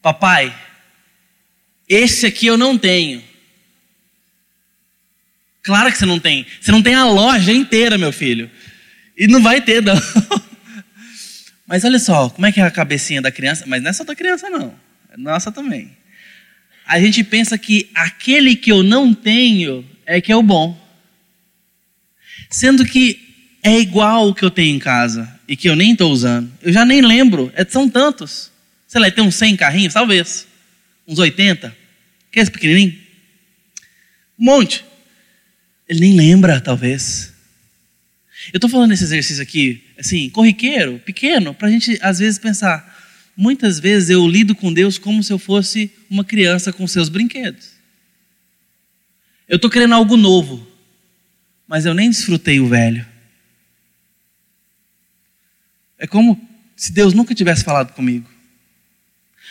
Papai, 0.02 0.56
esse 1.90 2.26
aqui 2.26 2.48
eu 2.48 2.58
não 2.58 2.78
tenho. 2.78 3.22
Claro 5.64 5.92
que 5.92 5.98
você 5.98 6.06
não 6.06 6.20
tem. 6.20 6.46
Você 6.62 6.72
não 6.72 6.82
tem 6.82 6.96
a 6.96 7.06
loja 7.06 7.52
inteira, 7.52 7.98
meu 7.98 8.14
filho. 8.14 8.50
E 9.18 9.28
não 9.28 9.42
vai 9.42 9.60
ter, 9.60 9.82
não. 9.82 9.96
Mas 11.68 11.84
olha 11.84 12.00
só, 12.00 12.30
como 12.30 12.46
é 12.46 12.52
que 12.52 12.62
é 12.62 12.64
a 12.64 12.72
cabecinha 12.72 13.22
da 13.22 13.32
criança? 13.32 13.66
Mas 13.68 13.84
não 13.84 13.90
é 13.90 13.94
só 13.94 14.04
da 14.04 14.16
criança, 14.16 14.50
não. 14.50 14.74
É 15.10 15.18
nossa 15.18 15.52
também. 15.52 15.96
A 16.86 17.00
gente 17.00 17.24
pensa 17.24 17.58
que 17.58 17.90
aquele 17.94 18.56
que 18.56 18.72
eu 18.72 18.82
não 18.82 19.14
tenho 19.14 19.88
é 20.12 20.20
que 20.20 20.30
é 20.30 20.36
o 20.36 20.44
bom. 20.44 20.78
Sendo 22.50 22.86
que 22.86 23.58
é 23.64 23.80
igual 23.80 24.28
o 24.28 24.36
que 24.36 24.44
eu 24.44 24.52
tenho 24.52 24.76
em 24.76 24.80
casa 24.80 25.40
e 25.48 25.56
que 25.56 25.70
eu 25.70 25.76
nem 25.76 25.94
estou 25.94 26.12
usando. 26.12 26.52
Eu 26.62 26.74
já 26.74 26.84
nem 26.84 27.02
lembro. 27.02 27.50
É, 27.56 27.64
são 27.64 27.90
tantos. 27.90 28.52
Sei 28.86 29.00
lá, 29.00 29.10
tem 29.10 29.24
uns 29.24 29.36
100 29.36 29.56
carrinhos, 29.56 29.94
talvez. 29.94 30.46
Uns 31.08 31.18
80. 31.18 31.74
Que 32.30 32.40
é 32.40 32.44
esse 32.44 32.52
pequenininho? 32.52 32.94
Um 34.38 34.44
monte. 34.44 34.84
Ele 35.88 36.02
nem 36.02 36.18
lembra, 36.18 36.60
talvez. 36.60 37.34
Eu 38.52 38.58
estou 38.58 38.70
falando 38.70 38.92
esse 38.92 39.06
exercício 39.06 39.42
aqui, 39.42 39.82
assim, 39.98 40.30
corriqueiro, 40.30 41.00
pequeno, 41.06 41.54
para 41.54 41.70
a 41.70 41.72
gente 41.72 41.98
às 42.02 42.20
vezes 42.20 42.38
pensar. 42.38 43.00
Muitas 43.38 43.80
vezes 43.80 44.10
eu 44.10 44.28
lido 44.28 44.56
com 44.56 44.74
Deus 44.74 44.98
como 44.98 45.24
se 45.24 45.32
eu 45.32 45.40
fosse 45.40 45.90
uma 46.10 46.26
criança 46.26 46.74
com 46.74 46.86
seus 46.86 47.08
brinquedos. 47.08 47.81
Eu 49.52 49.58
estou 49.58 49.70
querendo 49.70 49.94
algo 49.94 50.16
novo, 50.16 50.66
mas 51.68 51.86
eu 51.86 51.94
nem 51.94 52.10
desfrutei 52.10 52.62
o 52.62 52.70
velho. 52.70 53.06
É 56.00 56.08
como 56.08 56.40
se 56.74 56.94
Deus 56.94 57.14
nunca 57.14 57.36
tivesse 57.36 57.62
falado 57.62 57.92
comigo. 57.92 58.30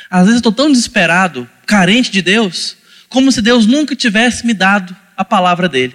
Às 0.09 0.21
vezes 0.21 0.37
eu 0.37 0.39
estou 0.39 0.53
tão 0.53 0.73
desesperado, 0.73 1.47
carente 1.67 2.11
de 2.11 2.23
Deus, 2.23 2.79
como 3.11 3.31
se 3.31 3.43
Deus 3.43 3.67
nunca 3.67 3.95
tivesse 3.95 4.47
me 4.47 4.55
dado 4.55 4.97
a 5.19 5.23
palavra 5.23 5.69
dele. 5.69 5.95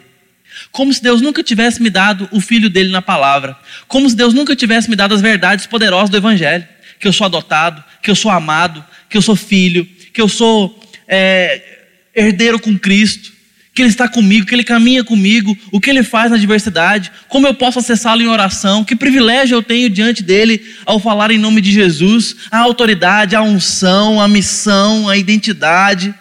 Como 0.71 0.93
se 0.93 1.01
Deus 1.01 1.19
nunca 1.19 1.41
tivesse 1.41 1.81
me 1.81 1.89
dado 1.89 2.29
o 2.31 2.39
filho 2.39 2.69
dele 2.69 2.91
na 2.91 3.01
palavra. 3.01 3.57
Como 3.87 4.07
se 4.07 4.15
Deus 4.15 4.35
nunca 4.35 4.55
tivesse 4.55 4.87
me 4.87 4.95
dado 4.95 5.15
as 5.15 5.21
verdades 5.21 5.65
poderosas 5.65 6.11
do 6.11 6.17
Evangelho. 6.17 6.67
Que 6.99 7.07
eu 7.07 7.11
sou 7.11 7.25
adotado, 7.25 7.83
que 8.03 8.11
eu 8.11 8.15
sou 8.15 8.29
amado, 8.29 8.85
que 9.09 9.17
eu 9.17 9.21
sou 9.23 9.35
filho, 9.35 9.83
que 10.13 10.21
eu 10.21 10.29
sou 10.29 10.79
é, 11.07 11.87
herdeiro 12.13 12.59
com 12.59 12.77
Cristo, 12.77 13.34
que 13.75 13.81
Ele 13.81 13.89
está 13.89 14.07
comigo, 14.07 14.45
que 14.45 14.55
Ele 14.55 14.63
caminha 14.63 15.03
comigo, 15.03 15.55
o 15.69 15.81
que 15.81 15.89
Ele 15.89 16.01
faz 16.01 16.31
na 16.31 16.37
diversidade, 16.37 17.11
como 17.27 17.45
eu 17.45 17.53
posso 17.53 17.77
acessá-lo 17.77 18.21
em 18.21 18.27
oração, 18.27 18.85
que 18.85 18.95
privilégio 18.95 19.57
eu 19.57 19.61
tenho 19.61 19.89
diante 19.89 20.23
dele 20.23 20.65
ao 20.85 20.97
falar 20.97 21.29
em 21.29 21.37
nome 21.37 21.59
de 21.59 21.73
Jesus, 21.73 22.37
a 22.49 22.59
autoridade, 22.59 23.35
a 23.35 23.41
unção, 23.41 24.21
a 24.21 24.29
missão, 24.29 25.09
a 25.09 25.17
identidade, 25.17 26.15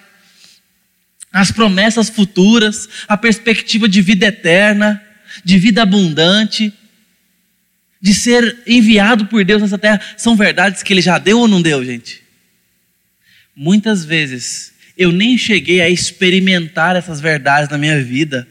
as 1.32 1.52
promessas 1.52 2.10
futuras, 2.10 2.88
a 3.06 3.16
perspectiva 3.16 3.88
de 3.88 4.02
vida 4.02 4.26
eterna, 4.26 5.00
de 5.44 5.56
vida 5.56 5.82
abundante, 5.82 6.72
de 8.02 8.12
ser 8.12 8.62
enviado 8.66 9.26
por 9.26 9.44
Deus 9.44 9.62
nessa 9.62 9.78
terra, 9.78 10.00
são 10.16 10.34
verdades 10.34 10.82
que 10.82 10.92
Ele 10.92 11.00
já 11.00 11.18
deu 11.18 11.38
ou 11.38 11.46
não 11.46 11.62
deu, 11.62 11.84
gente? 11.84 12.20
Muitas 13.54 14.04
vezes 14.04 14.73
eu 14.96 15.10
nem 15.10 15.36
cheguei 15.36 15.80
a 15.80 15.90
experimentar 15.90 16.96
essas 16.96 17.20
verdades 17.20 17.68
na 17.68 17.78
minha 17.78 18.02
vida, 18.02 18.46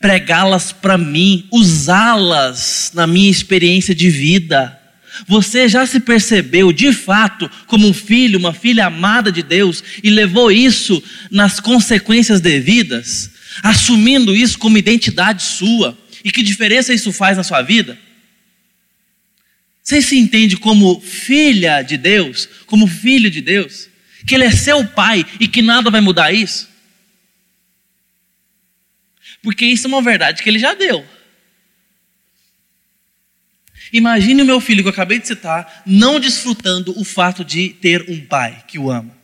pregá-las 0.00 0.72
para 0.72 0.98
mim, 0.98 1.46
usá-las 1.50 2.92
na 2.94 3.06
minha 3.06 3.30
experiência 3.30 3.94
de 3.94 4.10
vida. 4.10 4.78
Você 5.26 5.68
já 5.68 5.86
se 5.86 6.00
percebeu 6.00 6.72
de 6.72 6.92
fato 6.92 7.50
como 7.66 7.88
um 7.88 7.94
filho, 7.94 8.38
uma 8.38 8.52
filha 8.52 8.86
amada 8.86 9.32
de 9.32 9.42
Deus 9.42 9.82
e 10.02 10.10
levou 10.10 10.52
isso 10.52 11.02
nas 11.30 11.58
consequências 11.58 12.40
devidas, 12.40 13.30
assumindo 13.62 14.36
isso 14.36 14.58
como 14.58 14.76
identidade 14.76 15.42
sua? 15.42 15.96
E 16.22 16.30
que 16.30 16.42
diferença 16.42 16.92
isso 16.92 17.12
faz 17.12 17.36
na 17.36 17.42
sua 17.42 17.62
vida? 17.62 17.98
Você 19.82 20.02
se 20.02 20.18
entende 20.18 20.56
como 20.56 21.00
filha 21.00 21.80
de 21.80 21.96
Deus, 21.96 22.48
como 22.66 22.86
filho 22.86 23.30
de 23.30 23.40
Deus? 23.40 23.88
Que 24.26 24.34
Ele 24.34 24.44
é 24.44 24.50
seu 24.50 24.86
pai 24.86 25.24
e 25.38 25.46
que 25.46 25.62
nada 25.62 25.90
vai 25.90 26.00
mudar 26.00 26.32
isso? 26.32 26.68
Porque 29.42 29.64
isso 29.64 29.86
é 29.86 29.88
uma 29.88 30.02
verdade 30.02 30.42
que 30.42 30.48
Ele 30.48 30.58
já 30.58 30.74
deu. 30.74 31.06
Imagine 33.92 34.42
o 34.42 34.44
meu 34.44 34.60
filho 34.60 34.82
que 34.82 34.88
eu 34.88 34.92
acabei 34.92 35.20
de 35.20 35.28
citar, 35.28 35.82
não 35.86 36.18
desfrutando 36.18 36.98
o 36.98 37.04
fato 37.04 37.44
de 37.44 37.68
ter 37.68 38.10
um 38.10 38.26
pai 38.26 38.64
que 38.66 38.78
o 38.78 38.90
ama. 38.90 39.16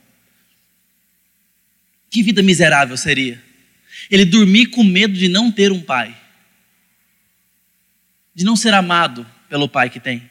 Que 2.09 2.23
vida 2.23 2.43
miserável 2.43 2.97
seria? 2.97 3.43
Ele 4.11 4.25
dormir 4.25 4.67
com 4.67 4.85
medo 4.85 5.15
de 5.15 5.29
não 5.29 5.51
ter 5.51 5.73
um 5.73 5.81
pai, 5.81 6.17
de 8.35 8.45
não 8.45 8.55
ser 8.55 8.73
amado 8.75 9.27
pelo 9.49 9.69
pai 9.69 9.91
que 9.91 9.99
tem. 9.99 10.31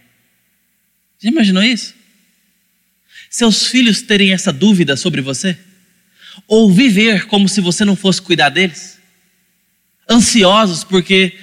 Já 1.19 1.29
imaginou 1.29 1.61
isso? 1.61 1.95
Seus 3.31 3.65
filhos 3.65 4.01
terem 4.01 4.33
essa 4.33 4.51
dúvida 4.51 4.97
sobre 4.97 5.21
você? 5.21 5.57
Ou 6.45 6.69
viver 6.69 7.27
como 7.27 7.47
se 7.47 7.61
você 7.61 7.85
não 7.85 7.95
fosse 7.95 8.21
cuidar 8.21 8.49
deles? 8.49 8.99
Ansiosos 10.07 10.83
porque 10.83 11.33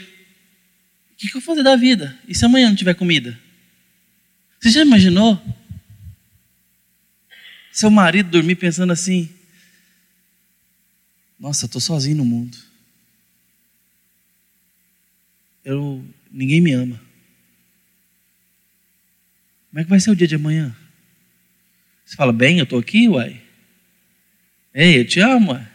o 1.11 1.17
que, 1.17 1.29
eu 1.29 1.33
vou 1.33 1.41
fazer 1.41 1.63
da 1.63 1.77
vida? 1.77 2.17
E 2.29 2.35
se 2.35 2.45
amanhã 2.45 2.69
não 2.69 2.77
tiver 2.77 2.93
comida? 2.93 3.41
Você 4.61 4.69
já 4.69 4.83
imaginou? 4.83 5.43
Seu 7.73 7.91
marido 7.91 8.29
dormir 8.29 8.57
pensando 8.57 8.93
assim: 8.93 9.31
Nossa, 11.41 11.65
eu 11.65 11.69
estou 11.69 11.81
sozinho 11.81 12.19
no 12.19 12.25
mundo. 12.25 12.59
Eu, 15.65 16.05
ninguém 16.31 16.61
me 16.61 16.73
ama. 16.73 17.01
Como 19.71 19.81
é 19.81 19.85
que 19.85 19.91
vai 19.91 20.01
ser 20.01 20.11
o 20.11 20.17
dia 20.17 20.29
de 20.29 20.35
amanhã? 20.35 20.77
Você 22.09 22.17
fala, 22.17 22.33
bem, 22.33 22.57
eu 22.57 22.65
estou 22.65 22.79
aqui, 22.79 23.07
uai. 23.07 23.39
Ei, 24.75 24.99
eu 24.99 25.07
te 25.07 25.21
amo, 25.21 25.53
uai. 25.53 25.69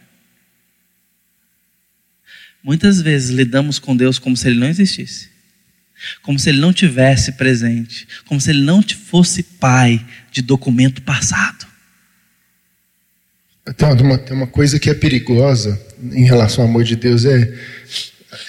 Muitas 2.64 3.00
vezes 3.00 3.30
lidamos 3.30 3.78
com 3.78 3.96
Deus 3.96 4.18
como 4.18 4.36
se 4.36 4.48
Ele 4.48 4.60
não 4.60 4.68
existisse, 4.68 5.30
como 6.24 6.40
se 6.40 6.50
Ele 6.50 6.60
não 6.60 6.74
tivesse 6.74 7.34
presente, 7.34 8.08
como 8.26 8.42
se 8.42 8.50
Ele 8.50 8.64
não 8.64 8.82
fosse 8.82 9.44
pai 9.44 10.04
de 10.32 10.42
documento 10.42 11.04
passado. 11.04 11.68
Tem 13.78 13.90
uma, 14.02 14.18
tem 14.18 14.36
uma 14.36 14.48
coisa 14.48 14.80
que 14.80 14.90
é 14.90 14.96
perigosa 14.96 15.80
em 16.02 16.26
relação 16.26 16.64
ao 16.64 16.70
amor 16.70 16.84
de 16.84 16.96
Deus, 16.96 17.26
é, 17.26 17.60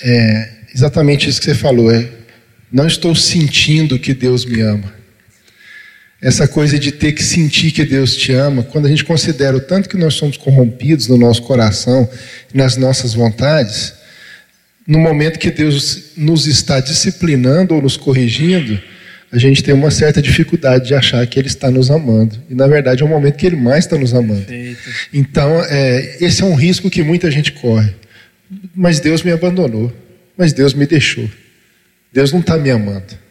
é 0.00 0.64
exatamente 0.74 1.28
isso 1.28 1.38
que 1.38 1.44
você 1.44 1.54
falou. 1.54 1.92
É, 1.94 2.10
não 2.72 2.86
estou 2.86 3.14
sentindo 3.14 3.98
que 3.98 4.14
Deus 4.14 4.46
me 4.46 4.62
ama 4.62 5.03
essa 6.24 6.48
coisa 6.48 6.78
de 6.78 6.90
ter 6.90 7.12
que 7.12 7.22
sentir 7.22 7.70
que 7.70 7.84
Deus 7.84 8.16
te 8.16 8.32
ama, 8.32 8.62
quando 8.62 8.86
a 8.86 8.88
gente 8.88 9.04
considera 9.04 9.54
o 9.54 9.60
tanto 9.60 9.90
que 9.90 9.96
nós 9.98 10.14
somos 10.14 10.38
corrompidos 10.38 11.06
no 11.06 11.18
nosso 11.18 11.42
coração, 11.42 12.08
nas 12.52 12.78
nossas 12.78 13.12
vontades, 13.12 13.92
no 14.88 14.98
momento 14.98 15.38
que 15.38 15.50
Deus 15.50 16.12
nos 16.16 16.46
está 16.46 16.80
disciplinando 16.80 17.74
ou 17.74 17.82
nos 17.82 17.98
corrigindo, 17.98 18.80
a 19.30 19.36
gente 19.36 19.62
tem 19.62 19.74
uma 19.74 19.90
certa 19.90 20.22
dificuldade 20.22 20.86
de 20.86 20.94
achar 20.94 21.26
que 21.26 21.38
Ele 21.38 21.48
está 21.48 21.70
nos 21.70 21.90
amando. 21.90 22.42
E 22.48 22.54
na 22.54 22.66
verdade 22.66 23.02
é 23.02 23.04
o 23.04 23.08
momento 23.08 23.36
que 23.36 23.44
Ele 23.44 23.56
mais 23.56 23.84
está 23.84 23.98
nos 23.98 24.14
amando. 24.14 24.46
Perfeito. 24.46 24.78
Então, 25.12 25.62
é, 25.68 26.16
esse 26.22 26.40
é 26.40 26.46
um 26.46 26.54
risco 26.54 26.88
que 26.88 27.02
muita 27.02 27.30
gente 27.30 27.52
corre. 27.52 27.92
Mas 28.74 28.98
Deus 28.98 29.22
me 29.22 29.30
abandonou. 29.30 29.92
Mas 30.38 30.54
Deus 30.54 30.72
me 30.72 30.86
deixou. 30.86 31.28
Deus 32.10 32.32
não 32.32 32.40
está 32.40 32.56
me 32.56 32.70
amando. 32.70 33.23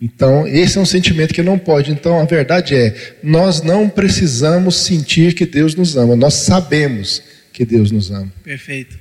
Então, 0.00 0.48
esse 0.48 0.78
é 0.78 0.80
um 0.80 0.86
sentimento 0.86 1.34
que 1.34 1.42
não 1.42 1.58
pode. 1.58 1.90
Então, 1.92 2.18
a 2.18 2.24
verdade 2.24 2.74
é: 2.74 3.18
nós 3.22 3.60
não 3.60 3.88
precisamos 3.88 4.76
sentir 4.76 5.34
que 5.34 5.44
Deus 5.44 5.74
nos 5.74 5.96
ama, 5.96 6.16
nós 6.16 6.34
sabemos 6.34 7.22
que 7.52 7.64
Deus 7.64 7.90
nos 7.90 8.10
ama. 8.10 8.32
Perfeito. 8.42 8.98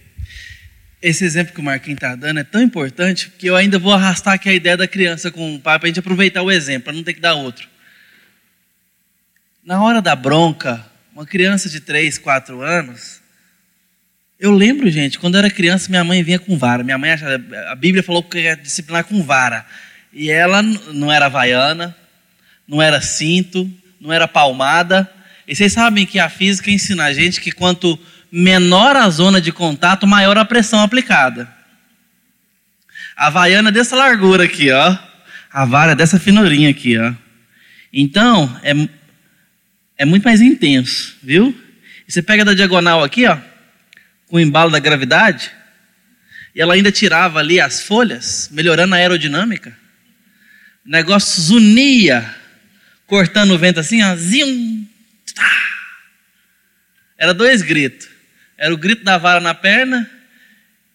Esse 1.02 1.24
exemplo 1.24 1.54
que 1.54 1.62
o 1.62 1.64
Marquinhos 1.64 1.96
está 1.96 2.14
dando 2.14 2.42
é 2.42 2.44
tão 2.44 2.62
importante 2.62 3.32
que 3.38 3.48
eu 3.48 3.56
ainda 3.56 3.80
vou 3.80 3.94
arrastar 3.94 4.34
aqui 4.34 4.50
a 4.50 4.54
ideia 4.54 4.76
da 4.76 4.86
criança 4.86 5.32
com 5.32 5.56
o 5.56 5.60
pai 5.60 5.80
para 5.80 5.88
a 5.88 5.90
gente 5.90 6.00
aproveitar 6.00 6.42
o 6.42 6.52
exemplo, 6.52 6.84
para 6.84 6.94
não 6.94 7.04
ter 7.04 7.14
que 7.14 7.22
dar 7.22 7.36
outro. 7.36 7.70
Na 9.64 9.82
hora 9.82 10.02
da 10.02 10.14
bronca, 10.14 10.86
uma 11.16 11.26
criança 11.26 11.70
de 11.70 11.80
3, 11.80 12.18
4 12.18 12.62
anos, 12.62 13.22
eu 14.38 14.52
lembro, 14.52 14.90
gente, 14.90 15.18
quando 15.18 15.36
eu 15.36 15.40
era 15.40 15.50
criança, 15.50 15.90
minha 15.90 16.04
mãe 16.04 16.22
vinha 16.22 16.40
com 16.40 16.58
vara. 16.58 16.84
Minha 16.84 16.98
mãe, 16.98 17.12
a 17.12 17.76
Bíblia 17.76 18.04
falou 18.04 18.22
que 18.22 18.40
ia 18.40 18.58
disciplinar 18.58 19.06
com 19.06 19.24
vara. 19.24 19.66
E 20.12 20.30
ela 20.30 20.62
não 20.62 21.12
era 21.12 21.30
vaiana, 21.30 21.96
não 22.68 22.82
era 22.82 23.02
cinto, 23.02 23.72
não 24.00 24.12
era 24.12 24.28
palmada. 24.28 25.10
E 25.48 25.56
vocês 25.56 25.74
sabem 25.74 26.06
que 26.06 26.20
a 26.20 26.30
física 26.30 26.72
ensina 26.72 27.06
a 27.06 27.14
gente 27.14 27.42
que 27.42 27.52
quanto 27.52 28.00
menor 28.32 28.96
a 28.96 29.10
zona 29.10 29.42
de 29.42 29.52
contato, 29.52 30.08
maior 30.08 30.38
a 30.38 30.46
pressão 30.46 30.82
aplicada. 30.82 31.50
A 33.16 33.30
vaiana 33.30 33.70
é 33.70 33.72
dessa 33.72 33.96
largura 33.96 34.46
aqui, 34.46 34.72
ó. 34.72 34.98
A 35.52 35.66
vara 35.66 35.92
é 35.92 35.96
dessa 35.96 36.20
finurinha 36.20 36.70
aqui, 36.70 36.98
ó. 36.98 37.14
Então, 37.92 38.60
é, 38.64 38.74
é 39.98 40.06
muito 40.06 40.24
mais 40.24 40.42
intenso, 40.42 41.18
viu? 41.22 41.56
E 42.08 42.12
você 42.12 42.22
pega 42.22 42.46
da 42.46 42.54
diagonal 42.54 43.04
aqui, 43.04 43.26
ó, 43.26 43.38
com 44.28 44.38
o 44.38 44.40
embalo 44.40 44.72
da 44.72 44.80
gravidade, 44.80 45.52
e 46.56 46.62
ela 46.62 46.76
ainda 46.76 46.92
tirava 46.92 47.40
ali 47.40 47.60
as 47.60 47.82
folhas, 47.82 48.50
melhorando 48.52 48.96
a 48.96 48.98
aerodinâmica. 48.98 49.76
O 50.90 50.92
negócio 50.92 51.40
zunia, 51.40 52.36
cortando 53.06 53.52
o 53.52 53.60
vento 53.60 53.80
assim, 53.80 54.02
ó, 54.02 54.16
zium, 54.16 54.90
tá. 55.36 55.62
Era 57.16 57.32
dois 57.32 57.62
gritos. 57.62 58.10
Era 58.58 58.74
o 58.74 58.78
grito 58.78 59.04
da 59.04 59.16
vara 59.20 59.40
na 59.40 59.54
perna 59.54 60.10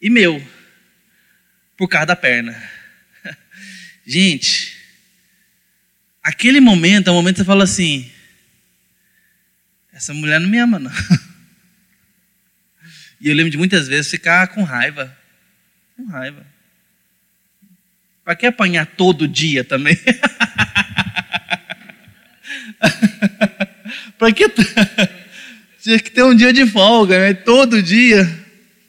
e 0.02 0.10
meu, 0.10 0.44
por 1.76 1.86
causa 1.86 2.06
da 2.06 2.16
perna. 2.16 2.60
Gente, 4.04 4.76
aquele 6.24 6.58
momento 6.58 7.06
é 7.06 7.12
o 7.12 7.14
momento 7.14 7.36
que 7.36 7.42
você 7.42 7.46
fala 7.46 7.62
assim: 7.62 8.10
essa 9.92 10.12
mulher 10.12 10.40
não 10.40 10.48
me 10.48 10.58
ama, 10.58 10.80
não. 10.80 10.90
E 13.20 13.28
eu 13.28 13.34
lembro 13.34 13.50
de 13.50 13.56
muitas 13.56 13.86
vezes 13.86 14.10
ficar 14.10 14.48
com 14.48 14.64
raiva. 14.64 15.16
Com 15.96 16.04
raiva. 16.08 16.53
Para 18.24 18.34
que 18.34 18.46
apanhar 18.46 18.86
todo 18.86 19.28
dia 19.28 19.62
também? 19.62 19.98
Para 24.18 24.32
que. 24.32 24.48
Tinha 25.82 25.98
que 25.98 26.10
ter 26.10 26.22
um 26.22 26.34
dia 26.34 26.50
de 26.50 26.66
folga, 26.66 27.18
né? 27.18 27.34
Todo 27.34 27.82
dia. 27.82 28.26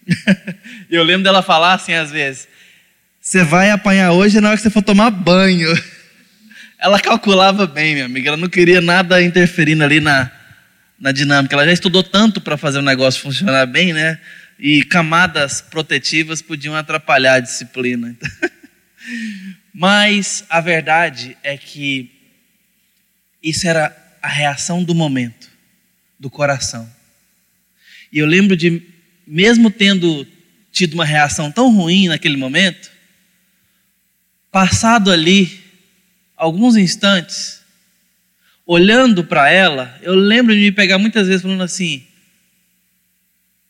Eu 0.89 1.03
lembro 1.03 1.25
dela 1.25 1.43
falar 1.43 1.73
assim 1.73 1.93
às 1.93 2.09
vezes: 2.11 2.47
Você 3.19 3.43
vai 3.43 3.69
apanhar 3.69 4.13
hoje 4.13 4.39
na 4.39 4.47
hora 4.47 4.57
que 4.57 4.63
você 4.63 4.69
for 4.69 4.81
tomar 4.81 5.11
banho. 5.11 5.67
Ela 6.79 6.97
calculava 6.99 7.67
bem, 7.67 7.95
minha 7.95 8.05
amiga. 8.05 8.29
Ela 8.29 8.37
não 8.37 8.47
queria 8.47 8.79
nada 8.79 9.21
interferindo 9.21 9.83
ali 9.83 9.99
na, 9.99 10.31
na 10.97 11.11
dinâmica. 11.11 11.53
Ela 11.55 11.65
já 11.65 11.73
estudou 11.73 12.03
tanto 12.03 12.39
para 12.39 12.55
fazer 12.55 12.79
o 12.79 12.83
negócio 12.83 13.21
funcionar 13.21 13.65
bem, 13.65 13.91
né? 13.91 14.17
E 14.57 14.83
camadas 14.83 15.59
protetivas 15.59 16.41
podiam 16.41 16.75
atrapalhar 16.75 17.33
a 17.33 17.39
disciplina. 17.41 18.15
Mas 19.77 20.45
a 20.49 20.61
verdade 20.61 21.37
é 21.43 21.57
que 21.57 22.09
isso 23.43 23.67
era 23.67 23.93
a 24.21 24.27
reação 24.29 24.81
do 24.81 24.95
momento, 24.95 25.51
do 26.17 26.29
coração. 26.29 26.89
E 28.09 28.19
eu 28.19 28.25
lembro 28.25 28.55
de, 28.55 28.81
mesmo 29.27 29.69
tendo 29.69 30.25
tido 30.71 30.93
uma 30.93 31.03
reação 31.03 31.51
tão 31.51 31.75
ruim 31.75 32.07
naquele 32.07 32.37
momento, 32.37 32.89
passado 34.49 35.11
ali 35.11 35.61
alguns 36.37 36.77
instantes, 36.77 37.61
olhando 38.65 39.25
para 39.25 39.49
ela, 39.49 39.99
eu 40.01 40.15
lembro 40.15 40.55
de 40.55 40.61
me 40.61 40.71
pegar 40.71 40.97
muitas 40.97 41.27
vezes 41.27 41.41
falando 41.41 41.63
assim: 41.63 42.07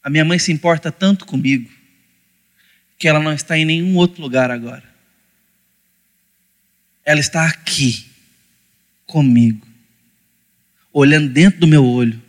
a 0.03 0.09
minha 0.11 0.23
mãe 0.23 0.37
se 0.37 0.51
importa 0.51 0.91
tanto 0.91 1.25
comigo 1.25 1.67
que 2.99 3.07
ela 3.07 3.19
não 3.19 3.33
está 3.33 3.57
em 3.57 3.65
nenhum 3.65 3.95
outro 3.95 4.21
lugar 4.21 4.51
agora. 4.51 4.94
Ela 7.05 7.19
está 7.19 7.45
aqui, 7.45 8.07
comigo, 9.05 9.65
olhando 10.91 11.29
dentro 11.29 11.59
do 11.59 11.67
meu 11.67 11.85
olho, 11.85 12.19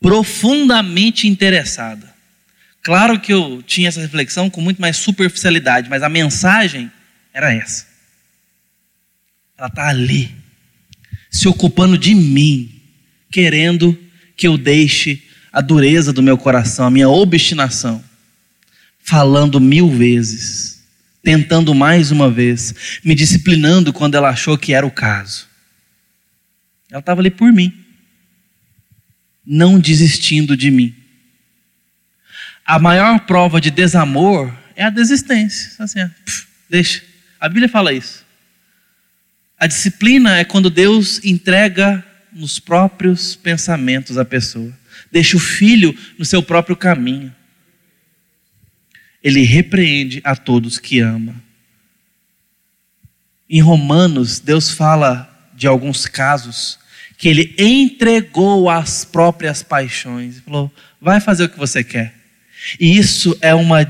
profundamente 0.00 1.26
interessada. 1.26 2.14
Claro 2.82 3.18
que 3.18 3.32
eu 3.32 3.62
tinha 3.62 3.88
essa 3.88 4.02
reflexão 4.02 4.50
com 4.50 4.60
muito 4.60 4.80
mais 4.82 4.98
superficialidade, 4.98 5.88
mas 5.88 6.02
a 6.02 6.08
mensagem 6.10 6.92
era 7.32 7.54
essa. 7.54 7.86
Ela 9.56 9.68
está 9.68 9.88
ali, 9.88 10.34
se 11.30 11.48
ocupando 11.48 11.96
de 11.96 12.14
mim, 12.14 12.82
querendo 13.30 13.98
que 14.36 14.46
eu 14.46 14.58
deixe 14.58 15.22
a 15.50 15.62
dureza 15.62 16.12
do 16.12 16.22
meu 16.22 16.36
coração, 16.36 16.86
a 16.86 16.90
minha 16.90 17.08
obstinação, 17.08 18.04
falando 18.98 19.58
mil 19.58 19.88
vezes 19.88 20.73
tentando 21.24 21.74
mais 21.74 22.10
uma 22.10 22.30
vez, 22.30 23.00
me 23.02 23.14
disciplinando 23.14 23.92
quando 23.92 24.14
ela 24.14 24.28
achou 24.28 24.58
que 24.58 24.74
era 24.74 24.86
o 24.86 24.90
caso. 24.90 25.48
Ela 26.90 27.00
estava 27.00 27.22
ali 27.22 27.30
por 27.30 27.50
mim, 27.50 27.72
não 29.44 29.80
desistindo 29.80 30.56
de 30.56 30.70
mim. 30.70 30.94
A 32.64 32.78
maior 32.78 33.20
prova 33.20 33.60
de 33.60 33.70
desamor 33.70 34.54
é 34.76 34.84
a 34.84 34.90
desistência. 34.90 35.72
Assim, 35.82 36.06
pff, 36.24 36.46
deixa. 36.68 37.02
A 37.40 37.48
Bíblia 37.48 37.68
fala 37.68 37.92
isso. 37.92 38.24
A 39.58 39.66
disciplina 39.66 40.38
é 40.38 40.44
quando 40.44 40.68
Deus 40.68 41.24
entrega 41.24 42.04
nos 42.32 42.58
próprios 42.58 43.34
pensamentos 43.34 44.18
a 44.18 44.24
pessoa. 44.24 44.72
Deixa 45.10 45.36
o 45.36 45.40
filho 45.40 45.96
no 46.18 46.24
seu 46.24 46.42
próprio 46.42 46.76
caminho. 46.76 47.34
Ele 49.24 49.42
repreende 49.42 50.20
a 50.22 50.36
todos 50.36 50.78
que 50.78 51.00
ama. 51.00 51.34
Em 53.48 53.60
Romanos, 53.60 54.38
Deus 54.38 54.70
fala 54.70 55.30
de 55.54 55.66
alguns 55.66 56.06
casos 56.06 56.78
que 57.16 57.28
ele 57.28 57.54
entregou 57.58 58.68
as 58.68 59.04
próprias 59.04 59.62
paixões. 59.62 60.40
Falou: 60.40 60.70
vai 61.00 61.20
fazer 61.20 61.44
o 61.44 61.48
que 61.48 61.58
você 61.58 61.82
quer. 61.82 62.14
E 62.78 62.96
isso 62.98 63.36
é 63.40 63.54
uma 63.54 63.86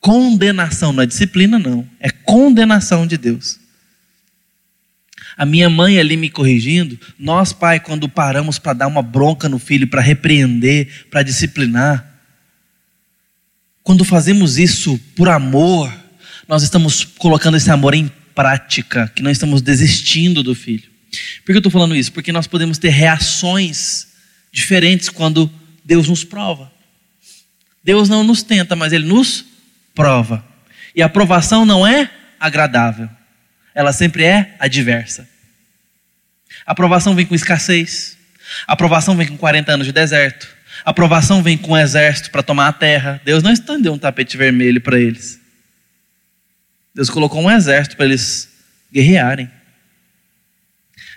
condenação, 0.00 0.92
não 0.92 1.02
é 1.02 1.06
disciplina, 1.06 1.58
não. 1.58 1.86
É 1.98 2.10
condenação 2.10 3.06
de 3.06 3.16
Deus. 3.16 3.58
A 5.36 5.46
minha 5.46 5.70
mãe 5.70 5.98
ali 5.98 6.16
me 6.16 6.28
corrigindo, 6.28 6.98
nós, 7.18 7.52
pai, 7.52 7.80
quando 7.80 8.08
paramos 8.08 8.58
para 8.58 8.74
dar 8.74 8.86
uma 8.86 9.02
bronca 9.02 9.48
no 9.48 9.58
filho, 9.58 9.88
para 9.88 10.00
repreender, 10.00 11.06
para 11.10 11.22
disciplinar, 11.22 12.09
quando 13.82 14.04
fazemos 14.04 14.58
isso 14.58 14.98
por 15.16 15.28
amor, 15.28 15.92
nós 16.46 16.62
estamos 16.62 17.04
colocando 17.04 17.56
esse 17.56 17.70
amor 17.70 17.94
em 17.94 18.10
prática, 18.34 19.10
que 19.14 19.22
nós 19.22 19.32
estamos 19.32 19.62
desistindo 19.62 20.42
do 20.42 20.54
filho. 20.54 20.88
Por 21.44 21.46
que 21.46 21.52
eu 21.52 21.58
estou 21.58 21.72
falando 21.72 21.96
isso? 21.96 22.12
Porque 22.12 22.32
nós 22.32 22.46
podemos 22.46 22.78
ter 22.78 22.90
reações 22.90 24.08
diferentes 24.52 25.08
quando 25.08 25.50
Deus 25.84 26.08
nos 26.08 26.24
prova. 26.24 26.72
Deus 27.82 28.08
não 28.08 28.22
nos 28.22 28.42
tenta, 28.42 28.76
mas 28.76 28.92
Ele 28.92 29.06
nos 29.06 29.44
prova. 29.94 30.44
E 30.94 31.02
a 31.02 31.08
provação 31.08 31.64
não 31.64 31.86
é 31.86 32.10
agradável, 32.38 33.08
ela 33.74 33.92
sempre 33.92 34.24
é 34.24 34.56
adversa. 34.58 35.28
A 36.66 36.74
provação 36.74 37.14
vem 37.14 37.26
com 37.26 37.34
escassez, 37.34 38.16
a 38.66 38.74
provação 38.74 39.16
vem 39.16 39.26
com 39.26 39.36
40 39.36 39.72
anos 39.72 39.86
de 39.86 39.92
deserto, 39.92 40.48
a 40.84 40.92
provação 40.92 41.42
vem 41.42 41.58
com 41.58 41.72
um 41.72 41.78
exército 41.78 42.30
para 42.30 42.42
tomar 42.42 42.68
a 42.68 42.72
terra. 42.72 43.20
Deus 43.24 43.42
não 43.42 43.52
estendeu 43.52 43.92
um 43.92 43.98
tapete 43.98 44.36
vermelho 44.36 44.80
para 44.80 44.98
eles. 44.98 45.40
Deus 46.94 47.10
colocou 47.10 47.40
um 47.40 47.50
exército 47.50 47.96
para 47.96 48.06
eles 48.06 48.48
guerrearem. 48.92 49.50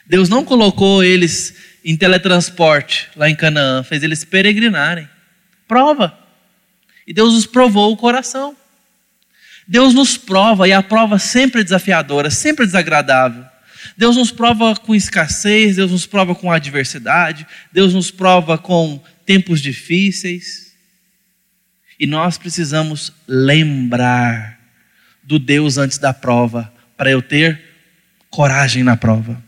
Deus 0.06 0.30
não 0.30 0.44
colocou 0.44 1.04
eles 1.04 1.56
em 1.84 1.96
teletransporte 1.96 3.10
lá 3.16 3.30
em 3.30 3.36
Canaã, 3.36 3.84
fez 3.84 4.04
eles 4.04 4.24
peregrinarem. 4.24 5.08
Prova. 5.68 6.18
E 7.06 7.14
Deus 7.14 7.34
os 7.34 7.46
provou 7.46 7.92
o 7.92 7.98
coração. 7.98 8.56
Deus 9.68 9.94
nos 9.94 10.18
prova, 10.18 10.68
e 10.68 10.74
a 10.74 10.84
prova 10.84 11.18
sempre 11.18 11.62
é 11.62 11.64
desafiadora, 11.64 12.30
sempre 12.30 12.64
é 12.64 12.66
desagradável. 12.66 13.46
Deus 13.98 14.16
nos 14.16 14.32
prova 14.32 14.76
com 14.76 14.96
escassez, 14.96 15.76
Deus 15.76 15.92
nos 15.92 16.06
prova 16.06 16.34
com 16.36 16.52
adversidade, 16.52 17.46
Deus 17.72 17.94
nos 17.94 18.12
prova 18.12 18.58
com 18.58 19.02
tempos 19.26 19.62
difíceis. 19.62 20.74
E 22.00 22.06
nós 22.08 22.38
precisamos 22.38 23.14
lembrar 23.28 24.60
do 25.24 25.40
Deus 25.40 25.78
antes 25.78 25.98
da 25.98 26.14
prova, 26.14 26.72
para 26.98 27.10
eu 27.10 27.22
ter 27.22 27.62
coragem 28.30 28.84
na 28.84 28.98
prova. 28.98 29.42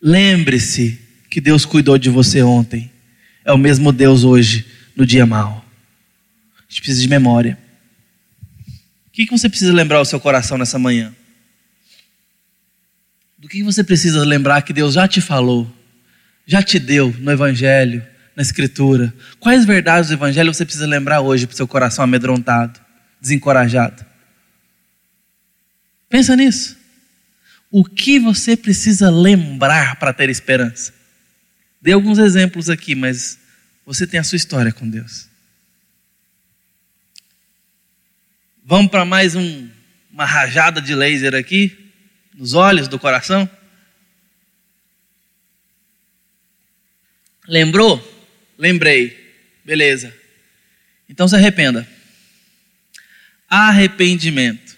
Lembre-se 0.00 1.00
que 1.30 1.40
Deus 1.40 1.64
cuidou 1.64 1.98
de 1.98 2.10
você 2.10 2.42
ontem, 2.42 2.90
é 3.44 3.52
o 3.52 3.58
mesmo 3.58 3.92
Deus 3.92 4.24
hoje, 4.24 4.66
no 4.96 5.06
dia 5.06 5.26
mau. 5.26 5.64
A 6.58 6.62
gente 6.68 6.80
precisa 6.80 7.02
de 7.02 7.08
memória. 7.08 7.58
O 9.06 9.10
que 9.10 9.26
você 9.26 9.48
precisa 9.48 9.72
lembrar 9.72 10.00
o 10.00 10.04
seu 10.04 10.18
coração 10.18 10.58
nessa 10.58 10.78
manhã? 10.78 11.14
Do 13.38 13.48
que 13.48 13.62
você 13.62 13.84
precisa 13.84 14.24
lembrar 14.24 14.62
que 14.62 14.72
Deus 14.72 14.94
já 14.94 15.06
te 15.06 15.20
falou, 15.20 15.70
já 16.46 16.62
te 16.62 16.78
deu 16.78 17.14
no 17.18 17.30
Evangelho, 17.30 18.04
na 18.36 18.42
Escritura? 18.42 19.12
Quais 19.40 19.64
verdades 19.64 20.10
do 20.10 20.14
Evangelho 20.14 20.52
você 20.52 20.64
precisa 20.64 20.86
lembrar 20.86 21.22
hoje 21.22 21.46
para 21.46 21.54
o 21.54 21.56
seu 21.56 21.66
coração 21.66 22.04
amedrontado, 22.04 22.78
desencorajado? 23.18 24.04
Pensa 26.10 26.36
nisso. 26.36 26.76
O 27.70 27.82
que 27.82 28.20
você 28.20 28.56
precisa 28.56 29.10
lembrar 29.10 29.96
para 29.96 30.12
ter 30.12 30.28
esperança? 30.28 30.94
Dei 31.80 31.94
alguns 31.94 32.18
exemplos 32.18 32.68
aqui, 32.68 32.94
mas 32.94 33.38
você 33.84 34.06
tem 34.06 34.20
a 34.20 34.24
sua 34.24 34.36
história 34.36 34.72
com 34.72 34.88
Deus. 34.88 35.28
Vamos 38.64 38.90
para 38.90 39.04
mais 39.04 39.34
um, 39.34 39.68
uma 40.12 40.24
rajada 40.24 40.80
de 40.80 40.94
laser 40.94 41.34
aqui 41.34 41.92
nos 42.34 42.52
olhos 42.52 42.88
do 42.88 42.98
coração? 42.98 43.48
Lembrou? 47.48 48.15
Lembrei. 48.58 49.34
Beleza. 49.64 50.14
Então 51.08 51.26
se 51.26 51.34
arrependa. 51.34 51.86
Arrependimento. 53.48 54.76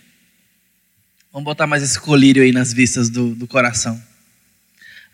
Vamos 1.32 1.44
botar 1.44 1.66
mais 1.66 1.82
esse 1.82 1.98
colírio 2.00 2.42
aí 2.42 2.52
nas 2.52 2.72
vistas 2.72 3.08
do, 3.08 3.34
do 3.34 3.46
coração. 3.46 4.02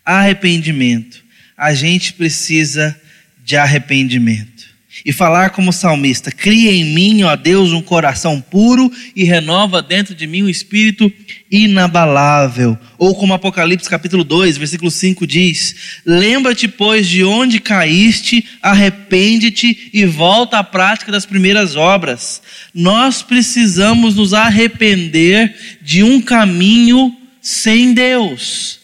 Arrependimento. 0.03 1.23
A 1.57 1.73
gente 1.73 2.13
precisa 2.13 2.99
de 3.43 3.55
arrependimento 3.55 4.54
e 5.03 5.11
falar 5.11 5.49
como 5.49 5.73
salmista: 5.73 6.31
Cria 6.31 6.71
em 6.71 6.85
mim, 6.85 7.23
ó 7.23 7.35
Deus, 7.35 7.71
um 7.71 7.81
coração 7.81 8.39
puro 8.39 8.91
e 9.15 9.23
renova 9.23 9.81
dentro 9.81 10.13
de 10.13 10.27
mim 10.27 10.43
um 10.43 10.49
espírito 10.49 11.11
inabalável. 11.49 12.77
Ou 12.97 13.15
como 13.15 13.33
Apocalipse 13.33 13.89
capítulo 13.89 14.23
2, 14.23 14.57
versículo 14.57 14.91
5 14.91 15.25
diz: 15.27 15.75
Lembra-te, 16.05 16.67
pois, 16.67 17.07
de 17.07 17.23
onde 17.23 17.59
caíste, 17.59 18.45
arrepende-te 18.61 19.89
e 19.91 20.05
volta 20.05 20.59
à 20.59 20.63
prática 20.63 21.11
das 21.11 21.25
primeiras 21.25 21.75
obras. 21.75 22.41
Nós 22.73 23.21
precisamos 23.21 24.15
nos 24.15 24.33
arrepender 24.33 25.55
de 25.81 26.03
um 26.03 26.21
caminho 26.21 27.15
sem 27.41 27.93
Deus, 27.93 28.79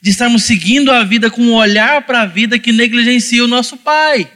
de 0.00 0.10
estarmos 0.10 0.44
seguindo 0.44 0.90
a 0.90 1.04
vida 1.04 1.30
com 1.30 1.42
um 1.42 1.54
olhar 1.54 2.02
para 2.02 2.22
a 2.22 2.26
vida 2.26 2.58
que 2.58 2.72
negligencia 2.72 3.44
o 3.44 3.48
nosso 3.48 3.76
Pai 3.76 4.28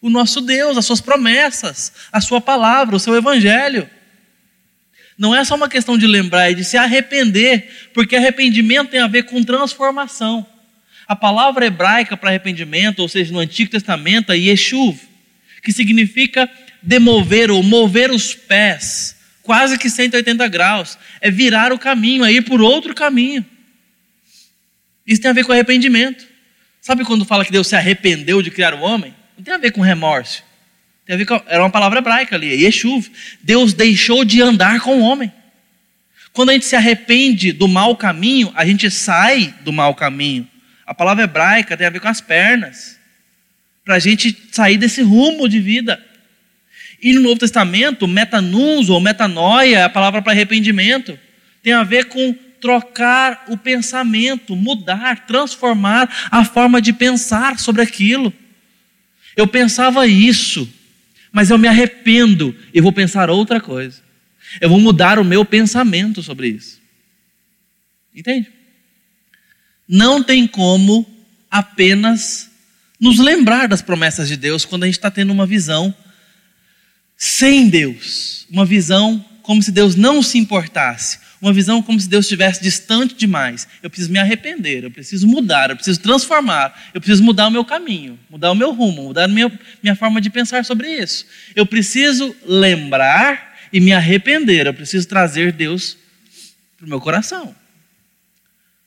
o 0.00 0.08
nosso 0.08 0.40
Deus, 0.40 0.78
as 0.78 0.86
suas 0.86 1.00
promessas, 1.00 1.92
a 2.10 2.20
sua 2.20 2.40
palavra, 2.40 2.96
o 2.96 3.00
seu 3.00 3.14
evangelho. 3.14 3.88
Não 5.16 5.34
é 5.34 5.44
só 5.44 5.54
uma 5.54 5.68
questão 5.68 5.98
de 5.98 6.06
lembrar, 6.06 6.50
é 6.50 6.54
de 6.54 6.64
se 6.64 6.78
arrepender, 6.78 7.90
porque 7.92 8.16
arrependimento 8.16 8.90
tem 8.90 9.00
a 9.00 9.06
ver 9.06 9.24
com 9.24 9.42
transformação. 9.44 10.46
A 11.06 11.14
palavra 11.14 11.66
hebraica 11.66 12.16
para 12.16 12.30
arrependimento, 12.30 13.00
ou 13.00 13.08
seja, 13.08 13.32
no 13.32 13.38
Antigo 13.38 13.70
Testamento, 13.70 14.32
é 14.32 14.38
Yeshuv, 14.38 14.98
que 15.62 15.72
significa 15.72 16.48
demover 16.82 17.50
ou 17.50 17.62
mover 17.62 18.10
os 18.10 18.34
pés, 18.34 19.16
quase 19.42 19.76
que 19.76 19.90
180 19.90 20.48
graus. 20.48 20.96
É 21.20 21.30
virar 21.30 21.72
o 21.72 21.78
caminho, 21.78 22.24
é 22.24 22.32
ir 22.32 22.42
por 22.42 22.62
outro 22.62 22.94
caminho. 22.94 23.44
Isso 25.06 25.20
tem 25.20 25.30
a 25.30 25.34
ver 25.34 25.44
com 25.44 25.52
arrependimento. 25.52 26.26
Sabe 26.80 27.04
quando 27.04 27.26
fala 27.26 27.44
que 27.44 27.52
Deus 27.52 27.66
se 27.66 27.76
arrependeu 27.76 28.40
de 28.40 28.50
criar 28.50 28.72
o 28.72 28.80
homem? 28.80 29.14
Não 29.40 29.44
tem 29.44 29.54
a 29.54 29.58
ver 29.58 29.70
com 29.70 29.80
remorso. 29.80 30.44
Tem 31.06 31.14
a 31.14 31.16
ver 31.16 31.24
com, 31.24 31.42
era 31.46 31.62
uma 31.62 31.70
palavra 31.70 32.00
hebraica 32.00 32.36
ali, 32.36 32.62
Yeshuv. 32.62 33.10
Deus 33.42 33.72
deixou 33.72 34.22
de 34.22 34.42
andar 34.42 34.80
com 34.80 34.98
o 34.98 35.00
homem. 35.00 35.32
Quando 36.30 36.50
a 36.50 36.52
gente 36.52 36.66
se 36.66 36.76
arrepende 36.76 37.50
do 37.50 37.66
mau 37.66 37.96
caminho, 37.96 38.52
a 38.54 38.66
gente 38.66 38.90
sai 38.90 39.54
do 39.62 39.72
mau 39.72 39.94
caminho. 39.94 40.46
A 40.86 40.92
palavra 40.92 41.24
hebraica 41.24 41.74
tem 41.74 41.86
a 41.86 41.90
ver 41.90 42.00
com 42.00 42.08
as 42.08 42.20
pernas. 42.20 42.98
Para 43.82 43.94
a 43.94 43.98
gente 43.98 44.36
sair 44.52 44.76
desse 44.76 45.00
rumo 45.00 45.48
de 45.48 45.58
vida. 45.58 46.04
E 47.00 47.14
no 47.14 47.22
Novo 47.22 47.40
Testamento, 47.40 48.06
metanus 48.06 48.90
ou 48.90 49.00
metanoia 49.00 49.78
é 49.78 49.82
a 49.84 49.88
palavra 49.88 50.20
para 50.20 50.32
arrependimento. 50.32 51.18
Tem 51.62 51.72
a 51.72 51.82
ver 51.82 52.08
com 52.08 52.34
trocar 52.60 53.46
o 53.48 53.56
pensamento, 53.56 54.54
mudar, 54.54 55.24
transformar 55.24 56.28
a 56.30 56.44
forma 56.44 56.82
de 56.82 56.92
pensar 56.92 57.58
sobre 57.58 57.80
aquilo. 57.80 58.30
Eu 59.40 59.46
pensava 59.46 60.06
isso, 60.06 60.68
mas 61.32 61.48
eu 61.48 61.56
me 61.56 61.66
arrependo 61.66 62.54
e 62.74 62.80
vou 62.80 62.92
pensar 62.92 63.30
outra 63.30 63.58
coisa. 63.58 64.02
Eu 64.60 64.68
vou 64.68 64.78
mudar 64.78 65.18
o 65.18 65.24
meu 65.24 65.46
pensamento 65.46 66.22
sobre 66.22 66.48
isso. 66.48 66.78
Entende? 68.14 68.52
Não 69.88 70.22
tem 70.22 70.46
como 70.46 71.08
apenas 71.50 72.50
nos 73.00 73.18
lembrar 73.18 73.66
das 73.66 73.80
promessas 73.80 74.28
de 74.28 74.36
Deus 74.36 74.66
quando 74.66 74.82
a 74.82 74.86
gente 74.86 74.98
está 74.98 75.10
tendo 75.10 75.32
uma 75.32 75.46
visão 75.46 75.94
sem 77.16 77.70
Deus, 77.70 78.46
uma 78.50 78.66
visão 78.66 79.24
como 79.50 79.60
se 79.60 79.72
Deus 79.72 79.96
não 79.96 80.22
se 80.22 80.38
importasse, 80.38 81.18
uma 81.42 81.52
visão 81.52 81.82
como 81.82 81.98
se 81.98 82.08
Deus 82.08 82.24
estivesse 82.24 82.62
distante 82.62 83.16
demais. 83.16 83.66
Eu 83.82 83.90
preciso 83.90 84.12
me 84.12 84.20
arrepender, 84.20 84.84
eu 84.84 84.92
preciso 84.92 85.26
mudar, 85.26 85.70
eu 85.70 85.74
preciso 85.74 85.98
transformar, 85.98 86.90
eu 86.94 87.00
preciso 87.00 87.24
mudar 87.24 87.48
o 87.48 87.50
meu 87.50 87.64
caminho, 87.64 88.16
mudar 88.30 88.52
o 88.52 88.54
meu 88.54 88.70
rumo, 88.70 89.02
mudar 89.02 89.24
a 89.24 89.26
minha, 89.26 89.50
minha 89.82 89.96
forma 89.96 90.20
de 90.20 90.30
pensar 90.30 90.64
sobre 90.64 90.88
isso. 90.88 91.26
Eu 91.56 91.66
preciso 91.66 92.32
lembrar 92.46 93.58
e 93.72 93.80
me 93.80 93.92
arrepender, 93.92 94.68
eu 94.68 94.74
preciso 94.74 95.08
trazer 95.08 95.50
Deus 95.50 95.96
para 96.76 96.86
o 96.86 96.88
meu 96.88 97.00
coração. 97.00 97.52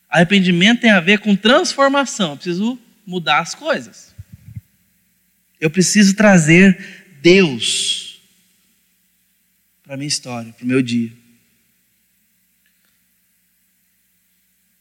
Arrependimento 0.09 0.79
tem 0.79 0.91
a 0.91 1.01
ver 1.01 1.19
com 1.19 1.35
transformação, 1.35 2.29
eu 2.31 2.35
preciso 2.37 2.79
mudar 3.05 3.39
as 3.39 3.53
coisas. 3.53 4.15
Eu 5.59 5.69
preciso 5.69 6.15
trazer 6.15 7.05
Deus 7.21 8.02
para 9.93 9.97
a 9.97 9.99
minha 9.99 10.07
história, 10.07 10.51
para 10.53 10.65
o 10.65 10.67
meu 10.67 10.81
dia. 10.81 11.11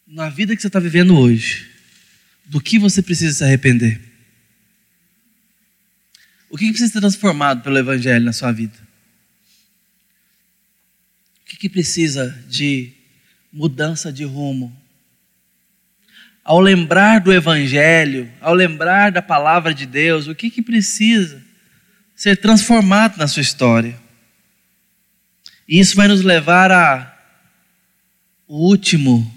na 0.07 0.29
vida 0.29 0.55
que 0.55 0.61
você 0.61 0.67
está 0.67 0.79
vivendo 0.79 1.19
hoje, 1.19 1.71
do 2.45 2.61
que 2.61 2.79
você 2.79 3.03
precisa 3.03 3.33
se 3.33 3.45
arrepender? 3.45 3.99
O 6.51 6.57
que 6.57 6.69
precisa 6.69 6.93
ser 6.93 7.01
transformado 7.01 7.63
pelo 7.63 7.79
Evangelho 7.79 8.25
na 8.25 8.33
sua 8.33 8.53
vida? 8.53 8.77
O 11.41 11.45
que 11.45 11.69
precisa 11.69 12.29
de 12.49 12.93
mudança 13.51 14.13
de 14.13 14.25
rumo? 14.25 14.75
Ao 16.45 16.61
lembrar 16.61 17.21
do 17.21 17.33
Evangelho, 17.33 18.31
ao 18.41 18.55
lembrar 18.55 19.13
da 19.13 19.23
palavra 19.23 19.73
de 19.73 19.87
Deus, 19.87 20.27
o 20.27 20.35
que, 20.35 20.51
que 20.51 20.61
precisa 20.61 21.43
ser 22.15 22.37
transformado 22.37 23.17
na 23.17 23.27
sua 23.27 23.41
história? 23.41 24.02
E 25.73 25.81
isso 25.81 25.97
vai 25.97 26.07
nos 26.07 26.20
levar 26.20 26.70
a 26.70 27.18
o 28.47 28.68
último 28.68 29.35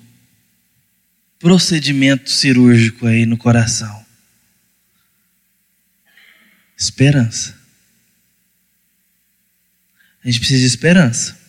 procedimento 1.39 2.29
cirúrgico 2.29 3.07
aí 3.07 3.25
no 3.25 3.37
coração. 3.37 4.05
Esperança. 6.77 7.57
A 10.21 10.27
gente 10.27 10.39
precisa 10.39 10.59
de 10.59 10.67
esperança. 10.67 11.39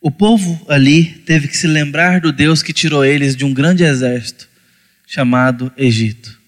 O 0.00 0.12
povo 0.12 0.64
ali 0.68 1.18
teve 1.26 1.48
que 1.48 1.56
se 1.56 1.66
lembrar 1.66 2.20
do 2.20 2.30
Deus 2.30 2.62
que 2.62 2.72
tirou 2.72 3.04
eles 3.04 3.34
de 3.34 3.44
um 3.44 3.52
grande 3.52 3.82
exército 3.82 4.48
chamado 5.04 5.72
Egito. 5.76 6.40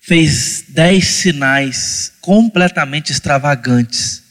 Fez 0.00 0.66
dez 0.68 1.08
sinais 1.08 2.12
completamente 2.20 3.10
extravagantes 3.10 4.27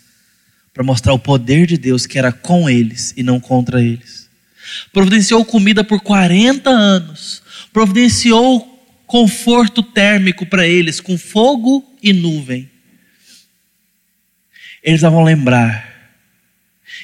para 0.77 0.85
mostrar 0.85 1.11
o 1.11 1.19
poder 1.19 1.65
de 1.65 1.75
Deus 1.75 2.05
que 2.05 2.19
era 2.19 2.31
com 2.31 2.69
eles 2.69 3.11
e 3.17 3.23
não 3.23 3.39
contra 3.39 3.81
eles 3.81 4.27
providenciou 4.91 5.45
comida 5.45 5.83
por 5.83 6.01
40 6.01 6.69
anos, 6.69 7.41
providenciou 7.71 8.75
conforto 9.05 9.81
térmico 9.81 10.45
para 10.45 10.67
eles, 10.67 10.99
com 10.99 11.17
fogo 11.17 11.83
e 12.01 12.11
nuvem. 12.11 12.69
Eles 14.83 15.01
vão 15.01 15.23
lembrar. 15.23 15.87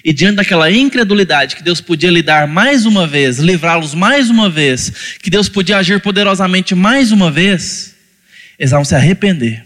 E 0.03 0.11
diante 0.11 0.35
daquela 0.35 0.69
incredulidade 0.69 1.55
que 1.55 1.63
Deus 1.63 1.79
podia 1.79 2.11
lidar 2.11 2.47
mais 2.47 2.85
uma 2.85 3.07
vez, 3.07 3.39
livrá-los 3.39 3.93
mais 3.93 4.29
uma 4.29 4.49
vez, 4.49 5.17
que 5.21 5.29
Deus 5.29 5.47
podia 5.47 5.77
agir 5.77 6.01
poderosamente 6.01 6.75
mais 6.75 7.11
uma 7.11 7.31
vez, 7.31 7.95
eles 8.59 8.71
vão 8.71 8.83
se 8.83 8.95
arrepender. 8.95 9.65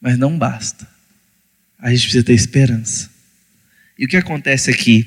Mas 0.00 0.18
não 0.18 0.36
basta. 0.36 0.93
A 1.84 1.90
gente 1.90 2.04
precisa 2.04 2.24
ter 2.24 2.32
esperança. 2.32 3.10
E 3.98 4.06
o 4.06 4.08
que 4.08 4.16
acontece 4.16 4.70
aqui? 4.70 5.06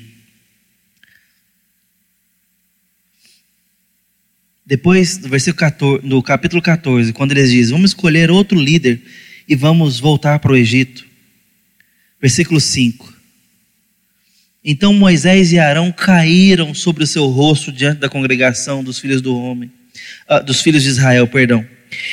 Depois, 4.64 5.18
no, 5.18 5.28
versículo 5.28 5.58
14, 5.58 6.06
no 6.06 6.22
capítulo 6.22 6.62
14, 6.62 7.12
quando 7.12 7.32
eles 7.32 7.50
dizem: 7.50 7.72
Vamos 7.72 7.90
escolher 7.90 8.30
outro 8.30 8.56
líder 8.56 9.02
e 9.48 9.56
vamos 9.56 9.98
voltar 9.98 10.38
para 10.38 10.52
o 10.52 10.56
Egito. 10.56 11.04
Versículo 12.20 12.60
5. 12.60 13.12
Então 14.64 14.94
Moisés 14.94 15.50
e 15.50 15.58
Arão 15.58 15.90
caíram 15.90 16.72
sobre 16.74 17.02
o 17.02 17.08
seu 17.08 17.26
rosto 17.26 17.72
diante 17.72 17.98
da 17.98 18.08
congregação 18.08 18.84
dos 18.84 19.00
filhos 19.00 19.20
do 19.20 19.36
homem, 19.36 19.68
uh, 20.30 20.44
dos 20.44 20.60
filhos 20.60 20.84
de 20.84 20.90
Israel, 20.90 21.26
perdão. 21.26 21.66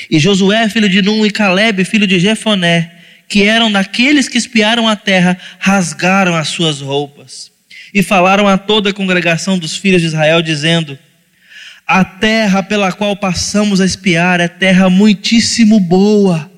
E 0.10 0.18
Josué, 0.18 0.68
filho 0.70 0.90
de 0.90 1.04
Num, 1.04 1.24
e 1.24 1.30
Caleb, 1.30 1.86
filho 1.86 2.08
de 2.08 2.20
Jefoné, 2.20 2.95
que 3.28 3.44
eram 3.44 3.72
daqueles 3.72 4.30
que 4.30 4.38
espiaram 4.38 4.88
a 4.88 4.96
terra, 4.96 5.38
rasgaram 5.60 6.36
as 6.36 6.48
suas 6.50 6.82
roupas 6.82 7.52
e 7.94 8.04
falaram 8.04 8.48
a 8.48 8.58
toda 8.58 8.90
a 8.90 8.94
congregação 8.94 9.58
dos 9.58 9.78
filhos 9.78 10.02
de 10.02 10.08
Israel, 10.08 10.42
dizendo: 10.42 10.98
a 11.88 12.04
terra 12.04 12.64
pela 12.64 12.92
qual 12.92 13.16
passamos 13.16 13.80
a 13.80 13.86
espiar 13.86 14.40
é 14.42 14.48
terra 14.48 14.90
muitíssimo 14.90 15.80
boa. 15.80 16.52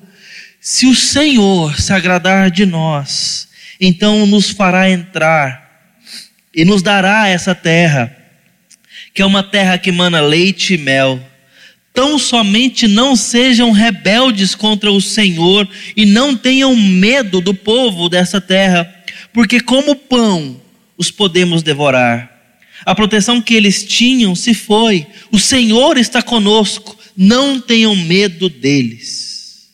Se 0.60 0.86
o 0.86 0.94
Senhor 0.94 1.78
se 1.80 1.92
agradar 1.92 2.50
de 2.50 2.64
nós, 2.64 3.48
então 3.80 4.26
nos 4.26 4.50
fará 4.50 4.90
entrar 4.90 5.68
e 6.54 6.64
nos 6.64 6.82
dará 6.82 7.28
essa 7.28 7.54
terra, 7.54 8.14
que 9.14 9.22
é 9.22 9.26
uma 9.26 9.42
terra 9.42 9.78
que 9.78 9.92
mana 9.92 10.20
leite 10.20 10.74
e 10.74 10.78
mel. 10.78 11.20
Tão 11.98 12.16
somente 12.16 12.86
não 12.86 13.16
sejam 13.16 13.72
rebeldes 13.72 14.54
contra 14.54 14.92
o 14.92 15.00
Senhor 15.00 15.68
e 15.96 16.06
não 16.06 16.36
tenham 16.36 16.76
medo 16.76 17.40
do 17.40 17.52
povo 17.52 18.08
dessa 18.08 18.40
terra, 18.40 18.84
porque 19.32 19.58
como 19.58 19.96
pão 19.96 20.62
os 20.96 21.10
podemos 21.10 21.60
devorar 21.60 22.32
a 22.86 22.94
proteção 22.94 23.42
que 23.42 23.52
eles 23.52 23.82
tinham 23.82 24.36
se 24.36 24.54
foi. 24.54 25.08
O 25.32 25.40
Senhor 25.40 25.98
está 25.98 26.22
conosco. 26.22 26.96
Não 27.16 27.60
tenham 27.60 27.96
medo 27.96 28.48
deles. 28.48 29.70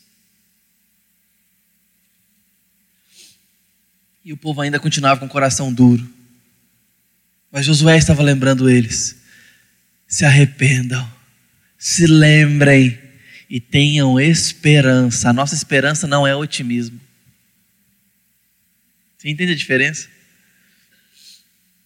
E 4.25 4.33
o 4.33 4.37
povo 4.37 4.61
ainda 4.61 4.79
continuava 4.79 5.19
com 5.19 5.27
o 5.27 5.29
coração 5.29 5.71
duro. 5.71 6.11
Mas 7.51 7.67
Josué 7.67 7.95
estava 7.97 8.23
lembrando 8.23 8.67
eles: 8.67 9.15
se 10.07 10.25
arrependam, 10.25 11.14
se 11.85 12.07
lembrem 12.07 12.97
e 13.47 13.59
tenham 13.59 14.19
esperança. 14.19 15.29
A 15.29 15.33
nossa 15.33 15.53
esperança 15.53 16.07
não 16.07 16.25
é 16.25 16.35
otimismo. 16.35 16.99
Você 19.15 19.29
entende 19.29 19.51
a 19.51 19.55
diferença? 19.55 20.07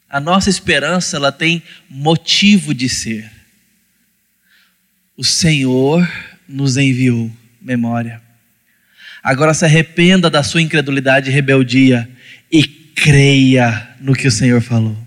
A 0.09 0.21
nossa 0.21 0.49
esperança, 0.49 1.17
ela 1.17 1.33
tem 1.33 1.61
motivo 1.89 2.73
de 2.73 2.87
ser. 2.87 3.29
O 5.17 5.23
Senhor 5.25 6.09
nos 6.47 6.77
enviou 6.77 7.29
memória. 7.61 8.21
Agora 9.21 9.53
se 9.53 9.65
arrependa 9.65 10.29
da 10.29 10.43
sua 10.43 10.61
incredulidade 10.61 11.29
e 11.29 11.33
rebeldia 11.33 12.09
e 12.49 12.65
creia 12.65 13.97
no 13.99 14.15
que 14.15 14.29
o 14.29 14.31
Senhor 14.31 14.61
falou. 14.61 14.97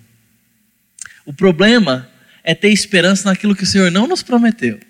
O 1.24 1.32
problema 1.32 2.11
é 2.44 2.54
ter 2.54 2.70
esperança 2.70 3.28
naquilo 3.28 3.54
que 3.54 3.62
o 3.62 3.66
Senhor 3.66 3.90
não 3.90 4.06
nos 4.06 4.22
prometeu. 4.22 4.80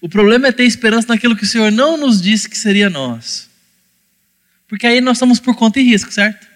O 0.00 0.08
problema 0.08 0.48
é 0.48 0.52
ter 0.52 0.64
esperança 0.64 1.08
naquilo 1.08 1.36
que 1.36 1.44
o 1.44 1.46
Senhor 1.46 1.70
não 1.70 1.96
nos 1.96 2.20
disse 2.20 2.48
que 2.48 2.58
seria 2.58 2.90
nós. 2.90 3.48
Porque 4.66 4.86
aí 4.86 5.00
nós 5.00 5.16
estamos 5.16 5.38
por 5.38 5.54
conta 5.54 5.78
e 5.80 5.82
risco, 5.84 6.12
certo? 6.12 6.46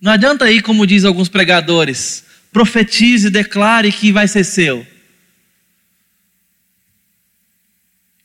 Não 0.00 0.12
adianta 0.12 0.44
aí, 0.44 0.62
como 0.62 0.86
diz 0.86 1.04
alguns 1.04 1.28
pregadores, 1.28 2.24
profetize 2.52 3.30
declare 3.30 3.90
que 3.92 4.12
vai 4.12 4.28
ser 4.28 4.44
seu. 4.44 4.86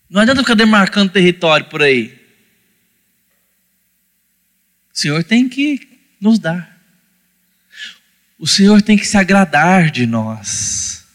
Não 0.09 0.21
adianta 0.21 0.41
ficar 0.41 0.53
demarcando 0.53 1.11
território 1.11 1.65
por 1.65 1.81
aí. 1.81 2.19
O 4.93 4.99
Senhor 4.99 5.23
tem 5.23 5.49
que 5.49 5.87
nos 6.21 6.37
dar. 6.37 6.72
O 8.43 8.45
Senhor 8.45 8.81
tem 8.81 8.97
que 8.97 9.07
se 9.07 9.15
agradar 9.15 9.89
de 9.89 10.05
nós. 10.05 11.05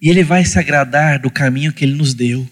E 0.00 0.08
Ele 0.08 0.24
vai 0.24 0.46
se 0.46 0.58
agradar 0.58 1.18
do 1.18 1.30
caminho 1.30 1.74
que 1.74 1.84
Ele 1.84 1.92
nos 1.92 2.14
deu. 2.14 2.48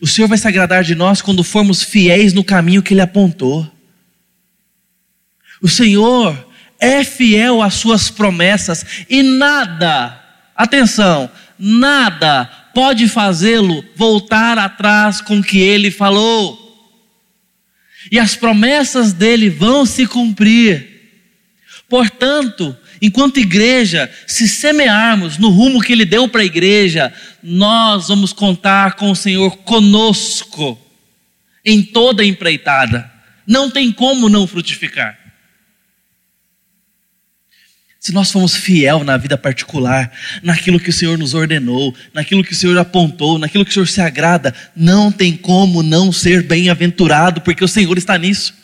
O 0.00 0.06
Senhor 0.06 0.28
vai 0.28 0.38
se 0.38 0.46
agradar 0.46 0.84
de 0.84 0.94
nós 0.94 1.20
quando 1.20 1.42
formos 1.42 1.82
fiéis 1.82 2.32
no 2.32 2.44
caminho 2.44 2.80
que 2.80 2.94
Ele 2.94 3.00
apontou. 3.00 3.68
O 5.60 5.68
Senhor 5.68 6.48
é 6.78 7.02
fiel 7.02 7.60
às 7.60 7.74
suas 7.74 8.08
promessas 8.08 8.86
e 9.10 9.20
nada, 9.24 10.22
atenção, 10.54 11.28
nada 11.58 12.44
pode 12.72 13.08
fazê-lo 13.08 13.84
voltar 13.96 14.58
atrás 14.58 15.20
com 15.20 15.40
o 15.40 15.42
que 15.42 15.58
ele 15.58 15.90
falou. 15.90 16.56
E 18.12 18.18
as 18.20 18.36
promessas 18.36 19.12
dele 19.12 19.50
vão 19.50 19.84
se 19.84 20.06
cumprir. 20.06 20.93
Portanto, 21.94 22.76
enquanto 23.00 23.38
igreja, 23.38 24.10
se 24.26 24.48
semearmos 24.48 25.38
no 25.38 25.48
rumo 25.48 25.80
que 25.80 25.92
ele 25.92 26.04
deu 26.04 26.26
para 26.28 26.40
a 26.40 26.44
igreja, 26.44 27.12
nós 27.40 28.08
vamos 28.08 28.32
contar 28.32 28.94
com 28.94 29.12
o 29.12 29.14
Senhor 29.14 29.58
conosco 29.58 30.76
em 31.64 31.84
toda 31.84 32.24
empreitada. 32.24 33.08
Não 33.46 33.70
tem 33.70 33.92
como 33.92 34.28
não 34.28 34.44
frutificar. 34.44 35.16
Se 38.00 38.12
nós 38.12 38.32
formos 38.32 38.56
fiel 38.56 39.04
na 39.04 39.16
vida 39.16 39.38
particular, 39.38 40.10
naquilo 40.42 40.80
que 40.80 40.90
o 40.90 40.92
Senhor 40.92 41.16
nos 41.16 41.32
ordenou, 41.32 41.94
naquilo 42.12 42.42
que 42.42 42.54
o 42.54 42.56
Senhor 42.56 42.76
apontou, 42.76 43.38
naquilo 43.38 43.64
que 43.64 43.70
o 43.70 43.74
Senhor 43.74 43.86
se 43.86 44.00
agrada, 44.00 44.52
não 44.74 45.12
tem 45.12 45.36
como 45.36 45.80
não 45.80 46.10
ser 46.10 46.42
bem-aventurado, 46.42 47.40
porque 47.40 47.62
o 47.62 47.68
Senhor 47.68 47.96
está 47.96 48.18
nisso. 48.18 48.63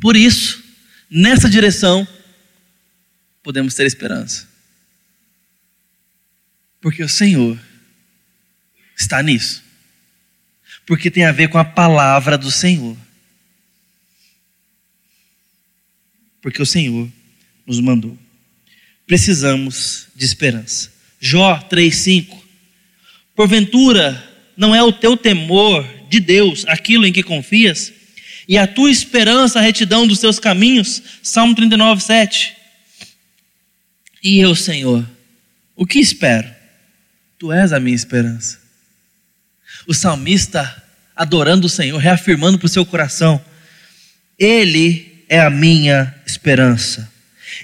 Por 0.00 0.16
isso, 0.16 0.62
nessa 1.10 1.48
direção, 1.48 2.06
podemos 3.42 3.74
ter 3.74 3.86
esperança. 3.86 4.48
Porque 6.80 7.02
o 7.02 7.08
Senhor 7.08 7.58
está 8.96 9.22
nisso. 9.22 9.62
Porque 10.86 11.10
tem 11.10 11.24
a 11.24 11.32
ver 11.32 11.48
com 11.48 11.58
a 11.58 11.64
palavra 11.64 12.38
do 12.38 12.50
Senhor. 12.50 12.96
Porque 16.40 16.62
o 16.62 16.66
Senhor 16.66 17.08
nos 17.66 17.80
mandou. 17.80 18.16
Precisamos 19.06 20.06
de 20.14 20.24
esperança. 20.24 20.92
Jó 21.20 21.58
3,5. 21.70 22.38
Porventura, 23.34 24.22
não 24.56 24.74
é 24.74 24.82
o 24.82 24.92
teu 24.92 25.16
temor 25.16 25.86
de 26.08 26.20
Deus 26.20 26.64
aquilo 26.66 27.06
em 27.06 27.12
que 27.12 27.22
confias? 27.22 27.92
E 28.48 28.56
a 28.56 28.66
tua 28.66 28.90
esperança 28.90 29.58
a 29.58 29.62
retidão 29.62 30.06
dos 30.06 30.20
teus 30.20 30.38
caminhos. 30.40 31.02
Salmo 31.22 31.54
39, 31.54 32.02
7. 32.02 32.56
E 34.24 34.40
eu, 34.40 34.54
Senhor, 34.54 35.06
o 35.76 35.84
que 35.84 35.98
espero? 35.98 36.48
Tu 37.38 37.52
és 37.52 37.72
a 37.72 37.78
minha 37.78 37.94
esperança. 37.94 38.58
O 39.86 39.92
salmista 39.92 40.82
adorando 41.14 41.66
o 41.66 41.70
Senhor, 41.70 41.98
reafirmando 41.98 42.58
para 42.58 42.66
o 42.66 42.70
seu 42.70 42.86
coração: 42.86 43.40
Ele 44.38 45.24
é 45.28 45.40
a 45.40 45.50
minha 45.50 46.14
esperança. 46.26 47.12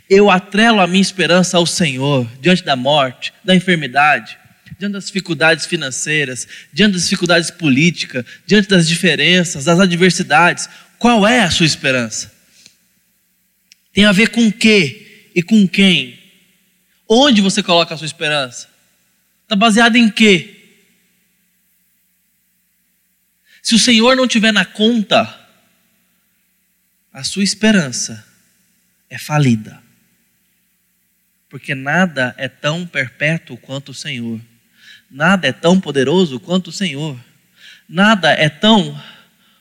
Eu 0.08 0.30
atrelo 0.30 0.80
a 0.80 0.86
minha 0.86 1.00
esperança 1.00 1.56
ao 1.56 1.66
Senhor 1.66 2.30
diante 2.40 2.62
da 2.62 2.76
morte, 2.76 3.32
da 3.42 3.54
enfermidade, 3.54 4.36
diante 4.78 4.92
das 4.92 5.06
dificuldades 5.06 5.66
financeiras, 5.66 6.46
diante 6.72 6.94
das 6.94 7.04
dificuldades 7.04 7.50
políticas, 7.50 8.24
diante 8.46 8.68
das 8.68 8.86
diferenças, 8.86 9.64
das 9.64 9.80
adversidades, 9.80 10.68
qual 10.98 11.26
é 11.26 11.40
a 11.40 11.50
sua 11.50 11.66
esperança? 11.66 12.32
Tem 13.92 14.04
a 14.04 14.12
ver 14.12 14.30
com 14.30 14.46
o 14.46 14.52
que 14.52 15.30
e 15.34 15.42
com 15.42 15.68
quem? 15.68 16.18
Onde 17.08 17.40
você 17.40 17.62
coloca 17.62 17.94
a 17.94 17.98
sua 17.98 18.06
esperança? 18.06 18.68
Está 19.42 19.54
baseado 19.54 19.96
em 19.96 20.10
quê? 20.10 20.50
Se 23.62 23.74
o 23.74 23.78
Senhor 23.78 24.16
não 24.16 24.26
tiver 24.26 24.52
na 24.52 24.64
conta, 24.64 25.40
a 27.12 27.22
sua 27.22 27.44
esperança 27.44 28.26
é 29.08 29.16
falida. 29.16 29.82
Porque 31.48 31.74
nada 31.74 32.34
é 32.36 32.48
tão 32.48 32.86
perpétuo 32.86 33.56
quanto 33.56 33.90
o 33.90 33.94
Senhor. 33.94 34.40
Nada 35.10 35.48
é 35.48 35.52
tão 35.52 35.80
poderoso 35.80 36.40
quanto 36.40 36.68
o 36.68 36.72
Senhor. 36.72 37.18
Nada 37.88 38.30
é 38.30 38.48
tão 38.48 39.00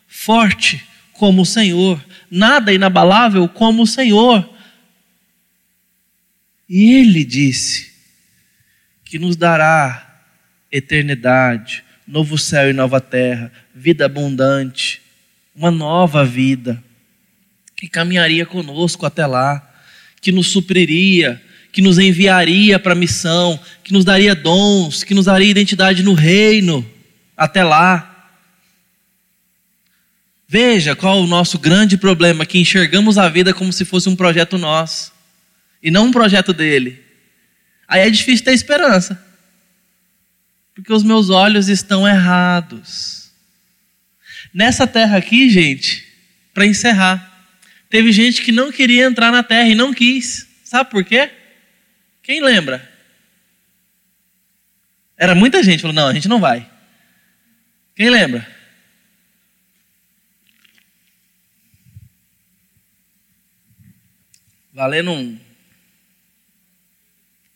forte 0.07 0.83
como 1.13 1.41
o 1.41 1.45
Senhor. 1.45 2.03
Nada 2.29 2.73
inabalável 2.73 3.47
como 3.47 3.83
o 3.83 3.87
Senhor. 3.87 4.49
E 6.67 6.93
Ele 6.93 7.23
disse 7.23 7.93
que 9.03 9.19
nos 9.19 9.35
dará 9.35 10.21
eternidade, 10.71 11.83
novo 12.07 12.37
céu 12.37 12.69
e 12.69 12.73
nova 12.73 12.99
terra, 12.99 13.51
vida 13.75 14.05
abundante, 14.05 15.01
uma 15.55 15.69
nova 15.69 16.25
vida, 16.25 16.83
que 17.75 17.87
caminharia 17.87 18.45
conosco 18.45 19.05
até 19.05 19.25
lá, 19.27 19.71
que 20.19 20.31
nos 20.31 20.47
supriria, 20.47 21.39
que 21.73 21.81
nos 21.81 21.97
enviaria 21.97 22.77
para 22.77 22.93
a 22.93 22.95
missão, 22.95 23.59
que 23.83 23.91
nos 23.91 24.05
daria 24.05 24.35
dons, 24.35 25.03
que 25.03 25.15
nos 25.15 25.25
daria 25.25 25.49
identidade 25.49 26.03
no 26.03 26.13
reino, 26.13 26.87
até 27.35 27.63
lá. 27.63 28.29
Veja 30.47 30.95
qual 30.95 31.19
o 31.19 31.25
nosso 31.25 31.57
grande 31.57 31.97
problema, 31.97 32.45
que 32.45 32.59
enxergamos 32.59 33.17
a 33.17 33.27
vida 33.27 33.55
como 33.55 33.73
se 33.73 33.83
fosse 33.83 34.07
um 34.07 34.15
projeto 34.15 34.55
nosso, 34.55 35.11
e 35.81 35.89
não 35.89 36.05
um 36.05 36.11
projeto 36.11 36.53
dele. 36.53 37.03
Aí 37.87 38.01
é 38.01 38.09
difícil 38.11 38.45
ter 38.45 38.53
esperança, 38.53 39.19
porque 40.75 40.93
os 40.93 41.03
meus 41.03 41.31
olhos 41.31 41.69
estão 41.69 42.07
errados. 42.07 43.31
Nessa 44.53 44.85
terra 44.85 45.17
aqui, 45.17 45.49
gente, 45.49 46.05
para 46.53 46.67
encerrar, 46.67 47.47
teve 47.89 48.11
gente 48.11 48.43
que 48.43 48.51
não 48.51 48.71
queria 48.71 49.05
entrar 49.05 49.31
na 49.31 49.41
terra 49.41 49.69
e 49.69 49.73
não 49.73 49.91
quis. 49.91 50.47
Sabe 50.63 50.91
por 50.91 51.03
quê? 51.03 51.31
Quem 52.23 52.41
lembra? 52.41 52.89
Era 55.17 55.35
muita 55.35 55.61
gente, 55.61 55.81
falou: 55.81 55.93
não, 55.93 56.07
a 56.07 56.13
gente 56.13 56.29
não 56.29 56.39
vai. 56.39 56.69
Quem 57.93 58.09
lembra? 58.09 58.47
Valendo 64.71 65.11
um 65.11 65.39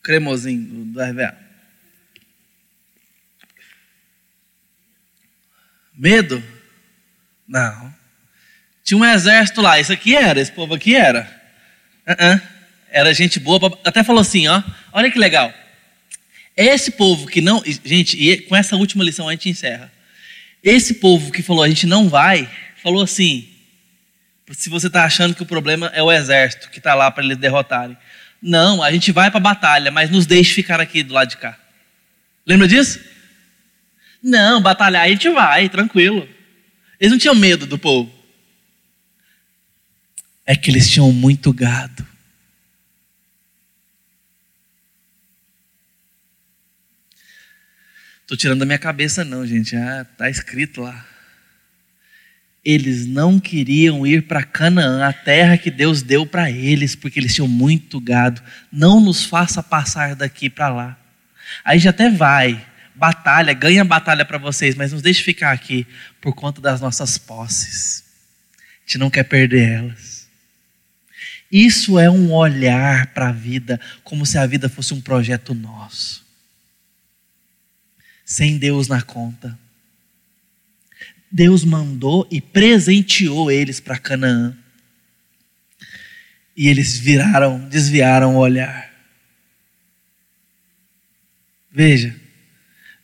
cremosinho 0.04 0.86
do 0.86 1.02
RVA. 1.02 1.36
Medo? 5.94 6.44
Não. 7.48 7.96
Tinha 8.84 9.00
um 9.00 9.06
exército 9.06 9.62
lá. 9.62 9.80
Isso 9.80 9.92
aqui 9.92 10.16
era, 10.16 10.40
esse 10.40 10.52
povo 10.52 10.76
aqui 10.76 10.96
era. 10.96 11.22
Uh 12.06 12.12
-uh 12.12 12.57
era 12.90 13.14
gente 13.14 13.40
boa, 13.40 13.80
até 13.84 14.04
falou 14.04 14.22
assim, 14.22 14.48
ó, 14.48 14.62
olha 14.92 15.12
que 15.12 15.20
legal. 15.20 15.54
Esse 16.56 16.92
povo 16.92 17.28
que 17.28 17.40
não, 17.40 17.64
gente, 17.86 18.18
e 18.18 18.42
com 18.42 18.56
essa 18.56 18.76
última 18.76 19.04
lição 19.04 19.28
a 19.28 19.32
gente 19.32 19.50
encerra. 19.50 19.92
Esse 20.64 20.96
povo 20.96 21.32
que 21.32 21.44
falou 21.44 21.64
a 21.64 21.70
gente 21.70 21.86
não 21.86 22.10
vai, 22.10 22.50
falou 22.82 23.04
assim: 23.04 23.48
se 24.52 24.70
você 24.70 24.88
está 24.88 25.04
achando 25.04 25.36
que 25.36 25.44
o 25.44 25.46
problema 25.46 25.92
é 25.94 26.02
o 26.02 26.12
exército 26.12 26.70
que 26.70 26.80
está 26.80 26.96
lá 26.96 27.12
para 27.12 27.24
eles 27.24 27.38
derrotarem, 27.38 27.96
não, 28.42 28.82
a 28.82 28.92
gente 28.92 29.12
vai 29.12 29.30
para 29.30 29.38
a 29.38 29.42
batalha, 29.42 29.92
mas 29.92 30.10
nos 30.10 30.26
deixe 30.26 30.54
ficar 30.54 30.80
aqui 30.80 31.04
do 31.04 31.14
lado 31.14 31.30
de 31.30 31.38
cá. 31.38 31.58
Lembra 32.46 32.68
disso? 32.68 33.00
Não, 34.22 34.62
batalhar 34.62 35.04
a 35.06 35.10
gente 35.10 35.30
vai, 35.30 35.70
tranquilo. 35.70 36.28
Eles 37.00 37.12
não 37.12 37.20
tinham 37.20 37.36
medo 37.36 37.66
do 37.68 37.78
povo. 37.78 38.12
É 40.46 40.56
que 40.56 40.72
eles 40.72 40.90
tinham 40.90 41.12
muito 41.12 41.54
gado. 41.54 42.08
Estou 48.28 48.36
tirando 48.36 48.60
da 48.60 48.66
minha 48.66 48.78
cabeça, 48.78 49.24
não, 49.24 49.48
gente. 49.48 49.74
Ah, 49.74 50.06
está 50.12 50.30
escrito 50.30 50.82
lá. 50.82 51.06
Eles 52.64 53.06
não 53.06 53.40
queriam 53.40 54.06
ir 54.06 54.24
para 54.24 54.44
Canaã, 54.44 55.08
a 55.08 55.14
terra 55.14 55.58
que 55.58 55.72
Deus 55.72 56.02
deu 56.02 56.26
para 56.26 56.52
eles, 56.52 56.94
porque 56.94 57.22
eles 57.22 57.34
tinham 57.34 57.48
muito 57.48 58.02
gado. 58.02 58.42
Não 58.70 59.00
nos 59.00 59.24
faça 59.24 59.64
passar 59.64 60.14
daqui 60.14 60.50
para 60.50 60.68
lá. 60.68 61.00
Aí 61.64 61.80
já 61.80 61.92
até 61.92 62.10
vai, 62.10 62.62
batalha, 62.94 63.54
ganha 63.54 63.86
batalha 63.86 64.26
para 64.26 64.38
vocês, 64.38 64.76
mas 64.76 64.92
nos 64.92 65.02
deixe 65.02 65.24
ficar 65.24 65.54
aqui 65.54 65.88
por 66.20 66.36
conta 66.36 66.60
das 66.60 66.82
nossas 66.82 67.18
posses. 67.18 68.04
A 68.60 68.82
gente 68.86 68.98
não 68.98 69.10
quer 69.10 69.24
perder 69.24 69.70
elas. 69.70 70.28
Isso 71.50 71.98
é 71.98 72.12
um 72.12 72.34
olhar 72.34 73.08
para 73.14 73.30
a 73.30 73.32
vida 73.32 73.80
como 74.04 74.26
se 74.26 74.38
a 74.38 74.46
vida 74.46 74.68
fosse 74.68 74.94
um 74.94 75.00
projeto 75.00 75.54
nosso 75.54 76.27
sem 78.28 78.58
Deus 78.58 78.90
na 78.90 79.02
conta. 79.02 79.58
Deus 81.32 81.64
mandou 81.64 82.28
e 82.30 82.42
presenteou 82.42 83.50
eles 83.50 83.80
para 83.80 83.98
Canaã. 83.98 84.54
E 86.56 86.68
eles 86.68 87.00
viraram, 87.00 87.58
desviaram 87.70 88.36
o 88.36 88.40
olhar. 88.40 88.92
Veja, 91.72 92.14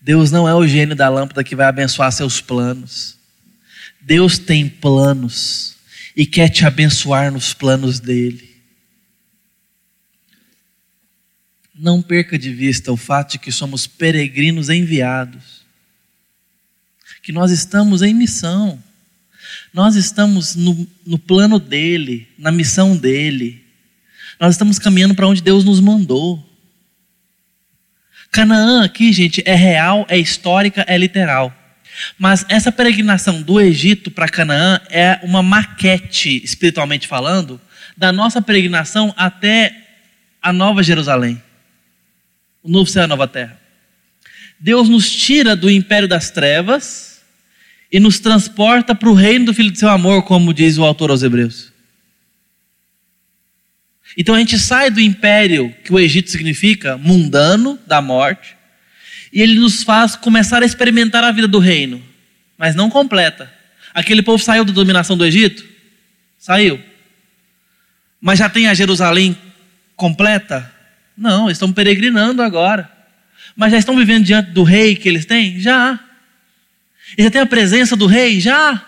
Deus 0.02 0.30
não 0.30 0.48
é 0.48 0.54
o 0.54 0.68
gênio 0.68 0.96
da 0.96 1.08
lâmpada 1.08 1.44
que 1.44 1.56
vai 1.56 1.68
abençoar 1.68 2.12
seus 2.12 2.42
planos. 2.42 3.18
Deus 4.02 4.38
tem 4.38 4.68
planos 4.68 5.78
e 6.18 6.26
quer 6.26 6.50
te 6.50 6.66
abençoar 6.66 7.32
nos 7.32 7.54
planos 7.54 8.02
dele. 8.02 8.53
Não 11.74 12.02
perca 12.02 12.38
de 12.38 12.54
vista 12.54 12.92
o 12.92 12.98
fato 12.98 13.34
de 13.34 13.40
que 13.40 13.52
somos 13.52 13.88
peregrinos 13.88 14.70
enviados, 14.70 15.64
que 17.22 17.32
nós 17.32 17.52
estamos 17.52 18.02
em 18.02 18.14
missão, 18.14 18.82
nós 19.74 19.96
estamos 19.96 20.56
no, 20.56 20.88
no 21.06 21.18
plano 21.18 21.60
dele, 21.60 22.28
na 22.38 22.52
missão 22.52 22.96
dele, 22.96 23.64
nós 24.40 24.56
estamos 24.56 24.78
caminhando 24.78 25.16
para 25.16 25.28
onde 25.28 25.42
Deus 25.42 25.64
nos 25.64 25.80
mandou. 25.80 26.44
Canaã 28.32 28.84
aqui, 28.84 29.14
gente, 29.14 29.42
é 29.46 29.56
real, 29.56 30.06
é 30.10 30.18
histórica, 30.18 30.84
é 30.88 30.98
literal. 30.98 31.54
Mas 32.18 32.46
essa 32.50 32.72
peregrinação 32.72 33.42
do 33.42 33.62
Egito 33.62 34.10
para 34.12 34.28
Canaã 34.28 34.82
é 34.90 35.20
uma 35.24 35.44
maquete, 35.44 36.44
espiritualmente 36.44 37.08
falando, 37.08 37.60
da 37.96 38.12
nossa 38.12 38.42
peregrinação 38.42 39.14
até 39.16 39.76
a 40.42 40.52
Nova 40.52 40.84
Jerusalém, 40.84 41.42
o 42.64 42.70
novo 42.70 42.90
céu 42.90 43.02
e 43.02 43.06
a 43.06 43.08
nova 43.08 43.28
terra. 43.28 43.60
Deus 44.60 44.88
nos 44.88 45.12
tira 45.12 45.56
do 45.56 45.70
império 45.70 46.08
das 46.08 46.32
trevas 46.32 47.22
e 47.92 48.00
nos 48.00 48.20
transporta 48.20 48.96
para 48.96 49.10
o 49.10 49.14
reino 49.14 49.46
do 49.46 49.54
Filho 49.54 49.70
de 49.70 49.78
seu 49.78 49.90
amor, 49.90 50.24
como 50.24 50.54
diz 50.54 50.78
o 50.78 50.84
autor 50.84 51.12
aos 51.12 51.22
Hebreus. 51.22 51.72
Então 54.18 54.36
a 54.36 54.40
gente 54.40 54.58
sai 54.58 54.90
do 54.90 55.02
império 55.02 55.76
que 55.84 55.94
o 55.94 56.00
Egito 56.00 56.32
significa, 56.32 56.98
mundano, 56.98 57.78
da 57.86 58.02
morte, 58.02 58.56
e 59.32 59.42
ele 59.42 59.56
nos 59.56 59.84
faz 59.84 60.16
começar 60.16 60.64
a 60.64 60.66
experimentar 60.66 61.24
a 61.24 61.32
vida 61.32 61.48
do 61.48 61.60
reino, 61.60 62.02
mas 62.58 62.76
não 62.76 62.90
completa. 62.90 63.52
Aquele 63.94 64.22
povo 64.22 64.44
saiu 64.44 64.64
da 64.64 64.72
dominação 64.72 65.18
do 65.18 65.26
Egito? 65.26 65.66
Saiu. 66.38 66.82
Mas 68.22 68.40
já 68.40 68.50
tem 68.50 68.68
a 68.68 68.74
Jerusalém 68.74 69.38
completa? 69.96 70.73
Não, 71.18 71.46
eles 71.46 71.58
estão 71.58 71.72
peregrinando 71.72 72.42
agora. 72.42 72.92
Mas 73.56 73.72
já 73.72 73.78
estão 73.78 73.98
vivendo 73.98 74.26
diante 74.26 74.52
do 74.52 74.64
rei 74.64 74.96
que 74.96 75.08
eles 75.08 75.26
têm? 75.26 75.60
Já. 75.60 76.00
E 77.18 77.24
já 77.24 77.30
tem 77.30 77.42
a 77.42 77.46
presença 77.46 77.96
do 77.96 78.06
rei? 78.06 78.40
Já. 78.40 78.84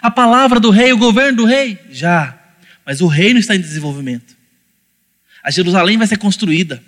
A 0.00 0.10
palavra 0.10 0.60
do 0.60 0.70
rei, 0.70 0.92
o 0.92 0.98
governo 0.98 1.38
do 1.38 1.44
rei? 1.44 1.78
Já. 1.90 2.38
Mas 2.84 3.00
o 3.00 3.06
reino 3.06 3.38
está 3.38 3.56
em 3.56 3.60
desenvolvimento. 3.60 4.36
A 5.42 5.50
Jerusalém 5.50 5.96
vai 5.96 6.06
ser 6.06 6.18
construída. 6.18 6.82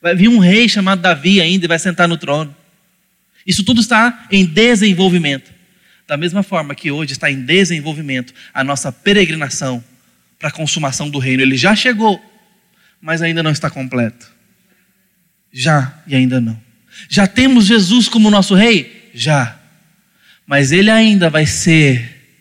Vai 0.00 0.14
vir 0.14 0.28
um 0.28 0.38
rei 0.38 0.68
chamado 0.68 1.00
Davi 1.00 1.40
ainda 1.40 1.64
e 1.64 1.68
vai 1.68 1.78
sentar 1.78 2.06
no 2.06 2.16
trono. 2.16 2.54
Isso 3.46 3.64
tudo 3.64 3.80
está 3.80 4.26
em 4.30 4.44
desenvolvimento. 4.44 5.52
Da 6.06 6.16
mesma 6.16 6.42
forma 6.42 6.74
que 6.74 6.90
hoje 6.90 7.12
está 7.12 7.30
em 7.30 7.40
desenvolvimento 7.42 8.34
a 8.52 8.62
nossa 8.62 8.92
peregrinação 8.92 9.82
para 10.38 10.48
a 10.48 10.52
consumação 10.52 11.08
do 11.08 11.18
reino. 11.18 11.42
Ele 11.42 11.56
já 11.56 11.74
chegou, 11.74 12.22
mas 13.04 13.20
ainda 13.20 13.42
não 13.42 13.50
está 13.50 13.68
completo. 13.68 14.32
Já 15.52 16.02
e 16.06 16.16
ainda 16.16 16.40
não. 16.40 16.58
Já 17.06 17.26
temos 17.26 17.66
Jesus 17.66 18.08
como 18.08 18.30
nosso 18.30 18.54
rei? 18.54 19.10
Já. 19.12 19.60
Mas 20.46 20.72
ele 20.72 20.90
ainda 20.90 21.28
vai 21.28 21.44
ser 21.44 22.32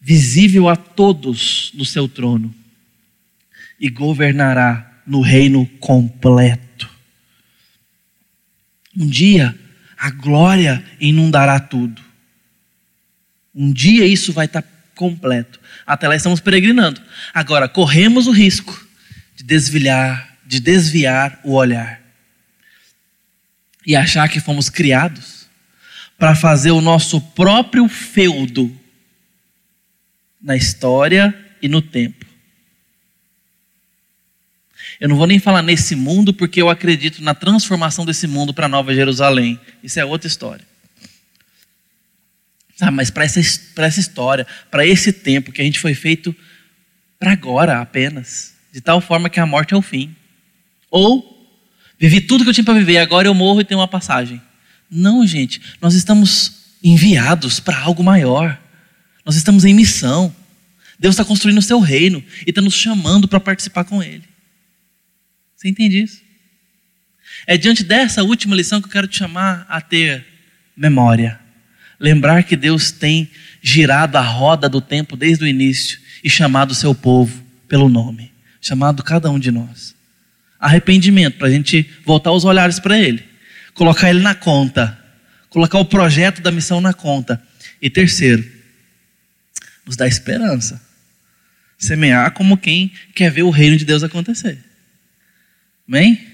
visível 0.00 0.68
a 0.68 0.76
todos 0.76 1.72
no 1.74 1.84
seu 1.84 2.08
trono 2.08 2.54
e 3.80 3.90
governará 3.90 5.02
no 5.04 5.20
reino 5.20 5.66
completo. 5.80 6.88
Um 8.96 9.08
dia 9.08 9.52
a 9.98 10.10
glória 10.10 10.84
inundará 11.00 11.58
tudo. 11.58 12.00
Um 13.52 13.72
dia 13.72 14.06
isso 14.06 14.32
vai 14.32 14.46
estar 14.46 14.62
completo. 14.94 15.58
Até 15.84 16.06
lá 16.06 16.14
estamos 16.14 16.38
peregrinando. 16.38 17.02
Agora 17.34 17.68
corremos 17.68 18.28
o 18.28 18.30
risco 18.30 18.91
de 19.42 19.46
desviar, 19.46 20.38
de 20.46 20.60
desviar 20.60 21.40
o 21.42 21.54
olhar 21.54 22.00
e 23.84 23.96
achar 23.96 24.28
que 24.28 24.38
fomos 24.38 24.70
criados 24.70 25.48
para 26.16 26.36
fazer 26.36 26.70
o 26.70 26.80
nosso 26.80 27.20
próprio 27.20 27.88
feudo 27.88 28.74
na 30.40 30.56
história 30.56 31.36
e 31.60 31.68
no 31.68 31.82
tempo. 31.82 32.24
Eu 35.00 35.08
não 35.08 35.16
vou 35.16 35.26
nem 35.26 35.40
falar 35.40 35.62
nesse 35.62 35.96
mundo, 35.96 36.32
porque 36.32 36.62
eu 36.62 36.70
acredito 36.70 37.20
na 37.20 37.34
transformação 37.34 38.06
desse 38.06 38.28
mundo 38.28 38.54
para 38.54 38.68
Nova 38.68 38.94
Jerusalém. 38.94 39.58
Isso 39.82 39.98
é 39.98 40.04
outra 40.04 40.28
história. 40.28 40.64
Ah, 42.80 42.92
mas 42.92 43.10
para 43.10 43.24
essa, 43.24 43.40
essa 43.40 44.00
história, 44.00 44.46
para 44.70 44.86
esse 44.86 45.12
tempo 45.12 45.50
que 45.50 45.60
a 45.60 45.64
gente 45.64 45.80
foi 45.80 45.94
feito 45.94 46.34
para 47.18 47.32
agora 47.32 47.80
apenas, 47.80 48.51
de 48.72 48.80
tal 48.80 49.00
forma 49.00 49.28
que 49.28 49.38
a 49.38 49.46
morte 49.46 49.74
é 49.74 49.76
o 49.76 49.82
fim. 49.82 50.14
Ou 50.90 51.46
vivi 51.98 52.20
tudo 52.20 52.44
que 52.44 52.50
eu 52.50 52.54
tinha 52.54 52.64
para 52.64 52.74
viver, 52.74 52.98
agora 52.98 53.28
eu 53.28 53.34
morro 53.34 53.60
e 53.60 53.64
tenho 53.64 53.80
uma 53.80 53.88
passagem. 53.88 54.40
Não, 54.90 55.26
gente, 55.26 55.60
nós 55.80 55.94
estamos 55.94 56.62
enviados 56.82 57.60
para 57.60 57.78
algo 57.78 58.02
maior. 58.02 58.60
Nós 59.24 59.36
estamos 59.36 59.64
em 59.64 59.74
missão. 59.74 60.34
Deus 60.98 61.14
está 61.14 61.24
construindo 61.24 61.58
o 61.58 61.62
seu 61.62 61.80
reino 61.80 62.22
e 62.46 62.50
está 62.50 62.60
nos 62.60 62.74
chamando 62.74 63.28
para 63.28 63.40
participar 63.40 63.84
com 63.84 64.02
Ele. 64.02 64.24
Você 65.56 65.68
entende 65.68 66.02
isso? 66.02 66.20
É 67.46 67.56
diante 67.56 67.84
dessa 67.84 68.22
última 68.22 68.54
lição 68.54 68.80
que 68.80 68.88
eu 68.88 68.92
quero 68.92 69.06
te 69.06 69.18
chamar 69.18 69.66
a 69.68 69.80
ter 69.80 70.26
memória. 70.76 71.40
Lembrar 71.98 72.42
que 72.42 72.56
Deus 72.56 72.90
tem 72.90 73.30
girado 73.62 74.18
a 74.18 74.20
roda 74.20 74.68
do 74.68 74.80
tempo 74.80 75.16
desde 75.16 75.44
o 75.44 75.46
início 75.46 76.00
e 76.22 76.28
chamado 76.28 76.72
o 76.72 76.74
seu 76.74 76.94
povo 76.94 77.42
pelo 77.68 77.88
nome, 77.88 78.31
chamado 78.62 79.02
cada 79.02 79.28
um 79.28 79.38
de 79.38 79.50
nós. 79.50 79.94
Arrependimento, 80.58 81.36
para 81.36 81.48
a 81.48 81.50
gente 81.50 81.82
voltar 82.06 82.30
os 82.30 82.44
olhares 82.44 82.78
para 82.78 82.96
Ele, 82.96 83.22
colocar 83.74 84.08
Ele 84.08 84.20
na 84.20 84.34
conta, 84.34 84.96
colocar 85.50 85.78
o 85.78 85.84
projeto 85.84 86.40
da 86.40 86.52
missão 86.52 86.80
na 86.80 86.94
conta. 86.94 87.42
E 87.82 87.90
terceiro, 87.90 88.48
nos 89.84 89.96
dá 89.96 90.06
esperança. 90.06 90.80
Semear 91.76 92.30
como 92.32 92.56
quem 92.56 92.92
quer 93.12 93.32
ver 93.32 93.42
o 93.42 93.50
reino 93.50 93.76
de 93.76 93.84
Deus 93.84 94.04
acontecer. 94.04 94.62
Amém? 95.88 96.28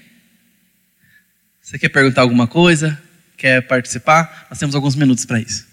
Você 1.59 1.79
quer 1.79 1.89
perguntar 1.89 2.21
alguma 2.21 2.47
coisa? 2.47 3.01
Quer 3.35 3.61
participar? 3.63 4.45
Nós 4.47 4.59
temos 4.59 4.75
alguns 4.75 4.95
minutos 4.95 5.25
para 5.25 5.39
isso. 5.39 5.67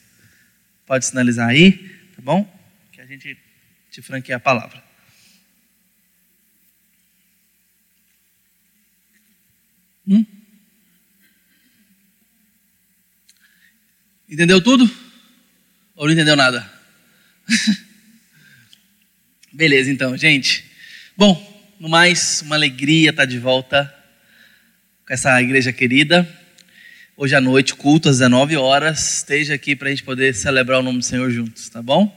Pode 0.87 1.05
sinalizar 1.05 1.49
aí, 1.49 1.73
tá 2.17 2.23
bom? 2.23 2.51
Que 2.91 3.03
a 3.03 3.07
gente 3.07 3.37
te 3.91 4.01
franqueia 4.01 4.37
a 4.37 4.41
palavra. 4.41 4.86
Hum? 10.09 10.25
Entendeu 14.29 14.61
tudo? 14.61 14.91
Ou 15.95 16.07
não 16.07 16.13
entendeu 16.13 16.37
nada? 16.37 16.71
Beleza, 19.53 19.91
então, 19.91 20.17
gente. 20.17 20.65
Bom, 21.17 21.75
no 21.81 21.89
mais, 21.89 22.43
uma 22.43 22.57
alegria 22.57 23.11
estar 23.11 23.25
de 23.25 23.39
volta 23.39 23.93
com 25.07 25.15
essa 25.15 25.41
igreja 25.41 25.73
querida. 25.73 26.29
Hoje 27.17 27.35
à 27.35 27.41
noite, 27.41 27.75
culto 27.75 28.09
às 28.09 28.19
19 28.19 28.57
horas. 28.57 29.19
Esteja 29.19 29.55
aqui 29.55 29.75
para 29.75 29.89
a 29.89 29.91
gente 29.91 30.03
poder 30.03 30.35
celebrar 30.35 30.81
o 30.81 30.83
nome 30.83 30.99
do 30.99 31.05
Senhor 31.05 31.31
juntos, 31.31 31.69
tá 31.69 31.81
bom? 31.81 32.15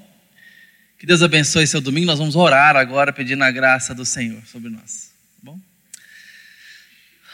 Que 0.97 1.05
Deus 1.05 1.21
abençoe 1.21 1.65
seu 1.65 1.79
domingo. 1.79 2.07
Nós 2.07 2.19
vamos 2.19 2.35
orar 2.35 2.75
agora 2.75 3.13
pedindo 3.13 3.41
a 3.43 3.51
graça 3.51 3.95
do 3.95 4.03
Senhor 4.03 4.45
sobre 4.45 4.69
nós, 4.69 5.08
tá? 5.08 5.08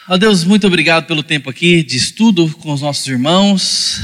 Ó 0.08 0.18
Deus, 0.18 0.44
muito 0.44 0.68
obrigado 0.68 1.08
pelo 1.08 1.24
tempo 1.24 1.50
aqui 1.50 1.82
de 1.82 1.98
estudo 1.98 2.48
com 2.60 2.72
os 2.72 2.80
nossos 2.80 3.08
irmãos. 3.08 4.02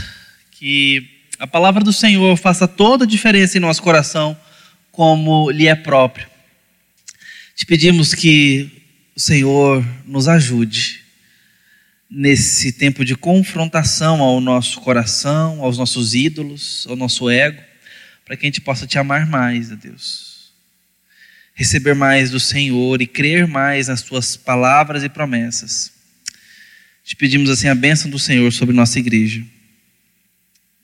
Que 0.50 1.08
a 1.38 1.46
palavra 1.46 1.84
do 1.84 1.94
Senhor 1.94 2.36
faça 2.38 2.68
toda 2.68 3.04
a 3.04 3.08
diferença 3.08 3.56
em 3.56 3.62
nosso 3.62 3.84
coração, 3.84 4.36
como 4.92 5.52
lhe 5.52 5.68
é 5.68 5.76
próprio. 5.76 6.26
Te 7.56 7.68
pedimos 7.68 8.16
que 8.16 8.84
o 9.16 9.20
Senhor 9.20 9.86
nos 10.04 10.28
ajude 10.28 11.02
nesse 12.10 12.72
tempo 12.72 13.06
de 13.06 13.16
confrontação 13.16 14.24
ao 14.24 14.42
nosso 14.42 14.82
coração, 14.82 15.64
aos 15.64 15.78
nossos 15.78 16.16
ídolos, 16.16 16.88
ao 16.90 16.96
nosso 16.96 17.30
ego, 17.30 17.62
para 18.26 18.36
que 18.36 18.48
a 18.48 18.48
gente 18.48 18.62
possa 18.62 18.88
te 18.88 18.98
amar 18.98 19.28
mais, 19.28 19.72
a 19.72 19.76
Deus. 19.76 20.31
Receber 21.54 21.94
mais 21.94 22.32
do 22.32 22.40
Senhor 22.40 23.02
e 23.02 23.08
crer 23.08 23.48
mais 23.48 23.88
nas 23.88 24.02
tuas 24.02 24.36
palavras 24.36 25.04
e 25.04 25.10
promessas. 25.10 25.92
Te 27.04 27.16
pedimos 27.16 27.50
assim 27.50 27.68
a 27.68 27.76
bênção 27.76 28.10
do 28.10 28.18
Senhor 28.18 28.52
sobre 28.52 28.76
nossa 28.76 29.00
igreja. 29.00 29.44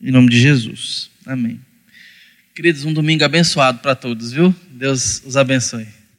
Em 0.01 0.11
nome 0.11 0.29
de 0.29 0.39
Jesus. 0.39 1.09
Amém. 1.25 1.59
Queridos, 2.53 2.85
um 2.85 2.93
domingo 2.93 3.23
abençoado 3.23 3.79
para 3.79 3.95
todos, 3.95 4.31
viu? 4.31 4.53
Deus 4.71 5.21
os 5.25 5.37
abençoe. 5.37 5.96